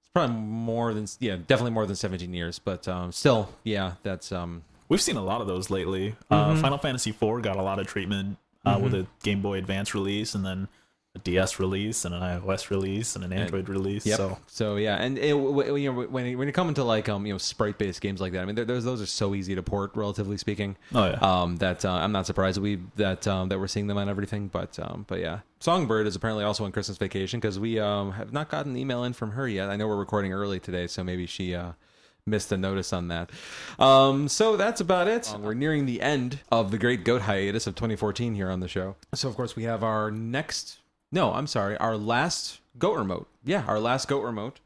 it's 0.00 0.10
probably 0.12 0.36
more 0.36 0.92
than, 0.92 1.06
yeah, 1.18 1.36
definitely 1.36 1.72
more 1.72 1.86
than 1.86 1.96
17 1.96 2.32
years. 2.34 2.58
But 2.58 2.86
um, 2.86 3.10
still, 3.12 3.54
yeah, 3.64 3.94
that's, 4.02 4.32
um, 4.32 4.64
We've 4.88 5.00
seen 5.02 5.16
a 5.16 5.22
lot 5.24 5.40
of 5.40 5.46
those 5.46 5.70
lately. 5.70 6.16
Mm-hmm. 6.30 6.34
Uh, 6.34 6.56
Final 6.60 6.78
Fantasy 6.78 7.10
IV 7.10 7.42
got 7.42 7.56
a 7.56 7.62
lot 7.62 7.78
of 7.78 7.86
treatment 7.86 8.38
uh, 8.64 8.78
with 8.82 8.94
a 8.94 9.06
Game 9.22 9.42
Boy 9.42 9.58
Advance 9.58 9.94
release, 9.94 10.34
and 10.34 10.44
then 10.44 10.68
a 11.14 11.18
DS 11.20 11.58
release, 11.58 12.04
and 12.04 12.14
an 12.14 12.20
iOS 12.20 12.68
release, 12.70 13.16
and 13.16 13.24
an 13.24 13.32
Android 13.32 13.68
release. 13.70 14.04
Yep. 14.04 14.16
So 14.18 14.38
So 14.46 14.76
yeah, 14.76 14.96
and 14.96 15.16
it, 15.18 15.28
you 15.28 15.34
know 15.92 16.02
when 16.06 16.26
you- 16.26 16.36
when 16.38 16.46
you 16.46 16.52
come 16.52 16.68
into 16.68 16.84
like 16.84 17.08
um 17.08 17.24
you 17.26 17.32
know 17.32 17.38
sprite 17.38 17.78
based 17.78 18.00
games 18.02 18.20
like 18.20 18.32
that, 18.34 18.42
I 18.42 18.44
mean 18.44 18.54
those 18.56 18.84
those 18.84 19.00
are 19.00 19.06
so 19.06 19.34
easy 19.34 19.54
to 19.54 19.62
port, 19.62 19.92
relatively 19.94 20.36
speaking. 20.36 20.76
Oh, 20.94 21.06
yeah. 21.06 21.18
Um, 21.20 21.56
that 21.56 21.84
uh, 21.84 21.92
I'm 21.92 22.12
not 22.12 22.26
surprised 22.26 22.58
that 22.58 22.62
we 22.62 22.78
that 22.96 23.26
um 23.26 23.48
that 23.48 23.58
we're 23.58 23.68
seeing 23.68 23.86
them 23.86 23.96
on 23.96 24.08
everything, 24.08 24.48
but 24.48 24.78
um 24.78 25.06
but 25.08 25.20
yeah, 25.20 25.40
Songbird 25.60 26.06
is 26.06 26.14
apparently 26.14 26.44
also 26.44 26.64
on 26.66 26.72
Christmas 26.72 26.98
vacation 26.98 27.40
because 27.40 27.58
we 27.58 27.78
um 27.78 28.12
have 28.12 28.32
not 28.32 28.50
gotten 28.50 28.72
an 28.72 28.78
email 28.78 29.04
in 29.04 29.12
from 29.14 29.30
her 29.32 29.48
yet. 29.48 29.70
I 29.70 29.76
know 29.76 29.86
we're 29.88 29.96
recording 29.96 30.32
early 30.34 30.60
today, 30.60 30.86
so 30.88 31.02
maybe 31.02 31.24
she 31.26 31.54
uh 31.54 31.72
missed 32.28 32.52
a 32.52 32.56
notice 32.56 32.92
on 32.92 33.08
that. 33.08 33.30
Um, 33.78 34.28
so 34.28 34.56
that's 34.56 34.80
about 34.80 35.08
it. 35.08 35.34
we're 35.40 35.54
nearing 35.54 35.86
the 35.86 36.00
end 36.02 36.40
of 36.52 36.70
the 36.70 36.78
great 36.78 37.04
goat 37.04 37.22
hiatus 37.22 37.66
of 37.66 37.74
2014 37.74 38.34
here 38.34 38.50
on 38.50 38.60
the 38.60 38.68
show. 38.68 38.96
So 39.14 39.28
of 39.28 39.34
course 39.36 39.56
we 39.56 39.64
have 39.64 39.82
our 39.82 40.10
next. 40.10 40.78
No, 41.10 41.32
I'm 41.32 41.46
sorry, 41.46 41.76
our 41.78 41.96
last 41.96 42.60
goat 42.78 42.96
remote. 42.96 43.28
Yeah, 43.44 43.64
our 43.66 43.80
last 43.80 44.08
goat 44.08 44.22
remote. 44.22 44.60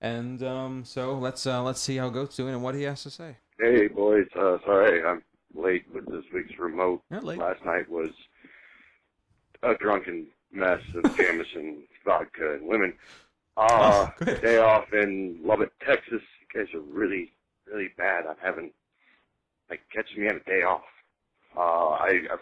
And 0.00 0.42
um, 0.42 0.84
so 0.84 1.14
let's 1.16 1.46
uh, 1.46 1.62
let's 1.62 1.80
see 1.80 1.96
how 1.96 2.10
goat's 2.10 2.36
doing 2.36 2.52
and 2.52 2.62
what 2.62 2.74
he 2.74 2.82
has 2.82 3.02
to 3.04 3.10
say. 3.10 3.36
Hey 3.58 3.86
boys, 3.88 4.26
uh, 4.36 4.58
sorry 4.66 5.02
I'm 5.04 5.22
late 5.54 5.84
with 5.94 6.04
this 6.06 6.24
week's 6.34 6.58
remote. 6.58 7.00
Not 7.10 7.24
late. 7.24 7.38
Last 7.38 7.64
night 7.64 7.88
was 7.88 8.10
a 9.62 9.74
drunken 9.76 10.26
mess 10.52 10.80
of 10.94 11.04
Jameson, 11.16 11.84
vodka, 12.04 12.54
and 12.54 12.66
women. 12.66 12.92
Uh, 13.56 14.08
Oh, 14.10 14.12
good. 14.24 14.42
day 14.42 14.58
off 14.58 14.92
in 14.92 15.38
Lubbock, 15.44 15.72
Texas. 15.86 16.20
Guys 16.54 16.66
are 16.74 16.80
really, 16.80 17.32
really 17.66 17.88
bad. 17.96 18.26
I'm 18.26 18.36
having 18.42 18.70
like 19.70 19.80
catching 19.92 20.22
me 20.22 20.28
on 20.28 20.36
a 20.36 20.40
day 20.40 20.62
off. 20.62 20.82
Uh, 21.56 21.90
I, 21.90 22.20
I've, 22.32 22.38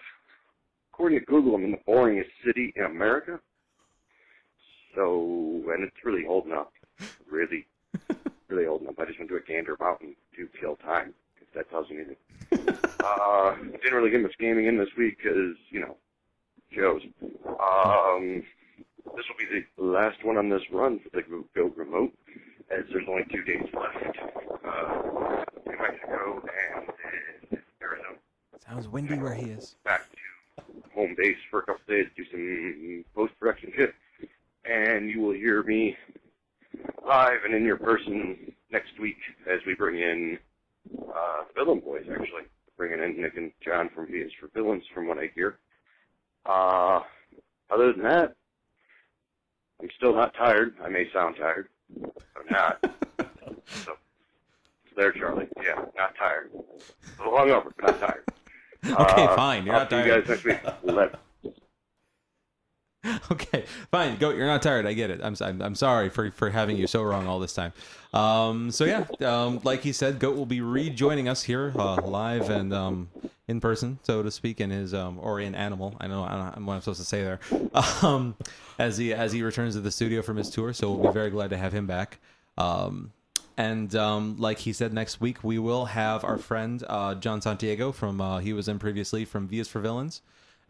according 0.92 1.20
to 1.20 1.24
Google, 1.24 1.54
I'm 1.54 1.64
in 1.64 1.72
the 1.72 1.78
boringest 1.88 2.30
city 2.44 2.72
in 2.76 2.84
America. 2.84 3.40
So, 4.94 5.62
and 5.72 5.84
it's 5.84 6.04
really 6.04 6.24
holding 6.26 6.52
up. 6.52 6.72
Really, 7.30 7.66
really 8.48 8.66
holding 8.66 8.88
up. 8.88 8.98
I 8.98 9.06
just 9.06 9.18
went 9.18 9.30
to 9.30 9.36
a 9.36 9.40
gander 9.40 9.76
mountain 9.80 10.14
to 10.36 10.48
kill 10.60 10.76
time, 10.76 11.14
if 11.40 11.52
that 11.54 11.70
tells 11.70 11.88
you 11.88 11.96
anything. 11.96 12.16
uh, 13.04 13.54
didn't 13.54 13.94
really 13.94 14.10
get 14.10 14.22
much 14.22 14.36
gaming 14.38 14.66
in 14.66 14.76
this 14.76 14.90
week 14.98 15.18
because, 15.22 15.56
you 15.70 15.80
know, 15.80 15.96
shows. 16.74 17.02
Um, 17.22 18.42
this 19.16 19.24
will 19.28 19.38
be 19.38 19.64
the 19.76 19.82
last 19.82 20.24
one 20.24 20.36
on 20.36 20.48
this 20.48 20.62
run 20.70 21.00
for 21.00 21.10
the 21.10 21.44
Go 21.54 21.72
Remote, 21.76 22.12
as 22.72 22.84
there's 22.90 23.06
only 23.08 23.24
two 23.30 23.42
days 23.42 23.66
left. 23.74 24.18
Uh, 24.64 25.44
New 25.66 25.78
Mexico 25.78 26.42
and 26.78 27.58
Arizona. 27.82 28.18
Sounds 28.66 28.88
windy 28.88 29.18
where 29.18 29.34
he 29.34 29.50
is. 29.50 29.76
Back 29.84 30.08
to 30.10 30.62
home 30.94 31.14
base 31.16 31.36
for 31.50 31.60
a 31.60 31.62
couple 31.64 31.82
days, 31.88 32.06
do 32.16 32.24
some 32.30 33.04
post-production 33.14 33.72
shit. 33.76 33.94
And 34.64 35.10
you 35.10 35.20
will 35.20 35.34
hear 35.34 35.62
me 35.64 35.96
live 37.06 37.40
and 37.44 37.54
in 37.54 37.64
your 37.64 37.76
person 37.76 38.52
next 38.70 38.98
week 39.00 39.18
as 39.50 39.60
we 39.66 39.74
bring 39.74 39.98
in 39.98 40.38
uh, 41.14 41.42
the 41.48 41.64
Villain 41.64 41.80
Boys, 41.80 42.06
actually. 42.10 42.44
Bringing 42.76 43.02
in 43.02 43.20
Nick 43.20 43.36
and 43.36 43.52
John 43.64 43.90
from 43.94 44.06
V 44.06 44.14
is 44.14 44.32
for 44.40 44.48
Villains, 44.48 44.84
from 44.94 45.06
what 45.06 45.18
I 45.18 45.30
hear. 45.34 45.58
Uh, 46.46 47.00
other 47.70 47.92
than 47.92 48.02
that, 48.02 48.34
I'm 49.80 49.88
still 49.96 50.14
not 50.14 50.34
tired. 50.34 50.74
I 50.82 50.88
may 50.88 51.10
sound 51.12 51.36
tired, 51.36 51.68
I'm 52.36 52.46
not. 52.50 52.84
so, 53.84 53.92
there, 54.96 55.12
Charlie. 55.12 55.48
Yeah, 55.62 55.84
not 55.96 56.14
tired. 56.16 56.50
A 56.54 57.22
little 57.22 57.38
hungover, 57.38 57.72
but 57.80 57.86
not 57.86 58.00
tired. 58.00 58.24
Okay, 58.84 59.24
Uh, 59.26 59.36
fine. 59.36 59.64
You're 59.64 59.74
I'll 59.74 59.80
not 59.82 59.90
tired. 59.90 60.06
you 60.06 60.12
guys 60.12 60.28
next 60.28 60.44
week. 60.44 60.58
Let, 60.82 61.14
okay, 63.32 63.64
fine. 63.90 64.16
Goat, 64.16 64.36
you're 64.36 64.46
not 64.46 64.62
tired. 64.62 64.86
I 64.86 64.92
get 64.92 65.10
it. 65.10 65.20
I'm 65.22 65.34
I'm, 65.40 65.60
I'm 65.60 65.74
sorry 65.74 66.08
for, 66.08 66.30
for 66.30 66.50
having 66.50 66.76
you 66.76 66.86
so 66.86 67.02
wrong 67.02 67.26
all 67.26 67.40
this 67.40 67.52
time. 67.52 67.72
Um, 68.12 68.70
so 68.70 68.84
yeah, 68.84 69.06
um, 69.26 69.60
like 69.64 69.82
he 69.82 69.92
said, 69.92 70.18
Goat 70.18 70.36
will 70.36 70.46
be 70.46 70.60
rejoining 70.60 71.28
us 71.28 71.42
here 71.42 71.72
uh, 71.76 71.96
live 71.96 72.48
and 72.48 72.72
um, 72.72 73.08
in 73.48 73.60
person, 73.60 73.98
so 74.02 74.22
to 74.22 74.30
speak, 74.30 74.60
in 74.60 74.70
his 74.70 74.94
um, 74.94 75.18
or 75.20 75.40
in 75.40 75.54
animal. 75.54 75.96
I 76.00 76.06
know 76.06 76.22
I 76.22 76.30
don't 76.30 76.60
know 76.60 76.66
what 76.66 76.74
I'm 76.74 76.80
supposed 76.80 77.00
to 77.00 77.06
say 77.06 77.22
there. 77.22 77.40
Um, 78.02 78.36
as 78.78 78.98
he 78.98 79.14
as 79.14 79.32
he 79.32 79.42
returns 79.42 79.74
to 79.74 79.80
the 79.80 79.90
studio 79.90 80.22
from 80.22 80.36
his 80.36 80.50
tour, 80.50 80.72
so 80.72 80.92
we'll 80.92 81.10
be 81.10 81.14
very 81.14 81.30
glad 81.30 81.50
to 81.50 81.56
have 81.56 81.72
him 81.72 81.86
back. 81.86 82.18
Um, 82.58 83.12
and 83.56 83.94
um, 83.94 84.36
like 84.38 84.58
he 84.58 84.72
said, 84.72 84.92
next 84.92 85.20
week 85.20 85.42
we 85.42 85.58
will 85.58 85.86
have 85.86 86.24
our 86.24 86.38
friend 86.38 86.82
uh, 86.88 87.14
John 87.14 87.40
Santiago 87.40 87.92
from 87.92 88.20
uh, 88.20 88.38
he 88.38 88.52
was 88.52 88.68
in 88.68 88.78
previously 88.78 89.24
from 89.24 89.48
V 89.48 89.60
is 89.60 89.68
for 89.68 89.80
Villains, 89.80 90.22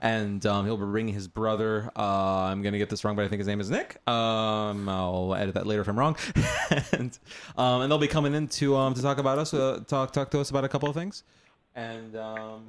and 0.03 0.44
um, 0.46 0.66
he'll 0.66 0.76
be 0.76 0.84
bringing 0.84 1.14
his 1.14 1.28
brother. 1.28 1.88
Uh, 1.96 2.42
I'm 2.42 2.61
gonna 2.61 2.76
get 2.76 2.90
this 2.90 3.05
wrong, 3.05 3.14
but 3.14 3.24
I 3.24 3.28
think 3.28 3.38
his 3.38 3.46
name 3.46 3.61
is 3.61 3.70
Nick. 3.70 3.96
Um, 4.09 4.88
I'll 4.88 5.34
edit 5.34 5.55
that 5.55 5.66
later 5.66 5.80
if 5.80 5.88
I'm 5.88 5.96
wrong. 5.98 6.16
and 6.92 7.16
um, 7.57 7.82
and 7.82 7.90
they'll 7.90 7.98
be 7.98 8.09
coming 8.09 8.34
in 8.34 8.48
to 8.48 8.76
um, 8.76 8.94
to 8.94 9.00
talk 9.00 9.18
about 9.18 9.38
us, 9.38 9.55
uh, 9.55 9.80
talk 9.86 10.12
talk 10.12 10.30
to 10.32 10.40
us 10.40 10.50
about 10.50 10.64
a 10.64 10.68
couple 10.68 10.88
of 10.88 10.96
things. 10.96 11.22
And 11.76 12.16
um, 12.16 12.64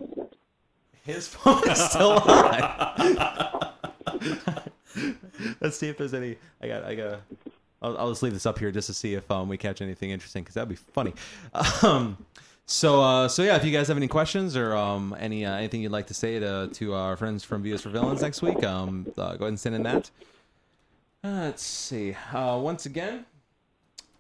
his 1.04 1.28
phone 1.34 1.68
is 1.68 1.80
still 1.84 2.12
on. 2.12 2.62
Let's 5.60 5.78
see 5.78 5.90
if 5.90 5.98
there's 5.98 6.14
any. 6.14 6.38
I 6.62 6.68
got. 6.68 6.84
I 6.84 6.94
got. 6.94 7.22
I'll, 7.82 7.98
I'll 7.98 8.10
just 8.10 8.22
leave 8.22 8.34
this 8.34 8.46
up 8.46 8.60
here 8.60 8.72
just 8.72 8.88
to 8.88 8.94
see 8.94 9.16
if 9.16 9.30
um, 9.32 9.50
we 9.50 9.58
catch 9.58 9.82
anything 9.82 10.12
interesting 10.12 10.44
because 10.44 10.54
that'd 10.54 10.70
be 10.70 10.76
funny. 10.76 11.14
Um, 11.82 12.18
so 12.66 13.02
uh, 13.02 13.28
so 13.28 13.44
yeah, 13.44 13.56
if 13.56 13.66
you 13.66 13.72
guys 13.72 13.88
have 13.88 13.98
any 13.98 14.08
questions 14.08 14.56
or 14.56 14.76
um, 14.76 15.16
any 15.20 15.46
uh, 15.46 15.56
anything 15.56 15.82
you'd 15.82 15.92
like 15.92 16.08
to 16.08 16.14
say 16.14 16.40
to 16.40 16.70
to 16.74 16.94
our 16.94 17.18
friends 17.18 17.44
from 17.44 17.64
V 17.64 17.72
is 17.72 17.82
for 17.82 17.90
Villains 17.90 18.22
next 18.22 18.42
week, 18.42 18.64
um, 18.64 19.06
uh, 19.18 19.36
go 19.36 19.46
ahead 19.46 19.48
and 19.50 19.60
send 19.60 19.76
in 19.76 19.84
that. 19.84 20.10
Uh, 21.24 21.46
let's 21.46 21.64
see. 21.64 22.16
Uh, 22.34 22.58
once 22.58 22.86
again, 22.86 23.26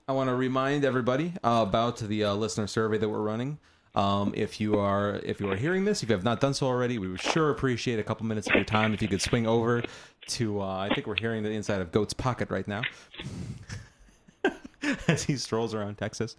I 0.07 0.13
want 0.13 0.29
to 0.29 0.35
remind 0.35 0.85
everybody 0.85 1.33
about 1.43 1.97
the 1.97 2.23
uh, 2.23 2.33
listener 2.33 2.67
survey 2.67 2.97
that 2.97 3.09
we're 3.09 3.21
running. 3.21 3.59
Um, 3.95 4.33
if 4.35 4.59
you 4.59 4.79
are 4.79 5.21
if 5.23 5.39
you 5.39 5.49
are 5.51 5.55
hearing 5.55 5.85
this, 5.85 6.01
if 6.01 6.09
you 6.09 6.15
have 6.15 6.23
not 6.23 6.41
done 6.41 6.53
so 6.53 6.65
already, 6.65 6.97
we 6.97 7.07
would 7.07 7.21
sure 7.21 7.49
appreciate 7.49 7.99
a 7.99 8.03
couple 8.03 8.25
minutes 8.25 8.47
of 8.47 8.55
your 8.55 8.63
time 8.63 8.93
if 8.93 9.01
you 9.01 9.07
could 9.07 9.21
swing 9.21 9.45
over 9.45 9.83
to. 10.27 10.61
Uh, 10.61 10.77
I 10.89 10.93
think 10.93 11.05
we're 11.07 11.15
hearing 11.15 11.43
the 11.43 11.51
inside 11.51 11.79
of 11.79 11.91
Goat's 11.91 12.13
pocket 12.13 12.49
right 12.49 12.67
now. 12.67 12.81
as 15.07 15.23
he 15.23 15.37
strolls 15.37 15.73
around 15.73 15.97
Texas. 15.97 16.35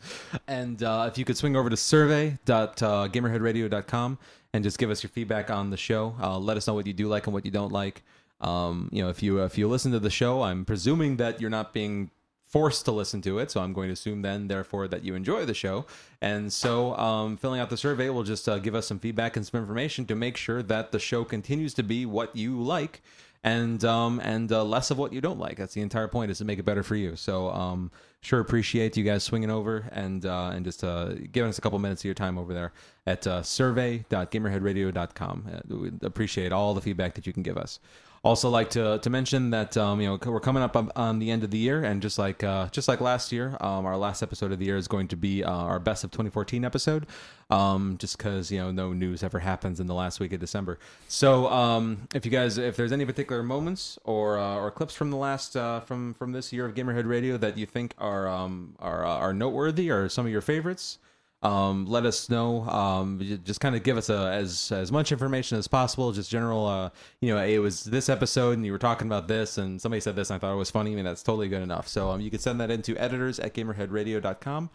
And 0.46 0.80
uh, 0.82 1.08
if 1.10 1.16
you 1.18 1.24
could 1.24 1.36
swing 1.36 1.56
over 1.56 1.68
to 1.70 1.76
survey.gamerheadradio.com 1.76 4.18
and 4.52 4.64
just 4.64 4.78
give 4.78 4.90
us 4.90 5.02
your 5.02 5.10
feedback 5.10 5.50
on 5.50 5.70
the 5.70 5.76
show, 5.76 6.14
uh, 6.20 6.38
let 6.38 6.56
us 6.56 6.66
know 6.66 6.72
what 6.74 6.86
you 6.86 6.92
do 6.92 7.08
like 7.08 7.26
and 7.26 7.34
what 7.34 7.44
you 7.44 7.50
don't 7.50 7.72
like. 7.72 8.04
Um, 8.40 8.88
you 8.92 9.02
know, 9.02 9.10
if 9.10 9.22
you 9.22 9.42
if 9.42 9.56
you 9.56 9.68
listen 9.68 9.92
to 9.92 10.00
the 10.00 10.10
show, 10.10 10.42
I'm 10.42 10.64
presuming 10.64 11.16
that 11.16 11.40
you're 11.40 11.50
not 11.50 11.72
being 11.72 12.10
forced 12.46 12.84
to 12.84 12.92
listen 12.92 13.20
to 13.22 13.40
it, 13.40 13.50
so 13.50 13.60
I'm 13.60 13.72
going 13.72 13.88
to 13.88 13.94
assume 13.94 14.22
then, 14.22 14.46
therefore, 14.46 14.86
that 14.88 15.02
you 15.02 15.16
enjoy 15.16 15.44
the 15.44 15.54
show. 15.54 15.86
And 16.20 16.52
so, 16.52 16.96
um, 16.96 17.36
filling 17.36 17.58
out 17.58 17.68
the 17.70 17.76
survey 17.76 18.08
will 18.10 18.22
just 18.22 18.48
uh, 18.48 18.58
give 18.58 18.76
us 18.76 18.86
some 18.86 19.00
feedback 19.00 19.36
and 19.36 19.44
some 19.44 19.60
information 19.60 20.06
to 20.06 20.14
make 20.14 20.36
sure 20.36 20.62
that 20.62 20.92
the 20.92 21.00
show 21.00 21.24
continues 21.24 21.74
to 21.74 21.82
be 21.82 22.06
what 22.06 22.36
you 22.36 22.62
like 22.62 23.02
and 23.44 23.84
um, 23.84 24.18
and 24.24 24.50
uh, 24.50 24.64
less 24.64 24.90
of 24.90 24.98
what 24.98 25.12
you 25.12 25.20
don't 25.20 25.38
like. 25.38 25.58
That's 25.58 25.74
the 25.74 25.82
entire 25.82 26.08
point 26.08 26.32
is 26.32 26.38
to 26.38 26.46
make 26.46 26.58
it 26.58 26.64
better 26.64 26.82
for 26.82 26.96
you. 26.96 27.14
So 27.14 27.50
um, 27.50 27.90
sure 28.22 28.40
appreciate 28.40 28.96
you 28.96 29.04
guys 29.04 29.22
swinging 29.22 29.50
over 29.50 29.86
and 29.92 30.24
uh, 30.24 30.52
and 30.54 30.64
just 30.64 30.82
uh, 30.82 31.10
giving 31.30 31.50
us 31.50 31.58
a 31.58 31.60
couple 31.60 31.78
minutes 31.78 32.00
of 32.00 32.06
your 32.06 32.14
time 32.14 32.38
over 32.38 32.54
there 32.54 32.72
at 33.06 33.26
uh, 33.26 33.42
survey.gamerheadradio.com. 33.42 35.46
Uh, 35.52 35.60
we 35.76 35.92
appreciate 36.02 36.52
all 36.52 36.72
the 36.72 36.80
feedback 36.80 37.12
that 37.14 37.26
you 37.26 37.34
can 37.34 37.42
give 37.42 37.58
us. 37.58 37.80
Also, 38.24 38.48
like 38.48 38.70
to 38.70 38.98
to 39.00 39.10
mention 39.10 39.50
that 39.50 39.76
um, 39.76 40.00
you 40.00 40.08
know 40.08 40.18
we're 40.24 40.40
coming 40.40 40.62
up 40.62 40.74
on, 40.96 41.18
the 41.18 41.30
end 41.30 41.44
of 41.44 41.50
the 41.50 41.58
year, 41.58 41.84
and 41.84 42.00
just 42.00 42.18
like 42.18 42.42
uh, 42.42 42.68
just 42.68 42.88
like 42.88 43.02
last 43.02 43.30
year, 43.32 43.54
um, 43.60 43.84
our 43.84 43.98
last 43.98 44.22
episode 44.22 44.50
of 44.50 44.58
the 44.58 44.64
year 44.64 44.78
is 44.78 44.88
going 44.88 45.08
to 45.08 45.16
be 45.16 45.44
uh, 45.44 45.52
our 45.52 45.78
best 45.78 46.04
of 46.04 46.10
2014 46.10 46.64
episode. 46.64 47.06
Um, 47.50 47.98
just 47.98 48.16
because 48.16 48.50
you 48.50 48.58
know 48.58 48.72
no 48.72 48.94
news 48.94 49.22
ever 49.22 49.40
happens 49.40 49.78
in 49.78 49.86
the 49.86 49.94
last 49.94 50.20
week 50.20 50.32
of 50.32 50.40
December. 50.40 50.78
So 51.06 51.48
um, 51.48 52.08
if 52.14 52.24
you 52.24 52.30
guys, 52.30 52.56
if 52.56 52.76
there's 52.76 52.92
any 52.92 53.04
particular 53.04 53.42
moments 53.42 53.98
or 54.04 54.38
uh, 54.38 54.56
or 54.56 54.70
clips 54.70 54.94
from 54.94 55.10
the 55.10 55.18
last 55.18 55.54
uh, 55.54 55.80
from 55.80 56.14
from 56.14 56.32
this 56.32 56.50
year 56.50 56.64
of 56.64 56.74
Gamerhead 56.74 57.06
Radio 57.06 57.36
that 57.36 57.58
you 57.58 57.66
think 57.66 57.92
are 57.98 58.26
um, 58.26 58.74
are 58.78 59.04
uh, 59.04 59.18
are 59.18 59.34
noteworthy 59.34 59.90
or 59.90 60.08
some 60.08 60.24
of 60.24 60.32
your 60.32 60.40
favorites 60.40 60.98
um, 61.44 61.84
let 61.86 62.06
us 62.06 62.30
know. 62.30 62.62
Um, 62.68 63.20
just 63.44 63.60
kind 63.60 63.76
of 63.76 63.82
give 63.82 63.96
us 63.96 64.08
a, 64.08 64.30
as 64.32 64.72
as 64.72 64.90
much 64.90 65.12
information 65.12 65.58
as 65.58 65.68
possible. 65.68 66.10
Just 66.10 66.30
general, 66.30 66.66
uh, 66.66 66.90
you 67.20 67.34
know, 67.34 67.42
it 67.44 67.58
was 67.58 67.84
this 67.84 68.08
episode, 68.08 68.52
and 68.52 68.64
you 68.64 68.72
were 68.72 68.78
talking 68.78 69.06
about 69.06 69.28
this, 69.28 69.58
and 69.58 69.80
somebody 69.80 70.00
said 70.00 70.16
this, 70.16 70.30
and 70.30 70.36
I 70.36 70.38
thought 70.38 70.54
it 70.54 70.56
was 70.56 70.70
funny. 70.70 70.92
I 70.92 70.94
mean, 70.94 71.04
that's 71.04 71.22
totally 71.22 71.48
good 71.48 71.62
enough. 71.62 71.86
So 71.86 72.10
um, 72.10 72.20
you 72.20 72.30
can 72.30 72.40
send 72.40 72.60
that 72.60 72.70
into 72.70 72.96
editors 72.96 73.38
at 73.38 73.52
gamerheadradio.com. 73.54 74.70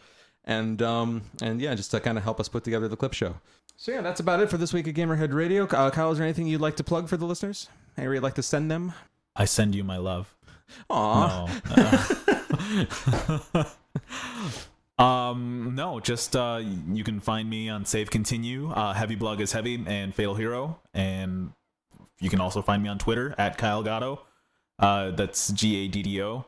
and 0.45 0.81
um, 0.81 1.23
and 1.41 1.59
yeah, 1.59 1.73
just 1.73 1.91
to 1.91 1.99
kind 1.99 2.17
of 2.17 2.23
help 2.23 2.39
us 2.39 2.47
put 2.47 2.63
together 2.63 2.87
the 2.87 2.97
clip 2.97 3.13
show. 3.13 3.35
So 3.75 3.91
yeah, 3.91 4.01
that's 4.01 4.19
about 4.19 4.41
it 4.41 4.49
for 4.49 4.57
this 4.57 4.73
week 4.73 4.87
at 4.87 4.93
Gamerhead 4.93 5.33
Radio. 5.33 5.65
Uh, 5.65 5.89
Kyle, 5.89 6.11
is 6.11 6.17
there 6.17 6.27
anything 6.27 6.47
you'd 6.47 6.61
like 6.61 6.75
to 6.75 6.83
plug 6.83 7.07
for 7.07 7.17
the 7.17 7.25
listeners? 7.25 7.69
Anywhere 7.97 8.15
you'd 8.15 8.23
like 8.23 8.35
to 8.35 8.43
send 8.43 8.69
them? 8.69 8.93
I 9.35 9.45
send 9.45 9.73
you 9.73 9.83
my 9.85 9.97
love. 9.97 10.35
Aw. 10.89 11.47
No. 11.77 11.87
Uh, 13.53 13.63
Um, 14.99 15.75
no, 15.75 16.01
just 16.01 16.35
uh, 16.35 16.61
you 16.91 17.05
can 17.05 17.21
find 17.21 17.49
me 17.49 17.69
on 17.69 17.85
Save 17.85 18.11
Continue. 18.11 18.69
Uh, 18.69 18.93
heavy 18.93 19.15
Blog 19.15 19.39
is 19.39 19.53
Heavy 19.53 19.81
and 19.87 20.13
Fatal 20.13 20.35
Hero, 20.35 20.81
and 20.93 21.53
you 22.19 22.29
can 22.29 22.41
also 22.41 22.61
find 22.61 22.83
me 22.83 22.89
on 22.89 22.99
Twitter 22.99 23.33
at 23.37 23.57
Kyle 23.57 23.81
Gaddo. 23.81 24.19
Uh, 24.77 25.11
that's 25.11 25.49
G 25.49 25.85
A 25.85 25.87
D 25.87 26.03
D 26.03 26.21
O, 26.21 26.45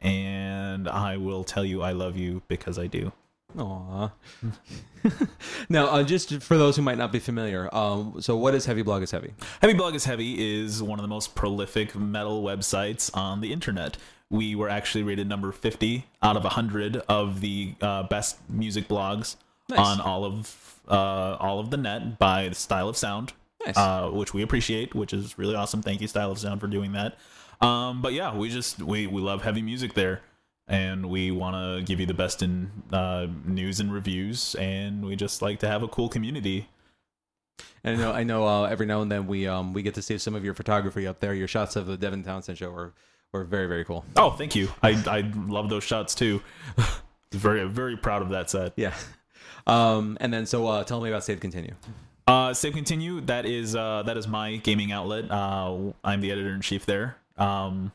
and 0.00 0.88
I 0.88 1.18
will 1.18 1.44
tell 1.44 1.66
you 1.66 1.82
I 1.82 1.92
love 1.92 2.16
you 2.16 2.42
because 2.48 2.78
I 2.78 2.86
do. 2.86 3.12
Aw. 3.58 4.10
now, 5.68 5.86
uh, 5.88 6.02
just 6.02 6.40
for 6.42 6.56
those 6.56 6.76
who 6.76 6.82
might 6.82 6.96
not 6.96 7.12
be 7.12 7.18
familiar, 7.18 7.68
um, 7.74 8.16
so 8.20 8.36
what 8.36 8.54
is 8.54 8.64
Heavy 8.64 8.80
Blog 8.80 9.02
is 9.02 9.10
Heavy? 9.10 9.34
Heavy 9.60 9.74
Blog 9.74 9.94
is 9.94 10.06
Heavy 10.06 10.62
is 10.62 10.82
one 10.82 10.98
of 10.98 11.02
the 11.02 11.08
most 11.08 11.34
prolific 11.34 11.94
metal 11.94 12.42
websites 12.42 13.14
on 13.14 13.42
the 13.42 13.52
internet 13.52 13.98
we 14.32 14.56
were 14.56 14.68
actually 14.68 15.04
rated 15.04 15.28
number 15.28 15.52
50 15.52 16.06
out 16.22 16.36
of 16.36 16.42
100 16.42 16.96
of 17.08 17.40
the 17.42 17.74
uh, 17.82 18.02
best 18.04 18.38
music 18.48 18.88
blogs 18.88 19.36
nice. 19.68 19.78
on 19.78 20.00
all 20.00 20.24
of 20.24 20.80
uh, 20.88 21.36
all 21.38 21.60
of 21.60 21.70
the 21.70 21.76
net 21.76 22.18
by 22.18 22.50
Style 22.50 22.88
of 22.88 22.96
Sound, 22.96 23.34
nice. 23.64 23.76
uh, 23.76 24.08
which 24.10 24.34
we 24.34 24.42
appreciate, 24.42 24.94
which 24.94 25.12
is 25.12 25.38
really 25.38 25.54
awesome. 25.54 25.82
Thank 25.82 26.00
you, 26.00 26.08
Style 26.08 26.32
of 26.32 26.38
Sound, 26.38 26.60
for 26.60 26.66
doing 26.66 26.92
that. 26.92 27.18
Um, 27.60 28.02
but 28.02 28.14
yeah, 28.14 28.34
we 28.34 28.48
just 28.48 28.82
we 28.82 29.06
we 29.06 29.20
love 29.20 29.42
heavy 29.42 29.62
music 29.62 29.92
there, 29.92 30.22
and 30.66 31.06
we 31.06 31.30
want 31.30 31.54
to 31.54 31.86
give 31.86 32.00
you 32.00 32.06
the 32.06 32.14
best 32.14 32.42
in 32.42 32.70
uh, 32.90 33.26
news 33.44 33.80
and 33.80 33.92
reviews, 33.92 34.56
and 34.56 35.04
we 35.04 35.14
just 35.14 35.42
like 35.42 35.60
to 35.60 35.68
have 35.68 35.82
a 35.82 35.88
cool 35.88 36.08
community. 36.08 36.68
And 37.84 38.00
I 38.00 38.02
know, 38.02 38.12
I 38.12 38.22
know. 38.24 38.46
Uh, 38.46 38.62
every 38.64 38.86
now 38.86 39.02
and 39.02 39.12
then 39.12 39.26
we 39.26 39.46
um 39.46 39.74
we 39.74 39.82
get 39.82 39.94
to 39.94 40.02
see 40.02 40.16
some 40.16 40.34
of 40.34 40.42
your 40.42 40.54
photography 40.54 41.06
up 41.06 41.20
there. 41.20 41.34
Your 41.34 41.48
shots 41.48 41.76
of 41.76 41.86
the 41.86 41.98
Devin 41.98 42.24
Townsend 42.24 42.56
show 42.56 42.72
are 42.72 42.94
were 43.32 43.44
very 43.44 43.66
very 43.66 43.84
cool. 43.84 44.04
Oh, 44.16 44.30
thank 44.30 44.54
you. 44.54 44.68
I 44.82 44.90
I 45.06 45.32
love 45.46 45.68
those 45.68 45.84
shots 45.84 46.14
too. 46.14 46.42
very 47.32 47.66
very 47.66 47.96
proud 47.96 48.22
of 48.22 48.30
that 48.30 48.50
set. 48.50 48.72
Yeah. 48.76 48.94
Um, 49.66 50.18
and 50.20 50.32
then 50.32 50.46
so 50.46 50.66
uh, 50.66 50.84
tell 50.84 51.00
me 51.00 51.08
about 51.08 51.24
Save 51.24 51.40
Continue. 51.40 51.74
Uh, 52.26 52.52
Save 52.52 52.74
Continue. 52.74 53.20
That 53.22 53.46
is 53.46 53.74
uh, 53.74 54.02
that 54.06 54.16
is 54.16 54.28
my 54.28 54.56
gaming 54.56 54.92
outlet. 54.92 55.30
Uh, 55.30 55.92
I'm 56.04 56.20
the 56.20 56.30
editor 56.30 56.50
in 56.50 56.60
chief 56.60 56.84
there. 56.84 57.16
Um, 57.38 57.92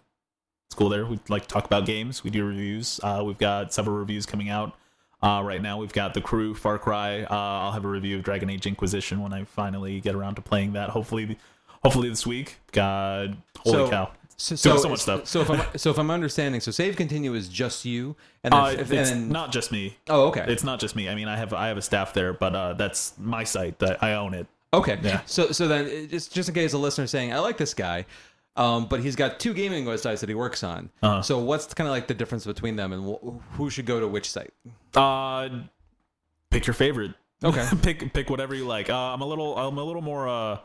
it's 0.68 0.76
cool 0.76 0.90
there. 0.90 1.06
We 1.06 1.20
like 1.30 1.44
to 1.44 1.48
talk 1.48 1.66
about 1.66 1.86
games. 1.86 2.24
We 2.24 2.30
do 2.30 2.46
reviews. 2.46 3.00
Uh, 3.04 3.24
we've 3.26 3.38
got 3.38 3.74
several 3.74 3.98
reviews 3.98 4.26
coming 4.26 4.50
out. 4.50 4.76
Uh, 5.22 5.42
right 5.44 5.62
now, 5.62 5.78
we've 5.78 5.94
got 5.94 6.14
the 6.14 6.22
crew, 6.22 6.54
Far 6.54 6.78
Cry. 6.78 7.24
Uh, 7.24 7.28
I'll 7.32 7.72
have 7.72 7.86
a 7.86 7.88
review 7.88 8.18
of 8.18 8.24
Dragon 8.24 8.50
Age 8.50 8.68
Inquisition 8.68 9.22
when 9.22 9.34
I 9.34 9.46
finally 9.46 10.00
get 10.00 10.14
around 10.14 10.36
to 10.36 10.42
playing 10.42 10.74
that. 10.74 10.90
Hopefully, 10.90 11.38
hopefully 11.84 12.10
this 12.10 12.28
week. 12.28 12.58
God, 12.72 13.38
holy 13.58 13.78
so, 13.78 13.90
cow! 13.90 14.12
So, 14.40 14.56
so, 14.56 14.78
so 14.78 14.90
much 14.90 15.00
stuff. 15.00 15.26
So 15.26 15.42
if 15.42 15.50
I'm 15.50 15.66
so 15.78 15.90
if 15.90 15.98
I'm 15.98 16.12
understanding, 16.12 16.62
so 16.62 16.70
save 16.70 16.96
continue 16.96 17.34
is 17.34 17.50
just 17.50 17.86
you, 17.86 18.16
and 18.44 18.54
then, 18.54 18.60
uh, 18.60 18.68
if, 18.68 18.92
it's 18.92 19.10
and, 19.10 19.30
not 19.30 19.52
just 19.52 19.72
me. 19.72 19.98
Oh, 20.10 20.28
okay. 20.28 20.46
It's 20.48 20.64
not 20.64 20.80
just 20.80 20.96
me. 20.96 21.10
I 21.10 21.16
mean, 21.16 21.28
I 21.28 21.36
have 21.36 21.54
I 21.54 21.70
have 21.70 21.78
a 21.78 21.82
staff 21.82 22.14
there, 22.14 22.34
but 22.34 22.56
uh, 22.56 22.74
that's 22.74 23.14
my 23.18 23.44
site. 23.44 23.80
That 23.80 24.04
I 24.04 24.14
own 24.14 24.36
it. 24.36 24.46
Okay. 24.74 25.00
Yeah. 25.02 25.22
So 25.26 25.52
so 25.52 25.68
then 25.68 26.08
just 26.10 26.34
just 26.34 26.50
in 26.50 26.56
case 26.56 26.74
a 26.74 26.78
listener 26.78 27.08
saying 27.08 27.34
I 27.34 27.40
like 27.40 27.58
this 27.58 27.74
guy, 27.74 28.06
um, 28.56 28.86
but 28.86 29.00
he's 29.00 29.16
got 29.16 29.40
two 29.40 29.56
gaming 29.56 29.86
websites 29.86 30.20
that 30.20 30.30
he 30.30 30.36
works 30.36 30.64
on. 30.64 30.92
Uh-huh. 31.02 31.24
So 31.24 31.40
what's 31.40 31.74
kind 31.74 31.88
of 31.88 31.92
like 31.92 32.06
the 32.06 32.14
difference 32.14 32.46
between 32.46 32.76
them, 32.76 32.94
and 32.94 33.04
wh- 33.04 33.56
who 33.56 33.72
should 33.72 33.88
go 33.88 34.00
to 34.00 34.08
which 34.08 34.30
site? 34.30 34.54
Uh, 34.96 35.50
pick 36.52 36.68
your 36.68 36.76
favorite. 36.76 37.14
Okay. 37.44 37.68
pick 37.82 38.14
pick 38.14 38.30
whatever 38.30 38.54
you 38.54 38.68
like. 38.68 38.92
Uh, 38.92 38.96
I'm 38.96 39.22
a 39.22 39.26
little 39.26 39.58
I'm 39.58 39.80
a 39.80 39.84
little 39.84 40.04
more 40.04 40.28
uh 40.28 40.60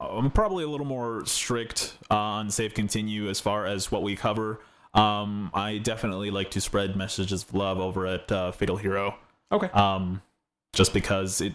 I'm 0.00 0.30
probably 0.30 0.64
a 0.64 0.68
little 0.68 0.86
more 0.86 1.24
strict 1.26 1.96
on 2.10 2.50
Save 2.50 2.74
continue 2.74 3.28
as 3.28 3.40
far 3.40 3.66
as 3.66 3.90
what 3.90 4.02
we 4.02 4.14
cover. 4.14 4.60
Um, 4.94 5.50
I 5.52 5.78
definitely 5.78 6.30
like 6.30 6.50
to 6.52 6.60
spread 6.60 6.96
messages 6.96 7.42
of 7.42 7.54
love 7.54 7.78
over 7.78 8.06
at 8.06 8.30
uh, 8.30 8.52
Fatal 8.52 8.76
Hero. 8.76 9.16
Okay. 9.50 9.68
Um, 9.68 10.22
just 10.72 10.92
because 10.92 11.40
it 11.40 11.54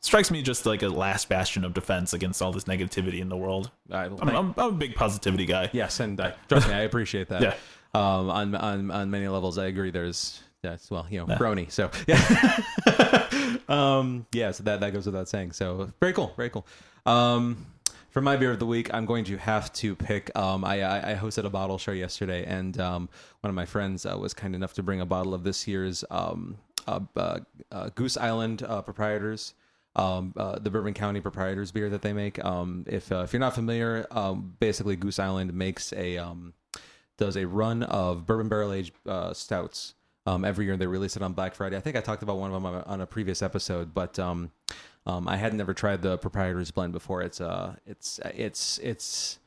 strikes 0.00 0.30
me 0.30 0.42
just 0.42 0.66
like 0.66 0.82
a 0.82 0.88
last 0.88 1.28
bastion 1.28 1.64
of 1.64 1.74
defense 1.74 2.12
against 2.12 2.40
all 2.40 2.52
this 2.52 2.64
negativity 2.64 3.20
in 3.20 3.28
the 3.28 3.36
world. 3.36 3.70
I, 3.90 4.06
am 4.06 4.18
I'm, 4.20 4.54
I'm, 4.56 4.68
a 4.68 4.72
big 4.72 4.94
positivity 4.94 5.46
guy. 5.46 5.70
Yes, 5.72 6.00
and 6.00 6.20
uh, 6.20 6.32
trust 6.48 6.68
me, 6.68 6.74
I 6.74 6.80
appreciate 6.80 7.28
that. 7.28 7.42
yeah. 7.42 7.54
Um, 7.94 8.28
on 8.28 8.54
on 8.54 8.90
on 8.90 9.10
many 9.10 9.28
levels, 9.28 9.56
I 9.56 9.66
agree. 9.66 9.90
There's 9.90 10.42
yes, 10.62 10.90
well, 10.90 11.06
you 11.10 11.18
know, 11.18 11.26
yeah. 11.28 11.38
brony. 11.38 11.70
So 11.70 11.90
yeah. 12.08 13.58
um, 13.68 14.26
yeah. 14.32 14.50
So 14.50 14.64
that 14.64 14.80
that 14.80 14.92
goes 14.92 15.06
without 15.06 15.28
saying. 15.28 15.52
So 15.52 15.92
very 16.00 16.12
cool, 16.12 16.32
very 16.36 16.50
cool. 16.50 16.66
Um, 17.06 17.66
for 18.14 18.20
my 18.20 18.36
beer 18.36 18.52
of 18.52 18.60
the 18.60 18.66
week, 18.66 18.94
I'm 18.94 19.06
going 19.06 19.24
to 19.24 19.36
have 19.38 19.72
to 19.72 19.96
pick. 19.96 20.30
Um, 20.38 20.64
I, 20.64 21.14
I, 21.14 21.16
hosted 21.16 21.46
a 21.46 21.50
bottle 21.50 21.78
show 21.78 21.90
yesterday, 21.90 22.44
and 22.44 22.78
um, 22.78 23.08
one 23.40 23.48
of 23.48 23.56
my 23.56 23.66
friends 23.66 24.06
uh, 24.06 24.16
was 24.16 24.32
kind 24.32 24.54
enough 24.54 24.72
to 24.74 24.84
bring 24.84 25.00
a 25.00 25.04
bottle 25.04 25.34
of 25.34 25.42
this 25.42 25.66
year's 25.66 26.04
um, 26.12 26.56
uh, 26.86 27.00
uh, 27.16 27.40
uh 27.72 27.90
Goose 27.96 28.16
Island 28.16 28.62
uh, 28.62 28.82
proprietors. 28.82 29.54
Um, 29.96 30.32
uh, 30.36 30.60
the 30.60 30.70
Bourbon 30.70 30.94
County 30.94 31.20
proprietors 31.20 31.72
beer 31.72 31.90
that 31.90 32.02
they 32.02 32.12
make. 32.12 32.42
Um, 32.44 32.84
if 32.86 33.10
if 33.10 33.32
you're 33.32 33.40
not 33.40 33.56
familiar, 33.56 34.06
um, 34.12 34.54
basically 34.60 34.94
Goose 34.94 35.18
Island 35.18 35.52
makes 35.52 35.92
a 35.94 36.24
does 37.16 37.36
a 37.36 37.46
run 37.48 37.82
of 37.82 38.26
bourbon 38.26 38.48
barrel 38.48 38.72
aged 38.72 38.94
stouts 39.32 39.94
every 40.26 40.66
year. 40.66 40.76
They 40.76 40.86
release 40.86 41.16
it 41.16 41.22
on 41.22 41.32
Black 41.32 41.56
Friday. 41.56 41.76
I 41.76 41.80
think 41.80 41.96
I 41.96 42.00
talked 42.00 42.22
about 42.22 42.38
one 42.38 42.52
of 42.52 42.62
them 42.62 42.82
on 42.86 43.00
a, 43.00 43.06
previous 43.06 43.42
episode, 43.42 43.92
but 43.92 44.18
um, 45.06 45.28
I 45.28 45.36
had 45.36 45.54
never 45.54 45.74
tried 45.74 46.02
the 46.02 46.16
proprietor's 46.18 46.70
blend 46.70 46.92
before. 46.92 47.22
It's 47.22 47.40
uh, 47.40 47.76
it's 47.86 48.20
it's 48.34 48.78
it's 48.78 49.38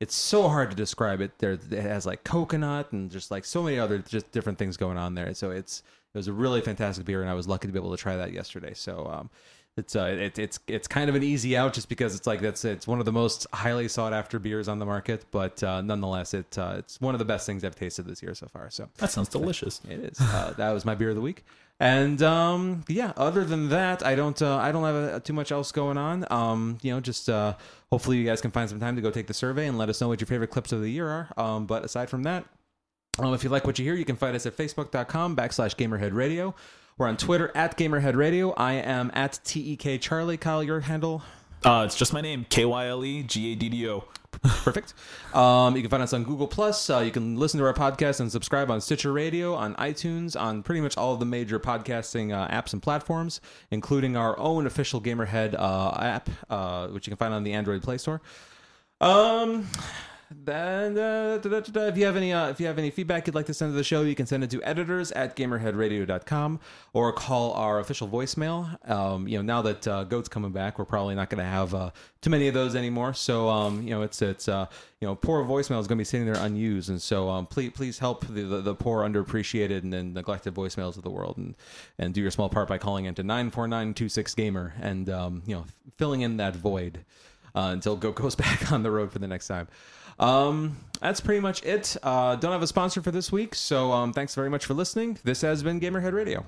it's 0.00 0.14
so 0.14 0.48
hard 0.48 0.70
to 0.70 0.76
describe 0.76 1.20
it. 1.20 1.38
There, 1.38 1.52
it 1.52 1.70
has 1.70 2.06
like 2.06 2.24
coconut 2.24 2.92
and 2.92 3.10
just 3.10 3.30
like 3.30 3.44
so 3.44 3.62
many 3.62 3.78
other 3.78 3.98
just 3.98 4.30
different 4.32 4.58
things 4.58 4.76
going 4.76 4.96
on 4.96 5.14
there. 5.14 5.34
So 5.34 5.50
it's 5.50 5.82
it 6.14 6.18
was 6.18 6.28
a 6.28 6.32
really 6.32 6.60
fantastic 6.60 7.04
beer, 7.04 7.20
and 7.20 7.30
I 7.30 7.34
was 7.34 7.46
lucky 7.46 7.68
to 7.68 7.72
be 7.72 7.78
able 7.78 7.90
to 7.90 7.96
try 7.96 8.16
that 8.16 8.32
yesterday. 8.32 8.74
So 8.74 9.06
um, 9.06 9.30
it's 9.76 9.96
uh, 9.96 10.16
it, 10.18 10.38
it's 10.38 10.60
it's 10.66 10.88
kind 10.88 11.08
of 11.08 11.14
an 11.14 11.22
easy 11.22 11.56
out 11.56 11.72
just 11.72 11.88
because 11.88 12.14
it's 12.14 12.26
like 12.26 12.40
that's 12.40 12.64
it's 12.64 12.86
one 12.86 12.98
of 12.98 13.04
the 13.04 13.12
most 13.12 13.46
highly 13.52 13.88
sought 13.88 14.12
after 14.12 14.38
beers 14.38 14.68
on 14.68 14.78
the 14.78 14.84
market, 14.86 15.24
but 15.30 15.62
uh, 15.62 15.80
nonetheless, 15.80 16.34
it 16.34 16.58
uh, 16.58 16.74
it's 16.78 17.00
one 17.00 17.14
of 17.14 17.18
the 17.18 17.24
best 17.24 17.46
things 17.46 17.64
I've 17.64 17.76
tasted 17.76 18.06
this 18.06 18.22
year 18.22 18.34
so 18.34 18.48
far. 18.48 18.70
So 18.70 18.88
that 18.98 19.10
sounds 19.10 19.28
delicious. 19.28 19.80
It 19.88 20.00
is. 20.00 20.20
Uh, 20.20 20.52
that 20.56 20.72
was 20.72 20.84
my 20.84 20.94
beer 20.94 21.10
of 21.10 21.14
the 21.14 21.22
week. 21.22 21.44
And 21.82 22.22
um, 22.22 22.84
yeah, 22.86 23.12
other 23.16 23.44
than 23.44 23.70
that, 23.70 24.06
I 24.06 24.14
don't 24.14 24.40
uh, 24.40 24.56
I 24.56 24.70
don't 24.70 24.84
have 24.84 24.94
uh 24.94 25.18
too 25.18 25.32
much 25.32 25.50
else 25.50 25.72
going 25.72 25.98
on. 25.98 26.24
Um, 26.30 26.78
you 26.80 26.92
know, 26.92 27.00
just 27.00 27.28
uh, 27.28 27.56
hopefully 27.90 28.18
you 28.18 28.24
guys 28.24 28.40
can 28.40 28.52
find 28.52 28.70
some 28.70 28.78
time 28.78 28.94
to 28.94 29.02
go 29.02 29.10
take 29.10 29.26
the 29.26 29.34
survey 29.34 29.66
and 29.66 29.76
let 29.76 29.88
us 29.88 30.00
know 30.00 30.06
what 30.06 30.20
your 30.20 30.28
favorite 30.28 30.52
clips 30.52 30.70
of 30.70 30.80
the 30.80 30.88
year 30.88 31.08
are. 31.08 31.28
Um, 31.36 31.66
but 31.66 31.84
aside 31.84 32.08
from 32.08 32.22
that, 32.22 32.44
um, 33.18 33.34
if 33.34 33.42
you 33.42 33.50
like 33.50 33.66
what 33.66 33.80
you 33.80 33.84
hear, 33.84 33.96
you 33.96 34.04
can 34.04 34.14
find 34.14 34.36
us 34.36 34.46
at 34.46 34.56
facebook.com 34.56 35.34
backslash 35.34 35.74
gamerhead 35.74 36.14
radio. 36.14 36.54
We're 36.98 37.08
on 37.08 37.16
Twitter 37.16 37.50
at 37.52 37.76
gamerhead 37.76 38.14
radio. 38.14 38.52
I 38.52 38.74
am 38.74 39.10
at 39.12 39.40
TEK 39.42 40.00
Charlie. 40.00 40.36
Kyle, 40.36 40.62
your 40.62 40.78
handle? 40.78 41.24
Uh, 41.64 41.82
it's 41.84 41.96
just 41.96 42.12
my 42.12 42.20
name, 42.20 42.46
K 42.48 42.64
Y 42.64 42.86
L 42.86 43.04
E 43.04 43.24
G 43.24 43.54
A 43.54 43.56
D 43.56 43.68
D 43.68 43.88
O. 43.88 44.04
Perfect. 44.42 44.94
Um, 45.32 45.74
you 45.76 45.80
can 45.80 45.90
find 45.90 46.02
us 46.02 46.12
on 46.12 46.24
Google 46.24 46.46
Plus. 46.46 46.90
Uh, 46.90 46.98
you 46.98 47.10
can 47.10 47.36
listen 47.36 47.58
to 47.58 47.64
our 47.64 47.72
podcast 47.72 48.20
and 48.20 48.30
subscribe 48.30 48.70
on 48.70 48.82
Stitcher 48.82 49.14
Radio, 49.14 49.54
on 49.54 49.74
iTunes, 49.76 50.38
on 50.38 50.62
pretty 50.62 50.82
much 50.82 50.98
all 50.98 51.14
of 51.14 51.20
the 51.20 51.24
major 51.24 51.58
podcasting 51.58 52.34
uh, 52.34 52.46
apps 52.48 52.74
and 52.74 52.82
platforms, 52.82 53.40
including 53.70 54.14
our 54.14 54.38
own 54.38 54.66
official 54.66 55.00
Gamerhead 55.00 55.54
uh, 55.58 55.96
app, 55.98 56.28
uh, 56.50 56.88
which 56.88 57.06
you 57.06 57.12
can 57.12 57.16
find 57.16 57.32
on 57.32 57.44
the 57.44 57.54
Android 57.54 57.82
Play 57.82 57.96
Store. 57.96 58.20
Um, 59.00 59.68
then 60.44 60.98
uh, 60.98 61.40
if 61.42 61.96
you 61.96 62.04
have 62.04 62.16
any 62.16 62.32
uh, 62.32 62.48
if 62.48 62.60
you 62.60 62.66
have 62.66 62.78
any 62.78 62.90
feedback 62.90 63.26
you'd 63.26 63.34
like 63.34 63.46
to 63.46 63.54
send 63.54 63.72
to 63.72 63.76
the 63.76 63.84
show 63.84 64.02
you 64.02 64.14
can 64.14 64.26
send 64.26 64.44
it 64.44 64.50
to 64.50 64.62
editors 64.62 65.12
at 65.12 65.36
gamerheadradio.com 65.36 66.60
or 66.92 67.12
call 67.12 67.52
our 67.52 67.80
official 67.80 68.08
voicemail. 68.08 68.90
Um, 68.90 69.28
you 69.28 69.38
know 69.38 69.42
now 69.42 69.62
that 69.62 69.86
uh, 69.86 70.04
goat's 70.04 70.28
coming 70.28 70.52
back 70.52 70.78
we're 70.78 70.84
probably 70.84 71.14
not 71.14 71.30
going 71.30 71.42
to 71.42 71.48
have 71.48 71.74
uh, 71.74 71.90
too 72.20 72.30
many 72.30 72.48
of 72.48 72.54
those 72.54 72.74
anymore. 72.74 73.14
So 73.14 73.48
um, 73.48 73.82
you 73.82 73.90
know 73.90 74.02
it's 74.02 74.22
it's 74.22 74.48
uh, 74.48 74.66
you 75.00 75.08
know 75.08 75.14
poor 75.14 75.44
voicemail 75.44 75.80
is 75.80 75.86
going 75.86 75.96
to 75.96 75.96
be 75.96 76.04
sitting 76.04 76.26
there 76.26 76.42
unused. 76.42 76.88
And 76.88 77.02
so 77.02 77.28
um, 77.28 77.46
please 77.46 77.72
please 77.74 77.98
help 77.98 78.26
the, 78.26 78.42
the, 78.42 78.60
the 78.60 78.74
poor 78.74 79.02
underappreciated 79.02 79.82
and, 79.82 79.92
and 79.92 80.14
neglected 80.14 80.54
voicemails 80.54 80.96
of 80.96 81.02
the 81.02 81.10
world. 81.10 81.36
And 81.36 81.54
and 81.98 82.14
do 82.14 82.20
your 82.20 82.30
small 82.30 82.48
part 82.48 82.68
by 82.68 82.78
calling 82.78 83.04
into 83.04 83.22
94926 83.22 84.34
gamer 84.34 84.74
and 84.80 85.10
um, 85.10 85.42
you 85.46 85.54
know 85.54 85.66
filling 85.98 86.22
in 86.22 86.36
that 86.38 86.56
void 86.56 87.04
uh, 87.54 87.70
until 87.72 87.96
Goat 87.96 88.14
goes 88.14 88.34
back 88.46 88.72
on 88.72 88.82
the 88.82 88.90
road 88.90 89.12
for 89.12 89.18
the 89.18 89.28
next 89.28 89.48
time. 89.48 89.68
Um, 90.18 90.76
that's 91.00 91.20
pretty 91.20 91.40
much 91.40 91.62
it. 91.64 91.96
Uh, 92.02 92.36
don't 92.36 92.52
have 92.52 92.62
a 92.62 92.66
sponsor 92.66 93.02
for 93.02 93.10
this 93.10 93.32
week, 93.32 93.54
so 93.54 93.92
um, 93.92 94.12
thanks 94.12 94.34
very 94.34 94.48
much 94.50 94.66
for 94.66 94.74
listening. 94.74 95.18
This 95.24 95.40
has 95.40 95.62
been 95.62 95.80
Gamerhead 95.80 96.12
Radio. 96.12 96.44